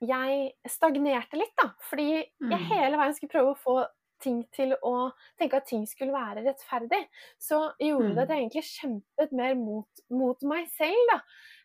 jeg 0.01 0.51
stagnerte 0.71 1.37
litt, 1.39 1.55
da. 1.59 1.71
Fordi 1.89 2.09
jeg 2.49 2.59
Mm. 2.59 2.69
hele 2.71 2.97
veien 2.99 3.15
skulle 3.17 3.33
prøve 3.33 3.53
å 3.55 3.59
få 3.59 3.77
ting 4.23 4.41
til 4.55 4.73
å 4.83 5.11
tenke 5.39 5.57
at 5.61 5.67
ting 5.67 5.85
skulle 5.87 6.11
være 6.15 6.43
rettferdig. 6.43 7.05
Så 7.39 7.59
gjorde 7.79 8.15
det 8.15 8.23
at 8.25 8.29
Mm. 8.29 8.33
jeg 8.33 8.49
egentlig 8.49 8.63
kjempet 8.67 9.31
mer 9.31 9.55
mot, 9.55 9.87
mot 10.11 10.41
meg 10.43 10.67
selv, 10.67 10.99
da. 11.11 11.19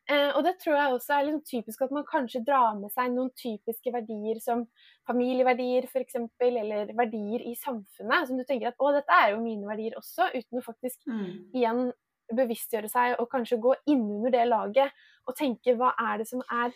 Eh, 0.06 0.30
og 0.36 0.44
det 0.44 0.58
tror 0.60 0.76
jeg 0.76 0.92
også 0.92 1.14
er 1.18 1.24
liksom 1.26 1.44
typisk 1.48 1.82
at 1.82 1.90
man 1.90 2.04
kanskje 2.04 2.44
drar 2.44 2.74
med 2.78 2.90
seg 2.92 3.10
noen 3.14 3.30
typiske 3.34 3.90
verdier 3.94 4.38
som 4.40 4.66
familieverdier 5.08 5.88
f.eks., 5.88 6.16
eller 6.40 6.92
verdier 6.96 7.44
i 7.44 7.54
samfunnet, 7.58 8.28
som 8.28 8.38
du 8.38 8.44
tenker 8.48 8.70
at 8.70 8.80
å, 8.80 8.92
dette 8.94 9.18
er 9.20 9.34
jo 9.34 9.42
mine 9.42 9.68
verdier 9.68 9.98
også, 10.00 10.30
uten 10.34 10.60
å 10.60 10.64
faktisk 10.64 11.04
Mm. 11.06 11.50
igjen 11.54 11.92
bevisstgjøre 12.34 12.88
seg 12.88 13.18
og 13.20 13.28
kanskje 13.28 13.60
gå 13.60 13.74
innunder 13.86 14.32
det 14.32 14.46
laget 14.48 15.04
og 15.28 15.36
tenke 15.36 15.74
hva 15.76 15.92
er 16.00 16.22
det 16.22 16.28
som 16.28 16.40
er 16.48 16.72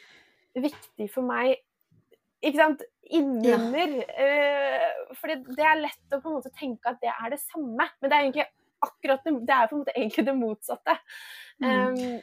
viktig 0.59 1.09
for 1.11 1.25
meg 1.25 1.57
ikke 2.45 2.61
sant, 2.61 2.83
innunder. 3.11 3.95
Eh, 4.15 5.15
fordi 5.19 5.41
det 5.57 5.65
er 5.67 5.81
lett 5.81 6.15
å 6.15 6.21
på 6.23 6.31
en 6.31 6.37
måte 6.39 6.53
tenke 6.55 6.93
at 6.93 7.01
det 7.03 7.11
er 7.11 7.33
det 7.35 7.41
samme, 7.43 7.89
men 7.99 8.11
det 8.11 8.15
er 8.15 8.27
egentlig 8.27 8.47
akkurat 8.85 9.25
det, 9.27 9.33
det 9.49 9.55
er 9.57 9.71
på 9.71 9.75
en 9.75 9.83
måte 9.83 9.95
egentlig 9.97 10.27
det 10.29 10.35
motsatte. 10.39 10.99
Mm. 11.59 11.71
Um, 11.73 12.21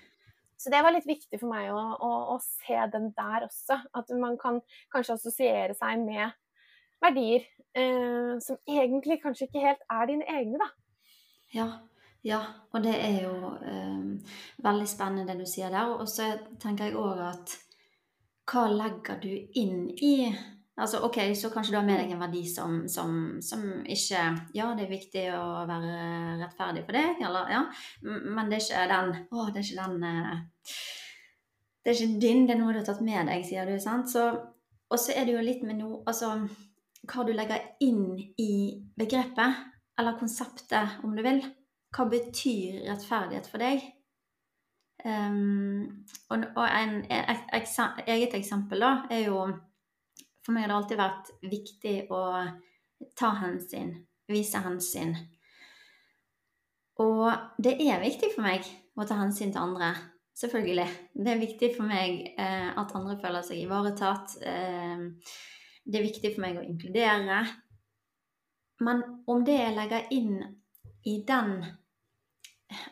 så 0.57 0.71
det 0.71 0.81
var 0.83 0.95
litt 0.95 1.07
viktig 1.07 1.39
for 1.41 1.51
meg 1.51 1.71
å, 1.73 1.81
å, 1.99 2.11
å 2.35 2.37
se 2.43 2.77
den 2.93 3.11
der 3.17 3.45
også. 3.47 3.79
At 3.95 4.11
man 4.19 4.37
kan 4.41 4.61
kanskje 4.93 5.17
assosiere 5.17 5.75
seg 5.77 5.99
med 6.05 6.31
verdier 7.03 7.43
eh, 7.75 8.37
som 8.41 8.57
egentlig 8.67 9.19
kanskje 9.23 9.49
ikke 9.49 9.65
helt 9.65 9.83
er 9.91 10.09
dine 10.11 10.29
egne, 10.37 10.61
da. 10.61 10.71
Ja, 11.55 11.67
Ja, 12.25 12.39
og 12.73 12.81
det 12.81 12.95
er 12.97 13.19
jo 13.21 13.51
eh, 13.61 14.31
veldig 14.65 14.87
spennende 14.89 15.27
det 15.29 15.43
du 15.43 15.45
sier 15.45 15.69
der. 15.69 15.91
Og 15.93 16.07
så 16.09 16.31
tenker 16.57 16.89
jeg 16.89 16.97
òg 16.97 17.19
at 17.21 17.53
hva 18.49 18.63
legger 18.71 19.19
du 19.21 19.29
inn 19.61 19.91
i 20.01 20.31
Altså 20.76 20.99
OK, 21.07 21.17
så 21.39 21.49
kanskje 21.53 21.71
du 21.71 21.78
har 21.78 21.86
med 21.88 22.01
deg 22.01 22.09
en 22.11 22.19
verdi 22.19 22.41
som, 22.51 22.82
som, 22.91 23.11
som, 23.43 23.63
ikke 23.88 24.23
Ja, 24.57 24.73
det 24.76 24.86
er 24.86 24.91
viktig 24.91 25.23
å 25.32 25.63
være 25.69 25.93
rettferdig 26.41 26.84
for 26.84 26.97
deg, 26.97 27.21
eller 27.23 27.53
ja, 27.53 27.61
men 28.03 28.51
det 28.51 28.59
er 28.59 28.65
ikke 28.65 28.89
den 28.91 29.13
Å, 29.32 29.45
det 29.55 29.61
er 29.61 29.69
ikke 29.69 29.86
den 29.86 30.03
uh, 30.03 30.34
Det 31.80 31.93
er 31.93 32.01
ikke 32.01 32.19
din, 32.26 32.43
det 32.43 32.57
er 32.57 32.59
noe 32.59 32.76
du 32.76 32.82
har 32.82 32.89
tatt 32.89 33.03
med 33.07 33.32
deg, 33.32 33.47
sier 33.47 33.71
du, 33.71 33.78
sant? 33.80 34.11
Så, 34.11 34.28
og 34.91 34.99
så 34.99 35.15
er 35.15 35.23
det 35.30 35.38
jo 35.38 35.45
litt 35.47 35.63
med 35.63 35.80
noe 35.80 36.03
Altså 36.11 36.34
hva 37.05 37.26
du 37.26 37.34
legger 37.36 37.61
inn 37.86 38.17
i 38.41 38.82
begrepet, 38.97 39.59
eller 39.99 40.17
konseptet, 40.19 40.97
om 41.05 41.15
du 41.15 41.21
vil. 41.26 41.43
Hva 41.95 42.07
betyr 42.09 42.82
rettferdighet 42.89 43.47
for 43.51 43.61
deg? 43.61 43.84
Um, 45.05 46.05
og, 46.34 46.47
og 46.55 46.65
en, 46.65 47.03
et, 47.13 47.43
et, 47.53 47.82
eget 48.07 48.34
eksempel 48.34 48.82
da 48.82 48.91
er 49.13 49.28
jo 49.28 49.43
For 50.45 50.53
meg 50.53 50.65
har 50.65 50.69
det 50.69 50.77
alltid 50.77 50.99
vært 50.99 51.31
viktig 51.49 51.95
å 52.13 52.21
ta 53.17 53.31
hensyn, 53.41 53.95
vise 54.29 54.61
hensyn. 54.61 55.15
Og 57.01 57.31
det 57.57 57.79
er 57.81 58.03
viktig 58.03 58.29
for 58.35 58.45
meg 58.45 58.67
å 58.95 59.07
ta 59.09 59.17
hensyn 59.19 59.51
til 59.51 59.63
andre. 59.63 59.89
Selvfølgelig. 60.35 60.87
Det 61.15 61.31
er 61.31 61.41
viktig 61.41 61.69
for 61.77 61.87
meg 61.87 62.21
eh, 62.37 62.69
at 62.75 62.93
andre 62.95 63.15
føler 63.21 63.43
seg 63.47 63.63
ivaretatt. 63.63 64.35
Eh, 64.43 65.05
det 65.85 65.99
er 65.99 66.05
viktig 66.05 66.33
for 66.35 66.43
meg 66.45 66.59
å 66.59 66.65
inkludere. 66.65 67.41
Men 68.85 69.01
om 69.31 69.43
det 69.47 69.57
jeg 69.57 69.75
legger 69.77 70.13
inn 70.13 70.37
i 71.07 71.19
den 71.25 71.57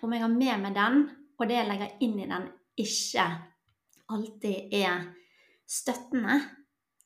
om 0.01 0.13
jeg 0.13 0.21
har 0.21 0.31
med 0.31 0.61
meg 0.63 0.75
den, 0.75 0.99
og 1.39 1.49
det 1.49 1.57
jeg 1.57 1.67
legger 1.67 1.95
inn 2.05 2.19
i 2.21 2.27
den, 2.29 2.45
ikke 2.79 3.25
alltid 4.13 4.73
er 4.77 5.07
støttende 5.69 6.37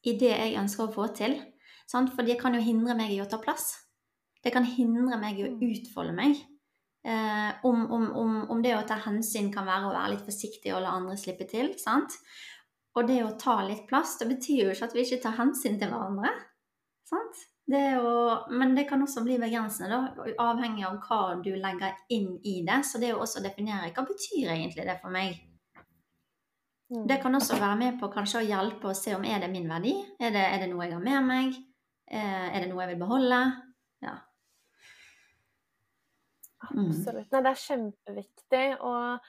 i 0.08 0.16
det 0.20 0.34
jeg 0.34 0.58
ønsker 0.60 0.88
å 0.88 0.94
få 0.94 1.10
til. 1.18 1.38
Sant? 1.88 2.14
For 2.16 2.28
det 2.28 2.40
kan 2.42 2.56
jo 2.56 2.64
hindre 2.64 2.96
meg 2.98 3.14
i 3.16 3.22
å 3.24 3.30
ta 3.30 3.40
plass. 3.42 3.72
Det 4.44 4.54
kan 4.56 4.68
hindre 4.68 5.20
meg 5.20 5.40
i 5.40 5.48
å 5.48 5.52
mm. 5.54 5.64
utfolde 5.72 6.16
meg. 6.16 6.38
Eh, 7.08 7.52
om, 7.68 7.86
om, 7.92 8.06
om, 8.20 8.38
om, 8.52 8.62
det 8.64 8.74
å 8.76 8.86
ta 8.88 8.98
hensyn 9.06 9.52
kan 9.54 9.68
være 9.68 9.88
å 9.88 9.96
være 9.96 10.16
litt 10.16 10.26
forsiktig 10.28 10.74
og 10.76 10.84
la 10.84 10.96
andre 10.98 11.18
slippe 11.20 11.48
til. 11.50 11.74
Sant? 11.80 12.18
Og 12.98 13.08
det 13.08 13.22
å 13.24 13.36
ta 13.40 13.60
litt 13.64 13.86
plass, 13.90 14.18
det 14.20 14.28
betyr 14.32 14.66
jo 14.66 14.74
ikke 14.74 14.90
at 14.90 14.96
vi 14.98 15.06
ikke 15.06 15.22
tar 15.24 15.38
hensyn 15.38 15.78
til 15.80 15.94
hverandre. 15.94 16.34
Sant? 17.08 17.46
Det 17.68 17.84
jo, 17.98 18.12
men 18.56 18.74
det 18.78 18.86
kan 18.88 19.02
også 19.04 19.26
bli 19.26 19.36
begrensende, 19.40 19.92
da, 19.92 20.28
avhengig 20.40 20.86
av 20.88 21.02
hva 21.04 21.36
du 21.44 21.52
legger 21.60 21.98
inn 22.16 22.38
i 22.48 22.62
det. 22.68 22.80
Så 22.88 23.00
det 23.04 23.12
å 23.14 23.22
også 23.26 23.44
definere 23.44 23.92
hva 23.92 24.06
betyr 24.08 24.54
egentlig 24.56 24.88
det 24.88 24.98
for 25.02 25.14
meg. 25.14 25.36
Det 26.88 27.18
mm. 27.18 27.22
kan 27.22 27.36
også 27.36 27.60
være 27.60 27.76
med 27.82 28.00
på 28.00 28.08
kanskje 28.14 28.42
å 28.42 28.48
hjelpe 28.48 28.92
å 28.92 28.96
se 28.96 29.16
om 29.18 29.26
er 29.28 29.42
det 29.44 29.52
min 29.52 29.68
verdi. 29.68 29.94
Er 30.24 30.32
det, 30.32 30.46
er 30.54 30.64
det 30.64 30.70
noe 30.72 30.88
jeg 30.88 30.96
har 30.96 31.04
med 31.04 31.28
meg? 31.28 31.58
Eh, 32.08 32.48
er 32.48 32.64
det 32.64 32.70
noe 32.72 32.86
jeg 32.86 32.94
vil 32.94 33.02
beholde? 33.02 33.40
Ja. 34.06 34.16
Absolutt. 36.68 37.28
Nei, 37.32 37.42
det 37.44 37.52
er 37.52 37.64
kjempeviktig. 37.66 38.66
Og 38.88 39.26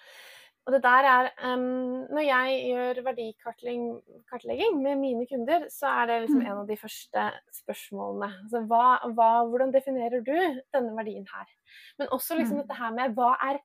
og 0.68 0.74
det 0.74 0.82
der 0.84 1.06
er 1.08 1.26
um, 1.48 2.04
Når 2.14 2.24
jeg 2.24 2.56
gjør 2.68 2.98
verdikartlegging 3.04 4.74
med 4.82 4.96
mine 5.00 5.24
kunder, 5.30 5.64
så 5.72 5.86
er 5.86 6.06
det 6.06 6.18
liksom 6.22 6.42
mm. 6.42 6.46
en 6.46 6.58
av 6.62 6.66
de 6.68 6.76
første 6.76 7.22
spørsmålene. 7.60 8.28
Altså, 8.42 8.60
hva, 8.68 8.82
hva, 9.16 9.30
hvordan 9.48 9.72
definerer 9.72 10.20
du 10.26 10.36
denne 10.76 10.92
verdien 10.98 11.24
her? 11.32 11.48
Men 11.98 12.12
også 12.12 12.36
liksom 12.36 12.60
mm. 12.60 12.62
dette 12.62 12.76
her 12.82 12.92
med 12.98 13.16
hva 13.16 13.30
er 13.48 13.62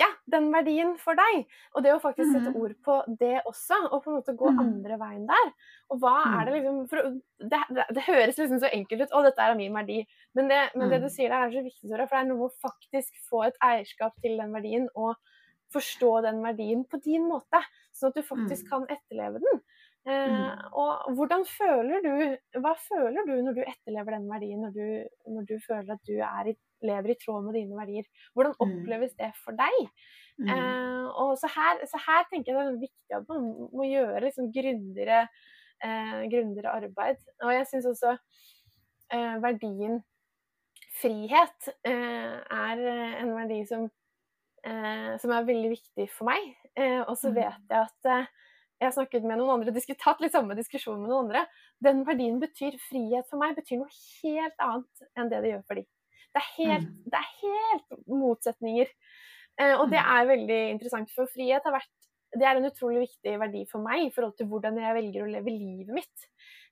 ikke 0.00 0.08
den 0.32 0.48
verdien 0.54 0.94
for 0.98 1.18
deg? 1.18 1.42
Og 1.76 1.84
det 1.84 1.92
å 1.94 2.00
faktisk 2.02 2.32
sette 2.32 2.50
mm. 2.50 2.58
ord 2.58 2.76
på 2.86 2.96
det 3.20 3.34
også, 3.44 3.78
og 3.90 4.00
på 4.02 4.10
en 4.10 4.18
måte 4.18 4.36
gå 4.40 4.50
andre 4.50 5.00
veien 5.00 5.26
der. 5.28 5.50
Og 5.92 6.00
hva 6.02 6.16
er 6.40 6.48
det 6.48 6.56
liksom 6.56 6.80
for, 6.90 7.18
det, 7.44 7.60
det, 7.68 7.88
det, 7.92 8.06
høres 8.08 8.40
liksom 8.40 8.62
så 8.62 8.72
enkelt 8.72 9.04
ut. 9.04 9.12
'Å, 9.12 9.24
dette 9.28 9.44
er 9.44 9.58
min 9.58 9.76
verdi'. 9.76 10.06
Men 10.38 10.48
det, 10.50 10.62
men 10.74 10.92
det 10.92 11.02
du 11.04 11.10
sier 11.12 11.28
der, 11.28 11.46
er 11.46 11.54
så 11.54 11.66
viktig, 11.66 11.84
Sora. 11.84 12.08
For 12.08 12.16
det 12.16 12.24
er 12.24 12.30
noe 12.32 12.40
med 12.40 12.48
å 12.48 12.64
faktisk 12.64 13.20
få 13.28 13.44
et 13.50 13.60
eierskap 13.64 14.16
til 14.24 14.40
den 14.40 14.56
verdien. 14.56 14.88
og 14.94 15.18
forstå 15.70 16.20
den 16.26 16.40
verdien 16.42 16.84
på 16.84 16.98
din 17.04 17.28
måte, 17.30 17.60
sånn 17.94 18.10
at 18.10 18.18
du 18.18 18.26
faktisk 18.26 18.66
mm. 18.66 18.70
kan 18.72 18.86
etterleve 18.90 19.42
den. 19.42 19.60
Eh, 20.08 20.32
mm. 20.32 20.60
og 20.80 21.12
hvordan 21.12 21.42
føler 21.44 22.00
du 22.00 22.60
Hva 22.64 22.70
føler 22.80 23.26
du 23.28 23.34
når 23.44 23.58
du 23.58 23.60
etterlever 23.60 24.14
den 24.16 24.30
verdien, 24.30 24.62
når 24.64 24.72
du, 24.72 24.86
når 25.34 25.44
du 25.50 25.54
føler 25.66 25.92
at 25.92 26.06
du 26.08 26.14
i, 26.48 26.54
lever 26.88 27.12
i 27.12 27.16
tråd 27.20 27.44
med 27.44 27.58
dine 27.58 27.76
verdier? 27.76 28.08
Hvordan 28.32 28.54
mm. 28.56 28.62
oppleves 28.64 29.12
det 29.20 29.30
for 29.44 29.56
deg? 29.60 29.78
Mm. 30.40 30.48
Eh, 30.54 31.06
og 31.20 31.34
så 31.40 31.50
her, 31.52 31.84
så 31.90 32.00
her, 32.06 32.24
tenker 32.30 32.52
jeg 32.52 32.60
det 32.60 32.66
er 32.66 32.84
viktig 32.86 33.18
at 33.18 33.28
man 33.28 33.48
må 33.76 33.88
gjøre 33.90 34.24
liksom 34.24 34.48
grundigere, 34.56 35.22
eh, 35.84 36.20
grundigere 36.32 36.76
arbeid. 36.80 37.20
Og 37.44 37.54
jeg 37.58 37.68
syns 37.68 37.90
også 37.92 38.16
eh, 38.16 39.36
verdien 39.44 40.00
frihet 41.00 41.72
eh, 41.88 42.36
er 42.40 42.86
en 43.20 43.36
verdi 43.36 43.62
som 43.68 43.90
eh, 44.66 45.16
som 45.20 45.32
er 45.34 45.48
veldig 45.48 45.72
viktig 45.72 46.08
for 46.12 46.28
meg. 46.30 46.52
Eh, 46.78 47.00
og 47.00 47.16
så 47.18 47.30
mm. 47.30 47.36
vet 47.38 47.72
jeg 47.72 47.86
at 47.86 48.10
eh, 48.12 48.30
jeg 48.80 48.88
har 48.88 48.96
snakket 48.96 49.26
med 49.28 49.36
noen 49.36 49.58
andre, 49.58 49.96
tatt 50.00 50.22
litt 50.24 50.32
samme 50.32 50.56
diskusjon 50.56 51.00
med 51.02 51.10
noen 51.12 51.26
andre. 51.26 51.44
Den 51.84 52.00
verdien 52.08 52.38
betyr 52.40 52.78
frihet 52.88 53.28
for 53.28 53.42
meg, 53.42 53.52
betyr 53.58 53.82
noe 53.82 53.92
helt 53.92 54.64
annet 54.64 55.10
enn 55.20 55.32
det 55.32 55.42
det 55.44 55.50
gjør 55.52 55.66
for 55.68 55.80
dem. 55.80 55.88
Det 56.30 56.40
er 56.40 56.48
helt, 56.56 56.86
mm. 56.86 57.10
det 57.12 57.20
er 57.20 57.30
helt 57.42 57.98
motsetninger. 58.08 58.92
Eh, 59.60 59.74
og 59.74 59.90
det 59.92 60.00
mm. 60.00 60.12
er 60.14 60.30
veldig 60.30 60.60
interessant, 60.76 61.12
for 61.12 61.28
frihet 61.34 61.66
har 61.66 61.76
vært 61.76 61.92
det 62.38 62.46
er 62.46 62.60
en 62.60 62.68
utrolig 62.68 63.08
viktig 63.08 63.32
verdi 63.42 63.64
for 63.66 63.82
meg 63.82 64.04
i 64.04 64.10
forhold 64.14 64.36
til 64.38 64.46
hvordan 64.50 64.76
jeg 64.78 64.96
velger 64.96 65.24
å 65.24 65.30
leve 65.32 65.50
livet 65.50 65.94
mitt. 65.96 66.26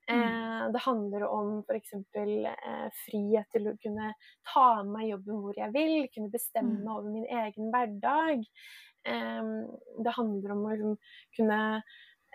Mm. 0.09 0.21
Eh, 0.23 0.63
det 0.73 0.83
handler 0.85 1.25
om 1.27 1.49
f.eks. 1.67 1.97
Eh, 2.17 2.85
frihet 3.05 3.51
til 3.53 3.67
å 3.69 3.75
kunne 3.83 4.13
ta 4.49 4.69
med 4.85 4.93
meg 4.95 5.11
jobben 5.11 5.43
hvor 5.43 5.59
jeg 5.59 5.75
vil, 5.75 5.97
kunne 6.15 6.33
bestemme 6.33 6.79
mm. 6.79 6.93
over 6.95 7.11
min 7.11 7.27
egen 7.43 7.73
hverdag. 7.75 8.47
Det 9.05 10.13
handler 10.17 10.53
om 10.55 10.65
å 10.67 10.73
liksom, 10.73 10.97
kunne 11.37 11.59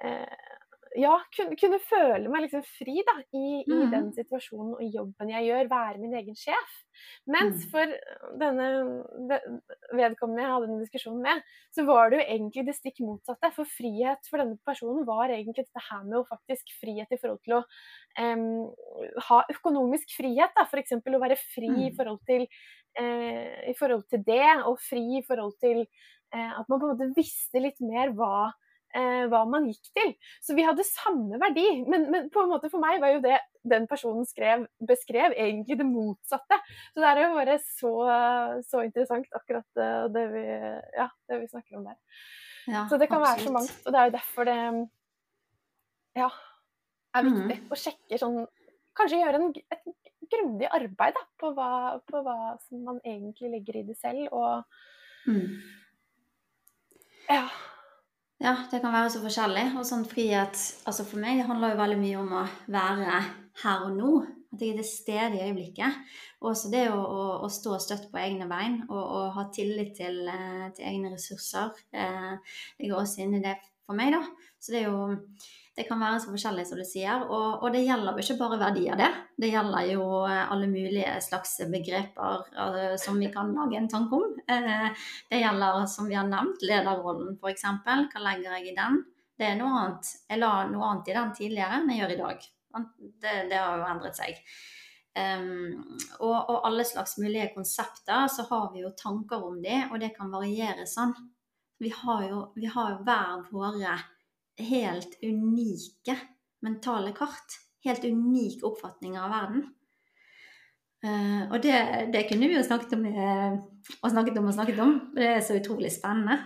eh, 0.03 0.53
ja, 0.99 1.13
kunne, 1.33 1.55
kunne, 1.57 1.79
føle 1.81 2.29
meg 2.31 2.45
liksom 2.45 2.63
fri 2.67 3.01
da, 3.05 3.15
i, 3.33 3.63
i 3.63 3.77
den 3.91 4.09
mm. 4.09 4.13
situasjonen 4.17 4.75
og 4.75 4.95
jobben 4.97 5.31
jeg 5.31 5.47
gjør, 5.47 5.69
være 5.71 6.01
min 6.01 6.13
egen 6.19 6.37
sjef. 6.37 6.75
Mens 7.29 7.63
mm. 7.63 7.71
for 7.71 7.93
denne 8.41 8.67
vedkommende 9.97 10.43
jeg 10.43 10.51
hadde 10.51 10.69
en 10.69 10.83
diskusjon 10.83 11.19
med, 11.23 11.41
så 11.73 11.85
var 11.87 12.11
det 12.11 12.19
jo 12.19 12.27
egentlig 12.35 12.65
det 12.67 12.77
stikk 12.77 13.01
motsatte. 13.05 13.51
For 13.55 13.69
frihet 13.69 14.29
for 14.29 14.43
denne 14.43 14.59
personen 14.67 15.07
var 15.07 15.33
egentlig 15.33 15.65
dette 15.65 15.85
her 15.89 16.05
med 16.05 16.19
å 16.21 16.27
faktisk 16.29 16.75
frihet 16.81 17.09
i 17.09 17.21
forhold 17.21 17.41
til 17.45 17.57
å 17.59 17.63
um, 18.21 18.47
ha 19.29 19.43
økonomisk 19.55 20.15
frihet. 20.19 20.63
F.eks. 20.67 20.97
å 20.99 21.23
være 21.25 21.39
fri 21.41 21.71
i 21.71 21.89
mm. 21.89 21.97
forhold 21.97 22.21
til, 22.29 22.45
uh, 23.01 23.53
i 23.71 23.77
forhold 23.79 24.05
til 24.13 24.25
det, 24.29 24.49
og 24.69 24.81
fri 24.83 25.07
i 25.19 25.25
forhold 25.25 25.57
til 25.63 25.87
at 26.33 26.65
man 26.65 26.79
på 26.79 26.87
en 26.87 26.95
måte 26.95 27.13
visste 27.13 27.61
litt 27.61 27.81
mer 27.83 28.09
hva 28.17 28.49
eh, 28.97 29.25
hva 29.31 29.43
man 29.49 29.67
gikk 29.69 29.89
til. 29.95 30.13
Så 30.43 30.55
vi 30.57 30.65
hadde 30.65 30.85
samme 30.87 31.39
verdi, 31.41 31.65
men, 31.89 32.07
men, 32.13 32.29
på 32.33 32.43
en 32.43 32.53
måte 32.53 32.69
for 32.71 32.83
meg 32.83 33.01
var 33.03 33.15
jo 33.15 33.23
det 33.25 33.39
den 33.67 33.87
personen 33.89 34.27
skrev, 34.27 34.65
beskrev, 34.83 35.35
egentlig 35.39 35.77
det 35.79 35.87
motsatte. 35.87 36.59
Så 36.93 37.03
det 37.03 37.09
er 37.09 37.21
jo 37.23 37.35
bare 37.37 37.59
så, 37.63 37.93
så 38.67 38.83
interessant, 38.85 39.29
akkurat 39.35 39.83
eh, 39.83 40.07
det 40.13 40.25
vi, 40.33 40.47
ja, 40.99 41.09
det 41.31 41.43
vi 41.43 41.51
snakker 41.51 41.79
om 41.79 41.87
der. 41.91 41.99
Ja, 42.63 42.85
så 42.87 42.99
det 42.99 43.09
kan 43.11 43.19
absolutt. 43.19 43.39
være 43.39 43.47
så 43.47 43.53
mangt, 43.57 43.79
og 43.83 43.93
det 43.93 43.99
er 43.99 44.09
jo 44.09 44.17
derfor 44.17 44.47
det 44.47 44.57
ja, 46.13 46.27
er 47.17 47.25
viktig 47.25 47.55
mm. 47.63 47.71
å 47.73 47.79
sjekke 47.79 48.19
sånn 48.21 48.43
Kanskje 48.93 49.23
gjøre 49.23 49.39
en, 49.41 49.47
et 49.73 50.27
grundig 50.29 50.67
arbeid 50.69 51.15
da, 51.17 51.21
på, 51.41 51.49
hva, 51.57 51.69
på 52.05 52.19
hva 52.21 52.35
man 52.85 52.99
egentlig 53.01 53.49
legger 53.49 53.79
i 53.79 53.87
det 53.87 53.95
selv, 53.97 54.27
og 54.29 54.61
mm. 55.25 55.47
Ja. 57.33 57.47
Ja, 58.43 58.55
det 58.71 58.81
kan 58.83 58.93
være 58.93 59.09
så 59.09 59.21
forskjellig. 59.23 59.63
Og 59.79 59.85
sånn 59.87 60.03
frihet 60.09 60.57
altså 60.85 61.05
For 61.07 61.21
meg 61.21 61.39
det 61.39 61.47
handler 61.47 61.73
jo 61.73 61.79
veldig 61.79 61.99
mye 62.01 62.19
om 62.19 62.31
å 62.37 62.45
være 62.75 63.19
her 63.63 63.85
og 63.87 63.95
nå. 63.97 64.13
At 64.53 64.61
jeg 64.61 64.75
er 64.75 64.81
til 64.81 64.85
stede 64.85 65.39
i 65.39 65.47
øyeblikket. 65.47 65.97
Og 66.43 66.51
også 66.51 66.69
det 66.69 66.83
å, 66.93 66.99
å, 66.99 67.23
å, 67.41 67.49
stå 67.49 67.79
støtt 67.81 68.05
på 68.11 68.21
egne 68.21 68.45
bein 68.51 68.83
og, 68.85 69.01
og 69.01 69.31
ha 69.39 69.47
tillit 69.55 69.95
til, 69.97 70.19
eh, 70.29 70.67
til 70.77 70.89
egne 70.91 71.15
ressurser. 71.15 71.73
Eh, 71.89 72.59
det 72.77 72.91
går 72.91 73.01
også 73.01 73.23
inn 73.23 73.39
i 73.39 73.41
det 73.41 73.55
for 73.87 73.97
meg, 73.97 74.13
da. 74.13 74.21
Så 74.61 74.75
det 74.75 74.83
er 74.83 74.91
jo 74.91 75.15
det 75.73 75.87
kan 75.87 76.01
være 76.01 76.19
så 76.21 76.29
forskjellig, 76.29 76.65
som 76.69 76.77
du 76.77 76.85
sier. 76.85 77.23
Og, 77.25 77.63
og, 77.63 77.67
det 77.73 77.81
gjelder 77.81 78.13
jo 78.13 78.23
ikke 78.23 78.37
bare 78.43 78.59
verdier, 78.61 78.97
det. 78.99 79.09
Det 79.41 79.49
gjelder 79.49 79.87
jo 79.89 80.03
eh, 80.27 80.41
alle 80.53 80.67
mulige 80.69 81.15
slags 81.25 81.55
begreper 81.71 82.43
uh, 82.53 82.93
som 83.01 83.17
vi 83.17 83.31
kan 83.33 83.49
lage 83.57 83.79
en 83.79 83.89
tanke 83.89 84.19
om. 84.19 84.35
Uh, 84.45 85.07
det 85.31 85.41
gjelder, 85.41 85.79
som 85.89 86.11
vi 86.11 86.19
har 86.19 86.29
nevnt, 86.29 86.61
lederrollen 86.61 87.39
f.eks. 87.39 87.65
Hva 87.87 88.21
legger 88.21 88.59
jeg 88.59 88.69
i 88.69 88.75
den? 88.77 89.01
Det 89.33 89.49
er 89.49 89.57
noe 89.57 89.73
annet. 89.79 90.13
Jeg 90.29 90.43
la 90.43 90.53
noe 90.69 90.91
annet 90.91 91.09
i 91.09 91.17
den 91.17 91.33
tidligere 91.41 91.81
enn 91.81 91.89
jeg 91.89 92.03
gjør 92.03 92.13
i 92.13 92.21
dag. 92.21 92.47
Det, 93.01 93.35
det 93.49 93.57
har 93.57 93.81
jo 93.81 93.89
endret 93.89 94.21
seg. 94.21 94.45
Um, 95.13 95.97
og, 96.19 96.37
og, 96.37 96.55
alle 96.69 96.85
slags 96.85 97.17
mulige 97.21 97.49
konsepter, 97.57 98.29
så 98.29 98.45
har 98.49 98.69
vi 98.73 98.85
jo 98.85 98.93
tanker 98.97 99.41
om 99.45 99.57
de, 99.61 99.87
og 99.89 99.97
det 100.01 100.13
kan 100.13 100.29
variere 100.33 100.85
sånn. 100.89 101.17
Vi 101.81 101.89
har 101.93 102.27
jo, 102.29 102.47
vi 102.53 102.69
har 102.69 102.93
jo 102.93 103.05
hver 103.05 103.47
våre 103.49 103.97
helt 104.59 105.17
unike 105.23 106.17
mentale 106.63 107.13
kart. 107.17 107.59
Helt 107.83 108.05
unike 108.05 108.65
oppfatninger 108.67 109.19
av 109.19 109.33
verden. 109.33 109.65
Uh, 111.03 111.51
og 111.51 111.57
det, 111.65 111.75
det, 112.13 112.21
kunne 112.29 112.47
vi 112.47 112.55
jo 112.55 112.63
snakket 112.63 112.93
om 112.95 113.01
uh, 113.11 113.57
og 113.99 114.13
snakket 114.13 114.37
om 114.39 114.47
og 114.47 114.55
snakket 114.55 114.79
om. 114.79 114.93
Det 115.17 115.27
er 115.33 115.43
så 115.43 115.57
utrolig 115.59 115.91
spennende. 115.91 116.39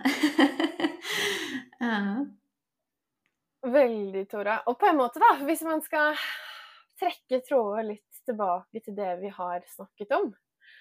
uh. 1.84 2.26
Veldig, 3.78 4.24
Tora. 4.30 4.60
Og 4.70 4.78
på 4.78 4.86
en 4.88 4.98
måte, 4.98 5.22
da, 5.22 5.32
hvis 5.46 5.62
man 5.66 5.82
skal 5.84 6.18
trekke 6.98 7.40
tråder 7.46 7.86
litt 7.92 8.20
tilbake 8.28 8.82
til 8.84 8.96
det 8.96 9.14
vi 9.22 9.30
har 9.32 9.62
snakket 9.72 10.12
om 10.16 10.28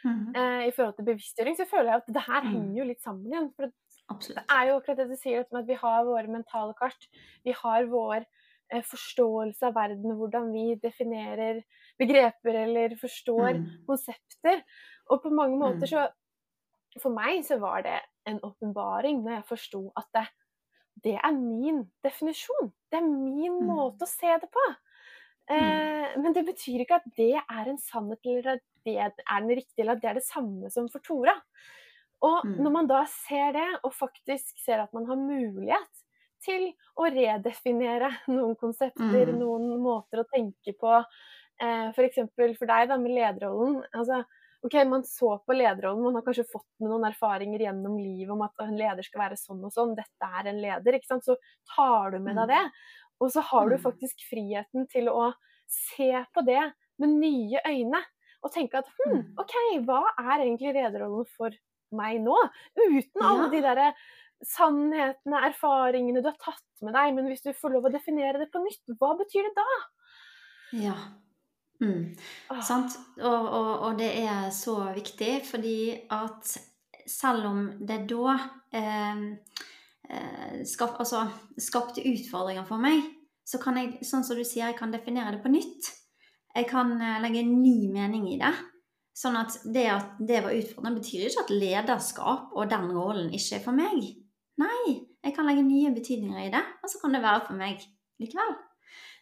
mm. 0.04 0.36
eh, 0.36 0.68
i 0.68 0.74
forhold 0.76 0.98
til 0.98 1.08
bevisstgjøring, 1.08 1.58
så 1.58 1.68
føler 1.70 1.92
jeg 1.92 2.04
at 2.04 2.10
det 2.16 2.24
her 2.28 2.44
mm. 2.44 2.50
henger 2.54 2.80
jo 2.80 2.88
litt 2.90 3.04
sammen 3.04 3.32
igjen. 3.32 3.50
For 3.56 3.72
det 4.08 4.44
er 4.44 4.70
jo 4.70 4.78
akkurat 4.80 5.00
det 5.02 5.10
du 5.10 5.18
sier, 5.20 5.44
at 5.44 5.68
vi 5.68 5.78
har 5.78 6.06
våre 6.08 6.32
mentale 6.32 6.76
kart. 6.78 7.08
Vi 7.44 7.54
har 7.56 7.88
vår 7.92 8.24
eh, 8.24 8.84
forståelse 8.84 9.68
av 9.68 9.76
verden, 9.76 10.16
hvordan 10.20 10.52
vi 10.54 10.78
definerer 10.82 11.62
begreper 12.00 12.62
eller 12.64 12.96
forstår 13.00 13.60
mm. 13.60 13.68
konsepter. 13.90 14.64
Og 15.12 15.22
på 15.24 15.34
mange 15.34 15.60
måter 15.60 15.86
mm. 15.86 15.92
så 15.92 16.08
For 16.98 17.14
meg 17.14 17.44
så 17.46 17.60
var 17.62 17.84
det 17.86 18.00
en 18.26 18.40
åpenbaring 18.42 19.20
når 19.22 19.36
jeg 19.36 19.50
forsto 19.52 19.82
at 20.00 20.08
det, 20.16 20.24
det 21.04 21.14
er 21.20 21.36
min 21.36 21.84
definisjon. 22.04 22.72
Det 22.90 22.98
er 22.98 23.06
min 23.06 23.60
mm. 23.60 23.68
måte 23.70 24.08
å 24.08 24.10
se 24.10 24.32
det 24.42 24.50
på. 24.50 24.64
Mm. 25.52 25.58
Eh, 25.58 26.16
men 26.24 26.34
det 26.34 26.48
betyr 26.48 26.84
ikke 26.84 26.98
at 27.02 27.06
det 27.20 27.36
er 27.38 27.70
en 27.70 27.78
sannhet, 27.80 28.24
eller 28.26 28.58
at 28.58 28.66
det 28.88 28.98
er 29.04 29.14
den 29.14 29.52
riktige, 29.52 29.84
eller 29.84 29.98
at 29.98 30.02
det 30.02 30.10
er 30.10 30.18
det 30.18 30.26
samme 30.26 30.72
som 30.74 30.90
for 30.92 31.04
Tora. 31.06 31.36
Og 32.26 32.46
mm. 32.48 32.58
når 32.64 32.74
man 32.74 32.90
da 32.90 33.04
ser 33.12 33.54
det, 33.54 33.68
og 33.86 33.94
faktisk 33.94 34.58
ser 34.64 34.82
at 34.82 34.94
man 34.96 35.06
har 35.10 35.20
mulighet 35.20 36.04
til 36.44 36.70
å 36.98 37.10
redefinere 37.12 38.12
noen 38.34 38.56
konsepter, 38.60 39.32
mm. 39.32 39.38
noen 39.38 39.70
måter 39.82 40.24
å 40.24 40.30
tenke 40.32 40.74
på, 40.80 40.98
eh, 41.62 41.88
f.eks. 41.94 42.24
For, 42.34 42.58
for 42.58 42.74
deg 42.74 42.92
da 42.92 43.00
med 43.02 43.16
lederrollen. 43.18 43.82
altså 43.94 44.24
ok, 44.66 44.80
Man 44.90 45.04
så 45.06 45.38
på 45.46 45.54
lederrollen, 45.54 46.04
man 46.04 46.18
har 46.18 46.26
kanskje 46.26 46.48
fått 46.50 46.68
med 46.82 46.92
noen 46.92 47.08
erfaringer 47.12 47.68
gjennom 47.68 47.98
livet 48.02 48.34
om 48.34 48.42
at 48.46 48.66
en 48.66 48.78
leder 48.78 49.06
skal 49.06 49.28
være 49.28 49.40
sånn 49.40 49.62
og 49.64 49.74
sånn, 49.74 49.94
dette 49.98 50.32
er 50.40 50.50
en 50.50 50.62
leder. 50.62 50.98
ikke 50.98 51.12
sant? 51.12 51.28
Så 51.28 51.38
tar 51.76 52.16
du 52.16 52.20
med 52.20 52.38
deg 52.40 52.50
mm. 52.50 52.54
det. 52.56 52.64
Og 53.22 53.32
så 53.34 53.42
har 53.46 53.70
du 53.70 53.78
mm. 53.78 53.84
faktisk 53.86 54.26
friheten 54.30 54.90
til 54.92 55.10
å 55.14 55.32
se 55.70 56.12
på 56.34 56.44
det 56.48 56.62
med 57.02 57.18
nye 57.22 57.62
øyne. 57.66 58.02
Og 58.46 58.54
tenke 58.54 58.80
at 58.80 58.90
hm. 58.94 59.24
OK, 59.42 59.56
hva 59.88 60.04
er 60.22 60.44
egentlig 60.44 60.76
lederrollen 60.76 61.26
for 61.34 61.56
meg 61.96 62.22
nå? 62.24 62.38
Uten 62.80 63.26
alle 63.26 63.52
de 63.54 63.62
derre 63.66 63.92
sannhetene, 64.46 65.44
erfaringene 65.50 66.22
du 66.22 66.30
har 66.30 66.40
tatt 66.42 66.86
med 66.86 66.94
deg. 66.98 67.14
Men 67.18 67.30
hvis 67.32 67.46
du 67.46 67.54
får 67.58 67.76
lov 67.76 67.88
å 67.90 67.94
definere 67.94 68.42
det 68.42 68.50
på 68.54 68.62
nytt, 68.64 68.84
hva 69.00 69.14
betyr 69.20 69.48
det 69.50 69.56
da? 69.58 69.80
Ja. 70.84 70.98
Mm. 71.82 72.18
Oh. 72.50 72.62
Sant. 72.66 72.98
Og, 73.22 73.28
og, 73.46 73.72
og, 73.88 73.92
det 74.00 74.12
er 74.26 74.50
så 74.56 74.80
viktig, 74.96 75.40
fordi 75.48 75.80
at 76.14 76.58
selv 77.08 77.48
om 77.52 77.66
det 77.88 78.02
da 78.10 78.36
eh, 78.76 79.26
Eh, 80.10 80.64
skap, 80.66 80.96
altså, 81.00 81.26
skapte 81.60 82.04
utfordringer 82.08 82.64
for 82.68 82.80
meg, 82.80 83.04
så 83.48 83.60
kan 83.60 83.80
jeg, 83.80 84.00
sånn 84.08 84.24
som 84.24 84.40
du 84.40 84.44
sier, 84.46 84.70
jeg 84.70 84.80
kan 84.80 84.94
definere 84.94 85.36
det 85.36 85.44
på 85.44 85.52
nytt. 85.52 85.92
Jeg 86.56 86.68
kan 86.70 86.94
eh, 86.96 87.20
legge 87.24 87.44
en 87.44 87.58
ny 87.60 87.90
mening 87.92 88.30
i 88.32 88.40
det. 88.40 88.54
Sånn 89.18 89.38
at 89.40 89.56
det 89.66 89.88
at 89.90 90.18
det 90.22 90.44
var 90.46 90.54
utfordrende, 90.54 91.00
betyr 91.02 91.26
ikke 91.26 91.46
at 91.46 91.54
lederskap 91.54 92.52
og 92.54 92.70
den 92.70 92.92
rollen 92.94 93.32
ikke 93.34 93.58
er 93.58 93.64
for 93.64 93.78
meg. 93.78 94.04
Nei, 94.62 94.82
jeg 95.26 95.34
kan 95.34 95.48
legge 95.50 95.66
nye 95.66 95.94
betydninger 95.96 96.44
i 96.44 96.52
det, 96.54 96.62
og 96.84 96.92
så 96.92 97.02
kan 97.02 97.18
det 97.18 97.24
være 97.24 97.46
for 97.48 97.58
meg 97.58 97.82
likevel. 98.22 98.54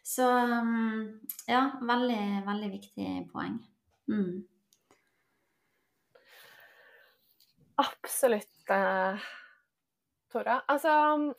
Så 0.06 0.26
mm, 0.28 1.00
ja, 1.48 1.64
veldig, 1.80 2.20
veldig 2.46 2.68
viktig 2.76 3.08
poeng. 3.32 3.56
Mm. 4.12 4.44
Absolutt. 7.80 8.54
Uh 8.70 9.26
Tora. 10.32 10.58
Altså, 10.70 10.90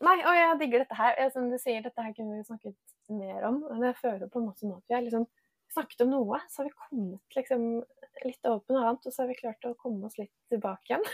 nei, 0.02 0.16
og 0.24 0.36
jeg 0.38 0.60
digger 0.62 0.84
dette 0.84 0.98
her. 0.98 1.18
Som 1.34 1.52
du 1.52 1.58
sier, 1.62 1.84
dette 1.84 2.04
her 2.04 2.16
kunne 2.16 2.38
vi 2.38 2.48
snakket 2.48 2.78
mer 3.12 3.46
om. 3.50 3.60
Men 3.70 3.90
jeg 3.90 4.00
føler 4.00 4.32
på 4.32 4.42
en 4.42 4.48
måte 4.50 4.68
nå 4.70 4.80
at 4.80 4.88
vi 4.88 4.96
har 4.98 5.04
liksom 5.06 5.28
snakket 5.74 6.06
om 6.06 6.14
noe, 6.14 6.40
så 6.48 6.62
har 6.62 6.70
vi 6.70 6.78
kommet 6.88 7.36
liksom 7.38 7.66
litt 8.26 8.50
over 8.50 8.64
på 8.66 8.76
noe 8.76 8.88
annet, 8.88 9.06
og 9.06 9.14
så 9.14 9.24
har 9.24 9.30
vi 9.32 9.38
klart 9.40 9.68
å 9.68 9.76
komme 9.80 10.10
oss 10.10 10.18
litt 10.20 10.34
tilbake 10.52 10.92
igjen. 10.92 11.06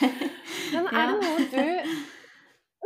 men 0.74 0.88
er 0.90 1.10
det 1.10 1.18
noe 1.24 1.44
du, 1.52 1.92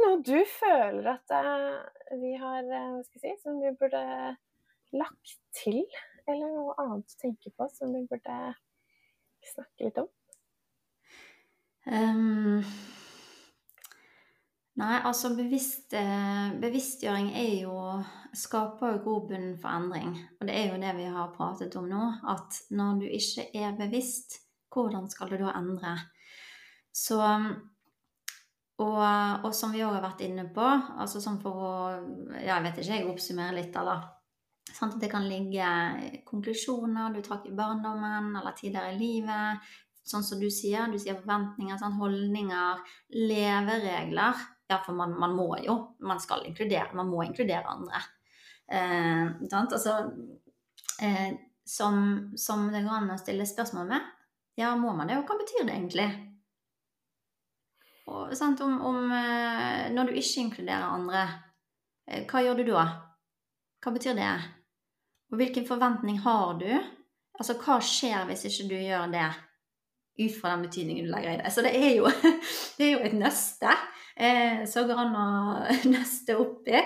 noe 0.01 0.19
du 0.25 0.39
føler 0.55 1.11
at 1.15 1.37
uh, 1.37 2.17
vi 2.23 2.35
har 2.41 2.65
uh, 2.65 2.91
hva 2.97 3.05
skal 3.07 3.21
jeg 3.21 3.39
si, 3.39 3.45
som 3.45 3.61
vi 3.63 3.73
burde 3.81 4.03
lagt 4.97 5.39
til? 5.61 5.83
Eller 6.25 6.49
noe 6.49 6.77
annet 6.81 7.17
å 7.17 7.21
tenke 7.21 7.53
på 7.53 7.69
som 7.75 7.93
vi 7.93 8.05
burde 8.09 8.41
snakke 9.53 9.91
litt 9.91 10.05
om? 10.05 10.13
Um 11.85 12.63
Nei, 14.75 14.95
altså 15.07 15.31
bevisst, 15.39 15.93
eh, 15.95 16.55
bevisstgjøring 16.59 17.29
er 17.39 17.53
jo 17.62 17.75
skaper 18.35 18.97
jo 18.97 19.03
grobunn 19.05 19.53
for 19.62 19.70
endring. 19.70 20.16
Og 20.41 20.49
det 20.49 20.57
er 20.57 20.72
jo 20.72 20.81
det 20.83 20.95
vi 20.97 21.05
har 21.14 21.31
pratet 21.37 21.77
om 21.79 21.87
nå. 21.87 22.09
At 22.27 22.59
når 22.75 23.05
du 23.05 23.07
ikke 23.07 23.47
er 23.55 23.77
bevisst, 23.79 24.41
hvordan 24.75 25.07
skal 25.11 25.31
du 25.31 25.37
da 25.39 25.53
endre? 25.55 25.95
Så 26.91 27.20
og, 28.83 28.99
og 29.47 29.53
som 29.55 29.70
vi 29.70 29.85
òg 29.87 29.95
har 29.95 30.03
vært 30.03 30.25
inne 30.27 30.49
på, 30.51 30.64
altså 30.99 31.20
sånn 31.22 31.39
for 31.43 31.61
å 31.62 31.75
ja, 32.41 32.57
Jeg 32.57 32.64
vet 32.64 32.81
ikke, 32.83 32.97
jeg 32.97 33.07
oppsummerer 33.12 33.55
litt, 33.61 33.77
eller 33.79 34.03
at 34.83 34.97
Det 34.99 35.11
kan 35.12 35.29
ligge 35.29 35.68
konklusjoner 36.27 37.14
du 37.14 37.20
trakk 37.22 37.47
i 37.47 37.55
barndommen 37.55 38.35
eller 38.35 38.57
tidligere 38.59 38.97
i 38.97 38.99
livet. 38.99 39.70
Sånn 40.05 40.25
som 40.27 40.41
du 40.41 40.49
sier, 40.51 40.91
du 40.91 40.99
sier 40.99 41.14
forventninger, 41.14 41.79
sånn, 41.79 41.95
holdninger, 42.01 42.83
leveregler 43.14 44.43
ja, 44.75 44.83
for 44.83 44.97
man, 44.99 45.14
man, 45.18 45.35
må 45.39 45.49
jo. 45.62 45.79
Man 46.05 46.20
skal 46.22 46.45
inkludere. 46.49 46.91
Man 46.99 47.11
må 47.11 47.22
inkludere 47.25 47.70
andre. 47.70 48.03
Eh, 48.66 49.31
altså, 49.55 49.97
eh, 51.03 51.33
som, 51.64 52.33
som, 52.37 52.68
det 52.72 52.85
går 52.85 52.99
an 52.99 53.14
å 53.14 53.20
stille 53.20 53.47
spørsmål 53.49 53.89
med. 53.95 54.12
Ja, 54.61 54.75
må 54.79 54.93
man 54.95 55.11
det? 55.11 55.18
Og 55.18 55.29
hva 55.29 55.39
betyr 55.41 55.66
det 55.66 55.77
egentlig? 55.77 56.09
Og, 58.07 58.35
om, 58.61 58.75
om, 58.85 59.01
eh, 59.16 59.87
når 59.95 60.11
du 60.11 60.18
ikke 60.18 60.45
inkluderer 60.45 60.91
andre, 60.91 61.25
eh, 62.11 62.27
hva 62.29 62.45
gjør 62.45 62.61
du 62.61 62.66
da? 62.68 62.85
Hva 63.85 63.95
betyr 63.95 64.18
det? 64.18 64.35
Og 65.33 65.41
hvilken 65.41 65.66
forventning 65.66 66.20
har 66.25 66.59
du? 66.61 66.68
Altså, 67.39 67.57
hva 67.59 67.81
skjer 67.83 68.29
hvis 68.29 68.45
ikke 68.51 68.68
du 68.70 68.77
gjør 68.79 69.11
det? 69.12 69.27
Ut 70.14 70.37
fra 70.37 70.53
den 70.53 70.68
betydningen 70.68 71.09
du 71.09 71.11
legger 71.11 71.33
i 71.33 71.41
det. 71.41 71.51
Så 71.51 71.64
det 71.64 71.72
er 71.75 71.97
jo, 71.97 72.11
det 72.79 72.87
er 72.87 72.93
jo 72.93 73.03
et 73.09 73.16
nøste 73.18 73.72
eh, 74.17 74.65
så 74.71 74.85
går 74.89 75.01
an 75.05 75.17
å 75.19 75.27
nøste 75.95 76.37
oppi. 76.41 76.77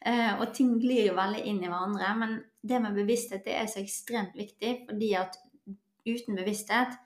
Eh, 0.00 0.32
og 0.38 0.52
ting 0.56 0.76
glir 0.80 1.10
jo 1.10 1.18
veldig 1.18 1.44
inn 1.50 1.60
i 1.62 1.68
hverandre. 1.68 2.14
Men 2.20 2.38
det 2.62 2.80
med 2.84 2.96
bevissthet 2.98 3.44
det 3.46 3.56
er 3.58 3.68
så 3.70 3.82
ekstremt 3.82 4.38
viktig, 4.38 4.74
fordi 4.88 5.12
at 5.18 5.38
uten 6.08 6.38
bevissthet 6.38 6.96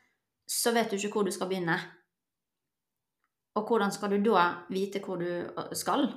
så 0.52 0.72
vet 0.74 0.90
du 0.90 0.98
ikke 0.98 1.16
hvor 1.16 1.26
du 1.26 1.32
skal 1.34 1.50
begynne. 1.50 1.78
Og 3.58 3.68
hvordan 3.68 3.92
skal 3.92 4.12
du 4.12 4.30
da 4.30 4.46
vite 4.72 5.02
hvor 5.04 5.20
du 5.20 5.28
øh, 5.28 5.74
skal? 5.76 6.08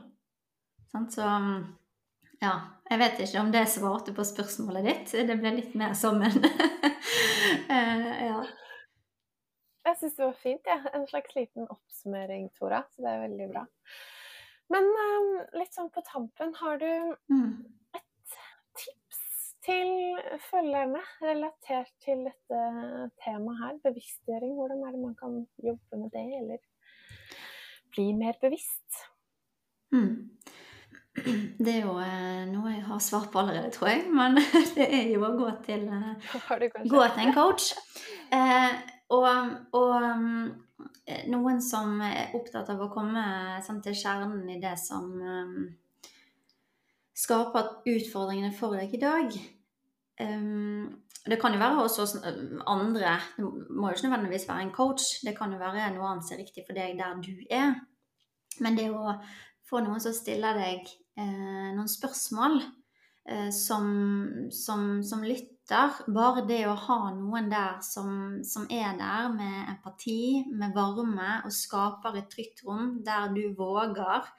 Sånn, 0.91 1.09
så 1.11 1.25
ja, 2.43 2.53
jeg 2.89 3.01
vet 3.01 3.21
ikke 3.25 3.41
om 3.41 3.51
det 3.53 3.65
svarte 3.71 4.13
på 4.15 4.23
spørsmålet 4.27 4.87
ditt. 4.87 5.15
Det 5.27 5.37
ble 5.39 5.55
litt 5.57 5.73
mer 5.79 5.95
som 5.97 6.21
en 6.23 6.45
eh, 7.75 8.11
ja. 8.27 8.43
Jeg 9.85 9.97
syns 9.99 10.17
det 10.17 10.25
var 10.25 10.37
fint. 10.41 10.69
Ja. 10.69 10.77
En 10.97 11.07
slags 11.07 11.35
liten 11.37 11.67
oppsummering, 11.69 12.49
Tora. 12.57 12.81
Så 12.93 13.05
det 13.05 13.11
er 13.11 13.25
veldig 13.27 13.49
bra. 13.53 13.65
Men 14.73 14.87
um, 14.89 15.31
litt 15.59 15.75
sånn 15.77 15.91
på 15.93 16.01
tampen, 16.07 16.55
har 16.57 16.79
du 16.81 16.89
mm. 17.29 17.51
et 17.99 18.37
tips 18.81 19.21
til 19.65 19.91
følgerne 20.47 21.01
relatert 21.21 21.91
til 22.01 22.25
dette 22.25 22.61
temaet 23.21 23.61
her? 23.61 23.81
Bevisstgjøring. 23.85 24.55
Hvordan 24.57 24.81
er 24.87 24.95
det 24.95 25.03
man 25.03 25.17
kan 25.19 25.43
jobbe 25.61 26.01
med 26.01 26.13
det, 26.17 26.25
eller 26.41 26.63
bli 27.93 28.09
mer 28.17 28.41
bevisst? 28.41 29.05
Mm. 29.93 30.33
Det 31.15 31.71
er 31.71 31.85
jo 31.85 31.93
eh, 32.03 32.41
noe 32.49 32.73
jeg 32.73 32.81
har 32.89 32.99
svart 32.99 33.29
på 33.31 33.39
allerede, 33.39 33.69
tror 33.71 33.93
jeg. 33.93 34.03
Men 34.11 34.41
det 34.75 34.89
er 34.89 35.13
jo 35.13 35.23
å 35.29 35.31
gå 35.37 35.53
til, 35.69 35.85
eh, 35.87 36.65
gå 36.89 37.05
til 37.05 37.23
en 37.23 37.37
coach. 37.37 37.69
Eh, 38.33 38.94
og, 39.13 39.25
og 39.77 39.95
eh, 41.05 41.25
noen 41.29 41.61
som 41.61 41.99
er 42.05 42.35
opptatt 42.37 42.69
av 42.73 42.81
å 42.81 42.91
komme 42.93 43.25
sånn, 43.65 43.81
til 43.85 43.97
kjernen 43.97 44.47
i 44.49 44.59
det 44.61 44.73
som 44.81 45.11
um, 45.21 45.57
skaper 47.15 47.85
utfordringene 47.91 48.53
for 48.55 48.77
deg 48.77 48.95
i 48.97 49.01
dag. 49.01 49.35
Um, 50.21 51.03
det 51.25 51.39
kan 51.41 51.55
jo 51.55 51.61
være 51.61 51.83
også 51.83 52.05
andre. 52.69 53.17
Det 53.37 53.45
må 53.45 53.89
jo 53.89 53.95
ikke 53.95 54.07
nødvendigvis 54.07 54.47
være 54.49 54.67
en 54.67 54.75
coach. 54.75 55.07
Det 55.25 55.33
kan 55.37 55.53
jo 55.53 55.61
være 55.61 55.89
noe 55.95 56.11
annet 56.11 56.27
som 56.27 56.37
er 56.37 56.43
riktig 56.43 56.65
for 56.67 56.77
deg 56.77 56.99
der 56.99 57.17
du 57.21 57.33
er. 57.49 57.73
Men 58.61 58.77
det 58.77 58.91
å 58.93 59.15
få 59.69 59.81
noen 59.81 60.01
som 60.03 60.13
stiller 60.13 60.57
deg 60.57 60.85
eh, 61.17 61.71
noen 61.75 61.89
spørsmål 61.89 62.59
eh, 62.61 63.49
som, 63.49 63.89
som, 64.53 65.01
som, 65.03 65.25
lytter 65.25 65.54
Bare 65.65 66.43
det 66.45 66.61
å 66.69 66.75
ha 66.77 66.99
noen 67.15 67.47
der 67.49 67.79
som, 67.81 68.41
som, 68.45 68.67
er 68.69 68.93
der 68.99 69.31
med 69.33 69.71
empati, 69.71 70.45
med 70.53 70.75
varme, 70.77 71.39
og 71.41 71.53
skaper 71.53 72.19
et 72.19 72.29
trygt 72.29 72.61
rom 72.67 72.99
der 73.05 73.31
du 73.33 73.47
våger 73.57 74.29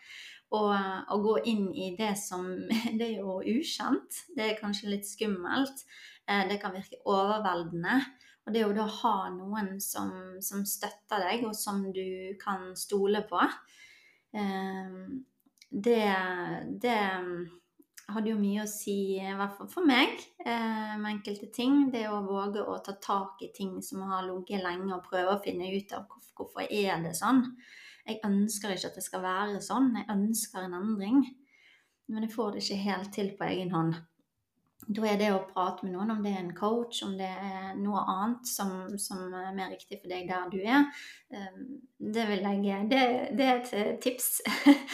å, 0.55 0.61
å 0.71 1.19
gå 1.25 1.35
inn 1.51 1.67
i 1.75 1.91
det 1.99 2.15
som 2.21 2.47
Det 2.99 3.09
er 3.09 3.17
jo 3.19 3.41
ukjent. 3.43 4.23
Det 4.37 4.53
er 4.53 4.61
kanskje 4.61 4.93
litt 4.93 5.09
skummelt. 5.09 5.83
Eh, 6.31 6.47
det 6.47 6.61
kan 6.63 6.77
virke 6.77 7.03
overveldende. 7.03 7.99
Og 8.47 8.55
det 8.55 8.63
å 8.63 8.75
da 8.77 8.87
ha 8.87 9.17
noen 9.35 9.81
som, 9.83 10.39
som, 10.39 10.63
støtter 10.63 11.27
deg, 11.27 11.49
og 11.49 11.57
som 11.59 11.83
du 11.91 12.37
kan 12.39 12.71
stole 12.79 13.25
på, 13.27 13.43
eh, 14.39 14.99
det, 15.75 16.03
det 16.79 17.01
hadde 18.15 18.31
jo 18.31 18.39
mye 18.39 18.63
å 18.63 18.71
si, 18.71 19.17
i 19.19 19.35
hvert 19.39 19.57
fall 19.59 19.71
for 19.71 19.87
meg, 19.89 20.21
eh, 20.45 20.95
med 21.01 21.11
enkelte 21.17 21.51
ting. 21.53 21.91
Det 21.91 22.07
å 22.09 22.23
våge 22.27 22.63
å 22.63 22.79
ta 22.85 22.97
tak 23.03 23.43
i 23.43 23.51
ting 23.55 23.81
som 23.83 24.03
har 24.11 24.27
ligget 24.29 24.63
lenge, 24.63 24.93
og 24.95 25.07
prøve 25.09 25.35
å 25.35 25.43
finne 25.43 25.71
ut 25.75 25.93
av 25.93 26.07
hvorfor, 26.37 26.67
er 26.71 27.03
det 27.03 27.17
sånn. 27.19 27.45
Jeg 28.07 28.21
ønsker 28.25 28.75
ikke 28.75 28.93
at 28.93 29.01
det 29.01 29.07
skal 29.07 29.23
være 29.23 29.63
sånn, 29.63 29.95
jeg 29.97 30.11
ønsker 30.15 30.67
en 30.67 30.79
endring. 30.79 31.25
Men 32.09 32.23
jeg 32.23 32.37
får 32.37 32.53
det 32.53 32.63
ikke 32.63 32.85
helt 32.85 33.13
til 33.13 33.33
på 33.37 33.49
egen 33.51 33.73
hånd 33.75 33.97
da 34.87 35.07
er 35.09 35.17
det 35.19 35.29
å 35.35 35.45
prate 35.49 35.83
med 35.87 35.97
noen, 35.97 36.13
om 36.15 36.23
det 36.23 36.33
er 36.33 36.43
en 36.45 36.53
coach, 36.55 37.01
om 37.03 37.17
det 37.19 37.27
er 37.27 37.75
noe 37.81 38.03
annet 38.07 38.47
som, 38.47 38.71
som 39.03 39.33
er 39.35 39.55
mer 39.57 39.73
riktig 39.73 39.99
for 39.99 40.13
deg 40.13 40.29
der 40.31 40.51
du 40.53 40.61
er, 40.61 40.87
ehm, 41.35 41.65
det 41.99 42.27
vil 42.29 42.45
jeg 42.47 42.85
Det, 42.91 43.03
det 43.39 43.47
er 43.47 43.63
et 43.63 44.01
tips. 44.03 44.41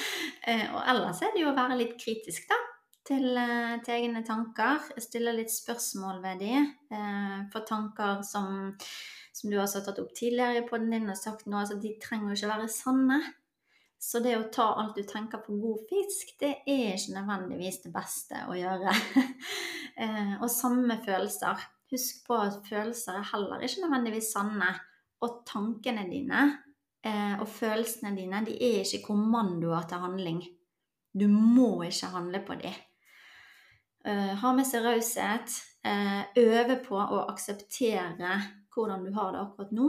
Eh, 0.42 0.64
og 0.74 0.80
ellers 0.90 1.20
er 1.22 1.28
det 1.30 1.38
jo 1.44 1.52
å 1.52 1.54
være 1.54 1.76
litt 1.78 1.92
kritisk, 2.02 2.48
da. 2.50 2.56
Til, 3.02 3.34
eh, 3.34 3.80
til 3.82 3.96
egne 3.96 4.22
tanker. 4.22 4.84
Stille 5.02 5.34
litt 5.34 5.50
spørsmål 5.50 6.20
ved 6.22 6.42
de. 6.44 6.54
Eh, 6.94 7.38
for 7.50 7.66
tanker 7.66 8.20
som, 8.22 8.76
som 9.34 9.50
du 9.50 9.56
også 9.58 9.80
har 9.80 9.88
tatt 9.88 9.98
opp 10.04 10.12
tidligere 10.14 10.62
på 10.68 10.78
den 10.78 10.94
din 10.94 11.10
og 11.10 11.18
sagt 11.18 11.48
nå, 11.48 11.58
altså 11.58 11.80
de 11.82 11.96
trenger 12.02 12.30
jo 12.30 12.36
ikke 12.38 12.50
være 12.52 12.68
sanne. 12.70 13.18
Så 14.02 14.20
det 14.22 14.36
å 14.38 14.46
ta 14.54 14.68
alt 14.78 14.96
du 14.98 15.02
tenker 15.06 15.42
på 15.42 15.56
god 15.62 15.82
fisk, 15.90 16.30
det 16.38 16.52
er 16.62 16.94
ikke 16.94 17.16
nødvendigvis 17.16 17.80
det 17.84 17.92
beste 17.94 18.46
å 18.48 18.58
gjøre. 18.58 18.96
Eh, 19.92 20.38
og 20.40 20.48
samme 20.48 20.94
følelser. 21.04 21.58
Husk 21.92 22.22
på 22.24 22.38
at 22.40 22.54
følelser 22.64 23.18
er 23.18 23.26
heller 23.28 23.60
ikke 23.60 23.82
nødvendigvis 23.82 24.30
sanne. 24.32 24.70
Og 25.20 25.42
tankene 25.44 26.06
dine 26.08 26.46
og 27.04 27.44
følelsene 27.52 28.14
dine, 28.16 28.40
de 28.46 28.54
er 28.56 28.86
ikke 28.86 29.02
kommandoer 29.10 29.84
til 29.90 30.00
handling. 30.00 30.40
Du 31.12 31.26
må 31.28 31.82
ikke 31.84 32.08
handle 32.14 32.40
på 32.48 32.56
dem. 32.62 32.80
Eh, 34.04 34.32
ha 34.42 34.52
med 34.56 34.66
seg 34.66 34.84
raushet. 34.86 35.60
Øve 36.38 36.76
på 36.84 36.94
å 36.94 37.24
akseptere 37.26 38.36
hvordan 38.72 39.02
du 39.02 39.10
har 39.16 39.32
det 39.34 39.40
akkurat 39.42 39.72
nå. 39.74 39.88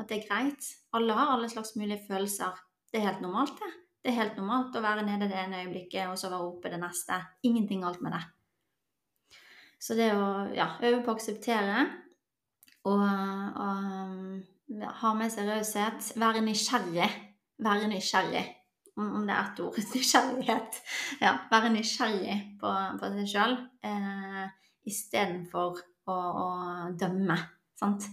At 0.00 0.10
det 0.10 0.18
er 0.18 0.28
greit. 0.28 0.68
Alle 0.96 1.16
har 1.16 1.32
alle 1.32 1.48
slags 1.48 1.74
mulige 1.78 2.04
følelser. 2.08 2.58
Det 2.92 3.00
er 3.00 3.08
helt 3.08 3.22
normalt, 3.24 3.56
det. 3.58 3.70
Det 4.04 4.12
er 4.12 4.18
helt 4.18 4.36
normalt 4.36 4.76
å 4.76 4.82
være 4.84 5.04
nede 5.06 5.30
det 5.30 5.38
ene 5.40 5.62
øyeblikket 5.62 6.10
og 6.10 6.18
så 6.20 6.28
være 6.28 6.48
oppe 6.50 6.68
det 6.72 6.80
neste. 6.82 7.16
Ingenting 7.48 7.86
galt 7.86 8.02
med 8.04 8.12
det. 8.12 8.20
Så 9.80 9.96
det 9.96 10.10
å 10.12 10.26
ja, 10.52 10.74
øve 10.84 11.00
på 11.04 11.12
å 11.12 11.16
akseptere 11.16 11.86
og, 12.84 13.00
og 13.00 14.76
ja, 14.80 14.92
ha 15.00 15.14
med 15.16 15.32
seg 15.32 15.48
raushet, 15.48 16.12
være 16.20 16.44
nysgjerrig. 16.44 17.08
Være 17.64 17.88
nysgjerrig, 17.88 18.44
om, 18.96 19.10
om 19.20 19.26
det 19.26 19.34
er 19.34 19.42
ett 19.42 19.60
ord. 19.64 19.80
Nysgjerrighet. 19.94 20.80
Ja, 21.22 21.36
være 21.50 21.72
nysgjerrig 21.74 22.38
på, 22.60 22.72
på 23.00 23.12
seg 23.16 23.30
sjøl 23.32 23.58
eh, 23.86 24.44
istedenfor 24.88 25.80
å, 26.10 26.16
å 26.16 26.48
dømme. 27.00 27.38
Sant? 27.80 28.08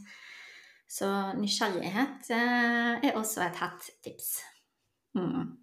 Så 0.92 1.08
nysgjerrighet 1.40 2.32
eh, 2.36 3.10
er 3.10 3.18
også 3.20 3.46
et 3.46 3.60
hett 3.62 3.92
tips. 4.04 4.32
Mm. 5.16 5.58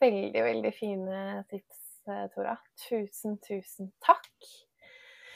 Veldig, 0.00 0.42
veldig 0.44 0.72
fine 0.76 1.44
tips, 1.50 1.84
eh, 2.08 2.26
Tora. 2.34 2.56
Tusen, 2.88 3.38
tusen 3.44 3.92
takk. 4.04 4.28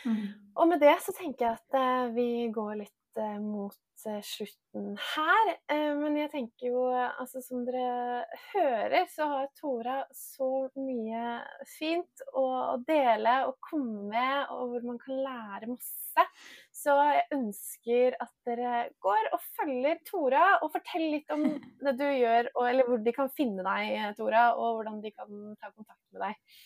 Mm. 0.05 0.27
Og 0.59 0.69
med 0.69 0.83
det 0.83 0.95
så 1.03 1.15
tenker 1.15 1.47
jeg 1.47 1.59
at 1.59 1.79
eh, 1.79 2.13
vi 2.15 2.29
går 2.55 2.77
litt 2.83 3.21
eh, 3.23 3.39
mot 3.43 3.79
slutten 4.27 4.95
her. 4.99 5.51
Men 5.99 6.17
jeg 6.19 6.31
tenker 6.33 6.69
jo, 6.69 6.85
altså 6.93 7.43
som 7.45 7.65
dere 7.67 8.25
hører, 8.53 9.07
så 9.13 9.29
har 9.31 9.51
Tora 9.59 9.99
så 10.17 10.49
mye 10.79 11.39
fint 11.79 12.25
å 12.39 12.47
dele 12.87 13.37
og 13.49 13.59
komme 13.71 14.09
med, 14.11 14.51
og 14.55 14.73
hvor 14.73 14.89
man 14.91 15.01
kan 15.03 15.23
lære 15.27 15.71
masse. 15.73 16.27
Så 16.75 16.97
jeg 16.99 17.29
ønsker 17.37 18.19
at 18.21 18.33
dere 18.49 18.89
går 19.05 19.31
og 19.33 19.47
følger 19.59 20.03
Tora, 20.09 20.45
og 20.61 20.73
fortell 20.75 21.09
litt 21.15 21.33
om 21.35 21.47
det 21.87 21.97
du 22.01 22.07
gjør, 22.09 22.53
eller 22.67 22.89
hvor 22.89 23.03
de 23.05 23.17
kan 23.17 23.33
finne 23.37 23.65
deg, 23.67 24.19
Tora, 24.19 24.51
og 24.57 24.81
hvordan 24.81 25.01
de 25.05 25.15
kan 25.15 25.57
ta 25.61 25.73
kontakt 25.73 26.05
med 26.13 26.27
deg. 26.27 26.61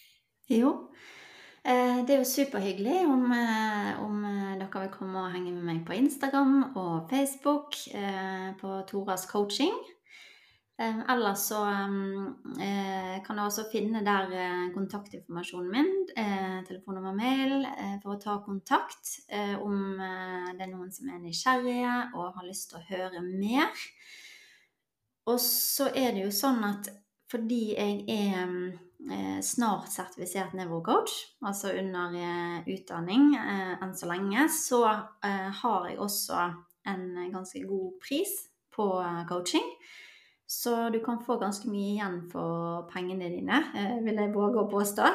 Jo, 0.57 0.73
eh, 0.95 1.26
det 1.67 2.15
er 2.15 2.21
jo 2.21 2.29
superhyggelig 2.31 3.01
om, 3.11 3.25
eh, 3.35 3.91
om, 4.05 4.25
eh, 4.25 4.55
dere 4.61 4.85
vil 4.85 4.93
komme 4.95 5.25
og 5.25 5.33
henge 5.35 5.53
med 5.53 5.65
meg 5.67 5.85
på 5.87 5.97
Instagram 5.97 6.77
og 6.77 7.11
Facebook 7.11 7.75
på 8.61 8.81
Toras 8.87 9.27
coaching. 9.27 9.75
Eh, 10.79 10.99
ellers 11.09 11.39
så 11.49 11.63
eh, 12.61 13.23
kan 13.25 13.37
du 13.37 13.43
også 13.43 13.65
finne 13.73 14.03
der 14.05 14.33
eh, 14.37 14.65
kontaktinformasjonen 14.75 15.71
min, 15.73 15.93
eh, 16.21 16.59
telefonnummer, 16.69 17.15
mail, 17.17 17.65
eh, 17.65 17.95
for 18.03 18.13
å 18.13 18.21
ta 18.21 18.35
kontakt 18.45 19.15
eh, 19.33 19.55
om 19.57 19.97
det 19.97 20.67
er 20.67 20.69
noen 20.75 20.93
som 20.93 21.09
er 21.09 21.23
nysgjerrige 21.23 21.95
og 22.13 22.37
har 22.37 22.45
lyst 22.45 22.69
til 22.71 22.83
å 22.83 22.87
høre 22.91 23.25
mer. 23.25 23.87
Og 25.33 25.41
så 25.41 25.89
er 25.97 26.13
det 26.13 26.27
jo 26.27 26.35
sånn 26.45 26.61
at 26.69 26.93
fordi 27.33 27.63
jeg 27.73 28.05
er 28.13 28.77
snart 29.45 29.93
sertifisert 29.93 30.55
nevrocoach, 30.59 31.13
altså 31.47 31.71
under 31.79 32.17
utdanning 32.67 33.37
enn 33.39 33.93
så 33.95 34.09
lenge, 34.11 34.49
så 34.51 34.81
har 35.61 35.87
jeg 35.87 36.01
også 36.03 36.41
en 36.91 37.05
ganske 37.31 37.63
god 37.69 37.93
pris 38.03 38.33
på 38.75 38.89
coaching. 39.29 39.69
Så 40.47 40.89
du 40.91 41.01
kan 41.05 41.19
få 41.27 41.39
ganske 41.43 41.69
mye 41.71 41.97
igjen 41.97 42.19
for 42.31 42.87
pengene 42.93 43.31
dine, 43.33 43.65
eh, 43.75 43.97
vil 44.05 44.21
jeg 44.21 44.35
våge 44.35 44.63
å 44.63 44.71
påstå. 44.71 45.09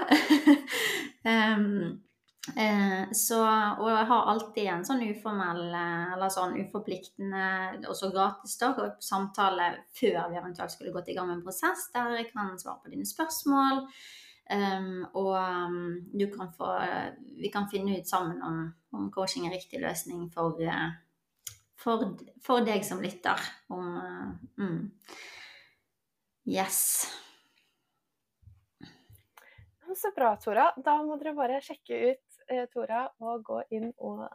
um, 1.23 2.01
eh, 2.57 3.11
så, 3.17 3.41
og 3.79 3.89
jeg 3.91 4.07
har 4.11 4.31
alltid 4.33 4.69
en 4.71 4.87
sånn 4.87 5.03
uformell 5.09 5.61
eh, 5.67 6.15
eller 6.15 6.33
sånn 6.33 6.57
uforpliktende, 6.61 7.43
også 7.91 8.11
gratis 8.13 8.57
da, 8.61 8.71
samtale 9.03 9.69
før 9.97 10.31
vi 10.31 10.41
eventuelt 10.41 10.73
skulle 10.73 10.95
gått 10.95 11.13
i 11.13 11.17
gang 11.17 11.29
med 11.29 11.39
en 11.39 11.45
prosess, 11.45 11.89
der 11.93 12.17
jeg 12.17 12.31
kan 12.33 12.57
svare 12.61 12.81
på 12.81 12.93
dine 12.93 13.07
spørsmål. 13.07 13.85
Um, 14.51 15.05
og 15.15 15.35
um, 15.37 15.83
du 16.11 16.25
kan 16.27 16.49
få 16.57 16.73
Vi 17.39 17.47
kan 17.53 17.69
finne 17.71 17.93
ut 18.01 18.09
sammen 18.09 18.41
om, 18.43 18.57
om 18.91 19.05
coaching 19.13 19.45
er 19.47 19.53
riktig 19.55 19.79
løsning 19.79 20.25
for 20.33 20.57
uh, 20.65 20.89
for, 21.81 22.05
for 22.43 22.65
deg 22.65 22.85
som 22.85 23.01
lytter. 23.01 23.41
Om 23.71 23.87
mm. 24.57 24.79
Yes. 26.51 27.07
Så 29.95 30.11
bra, 30.15 30.35
Tora. 30.41 30.69
Da 30.77 30.97
må 31.03 31.17
dere 31.19 31.35
bare 31.37 31.61
sjekke 31.63 31.97
ut 32.11 32.30
eh, 32.51 32.65
Tora 32.71 33.05
og 33.23 33.45
gå 33.47 33.61
inn 33.77 33.91
og 34.03 34.25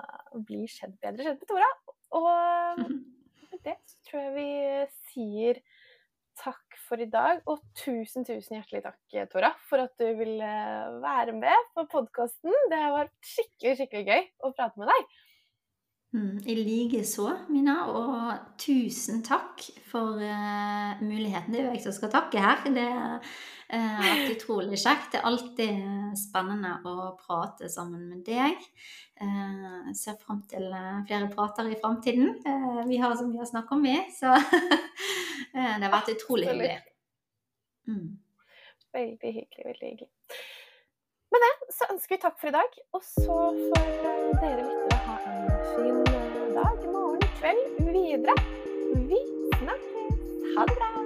bli 0.47 0.65
kjent 0.71 0.99
bedre 1.03 1.27
kjent 1.27 1.43
med 1.43 1.51
Tora. 1.51 1.73
Og 2.19 2.81
med 3.51 3.61
det 3.67 3.77
så 3.85 4.01
tror 4.09 4.25
jeg 4.25 4.35
vi 4.37 4.49
sier 5.13 5.63
takk 6.37 6.77
for 6.87 7.01
i 7.03 7.09
dag. 7.11 7.43
Og 7.51 7.63
tusen, 7.79 8.27
tusen 8.27 8.59
hjertelig 8.59 8.85
takk, 8.87 8.99
Tora, 9.33 9.53
for 9.69 9.85
at 9.87 9.95
du 10.01 10.09
ville 10.19 10.51
være 11.03 11.37
med 11.37 11.71
på 11.77 11.87
podkasten. 11.93 12.53
Det 12.73 12.83
har 12.83 12.97
vært 12.97 13.17
skikkelig, 13.25 13.79
skikkelig 13.81 14.11
gøy 14.11 14.29
å 14.47 14.53
prate 14.57 14.83
med 14.83 14.93
deg. 14.93 15.17
Mm, 16.17 16.37
I 16.49 16.55
likeså, 16.61 17.27
Mina. 17.53 17.77
Og 17.93 18.57
tusen 18.63 19.23
takk 19.27 19.65
for 19.91 20.21
uh, 20.23 21.03
muligheten. 21.03 21.53
Det 21.53 21.61
er 21.61 21.67
jo 21.67 21.75
jeg 21.75 21.85
som 21.85 21.97
skal 21.97 22.13
takke 22.15 22.41
her. 22.41 22.63
Det 22.73 22.87
har 22.87 23.37
vært 23.71 24.35
utrolig 24.37 24.79
kjekt. 24.79 25.11
Det 25.13 25.21
er 25.21 25.29
alltid 25.31 26.19
spennende 26.19 26.77
å 26.87 27.13
prate 27.21 27.71
sammen 27.73 28.05
med 28.11 28.23
deg. 28.27 28.61
Jeg 29.17 29.97
ser 29.97 30.19
fram 30.21 30.43
til 30.51 30.69
flere 31.09 31.31
prater 31.33 31.71
i 31.71 31.79
framtiden. 31.81 32.37
vi 32.87 33.01
har 33.03 33.17
så 33.17 33.27
mye 33.27 33.47
å 33.47 33.49
snakke 33.49 33.75
om, 33.75 33.87
vi. 33.87 33.97
Så 34.15 34.35
det 35.57 35.83
har 35.87 35.93
vært 35.93 36.15
utrolig 36.15 36.51
hyggelig. 36.53 36.77
Mm. 37.89 38.07
Veldig 38.93 39.33
hyggelig. 39.41 39.65
Veldig 39.65 39.91
hyggelig. 39.91 40.13
Med 41.33 41.43
det 41.43 41.75
så 41.75 41.89
ønsker 41.93 42.17
vi 42.17 42.23
takk 42.23 42.39
for 42.41 42.51
i 42.51 42.55
dag, 42.55 42.79
og 42.95 43.03
så 43.05 43.39
får 43.73 43.89
dere 44.43 44.63
lyttere 44.63 45.01
ha 45.07 45.17
en 45.33 45.51
fin 45.73 45.99
dag, 46.55 46.87
morgen, 46.93 47.27
kveld 47.41 47.83
videre. 47.91 48.39
Vi 49.11 49.21
snakkes! 49.59 50.25
Ha 50.55 50.71
det 50.71 50.79
bra! 50.79 51.06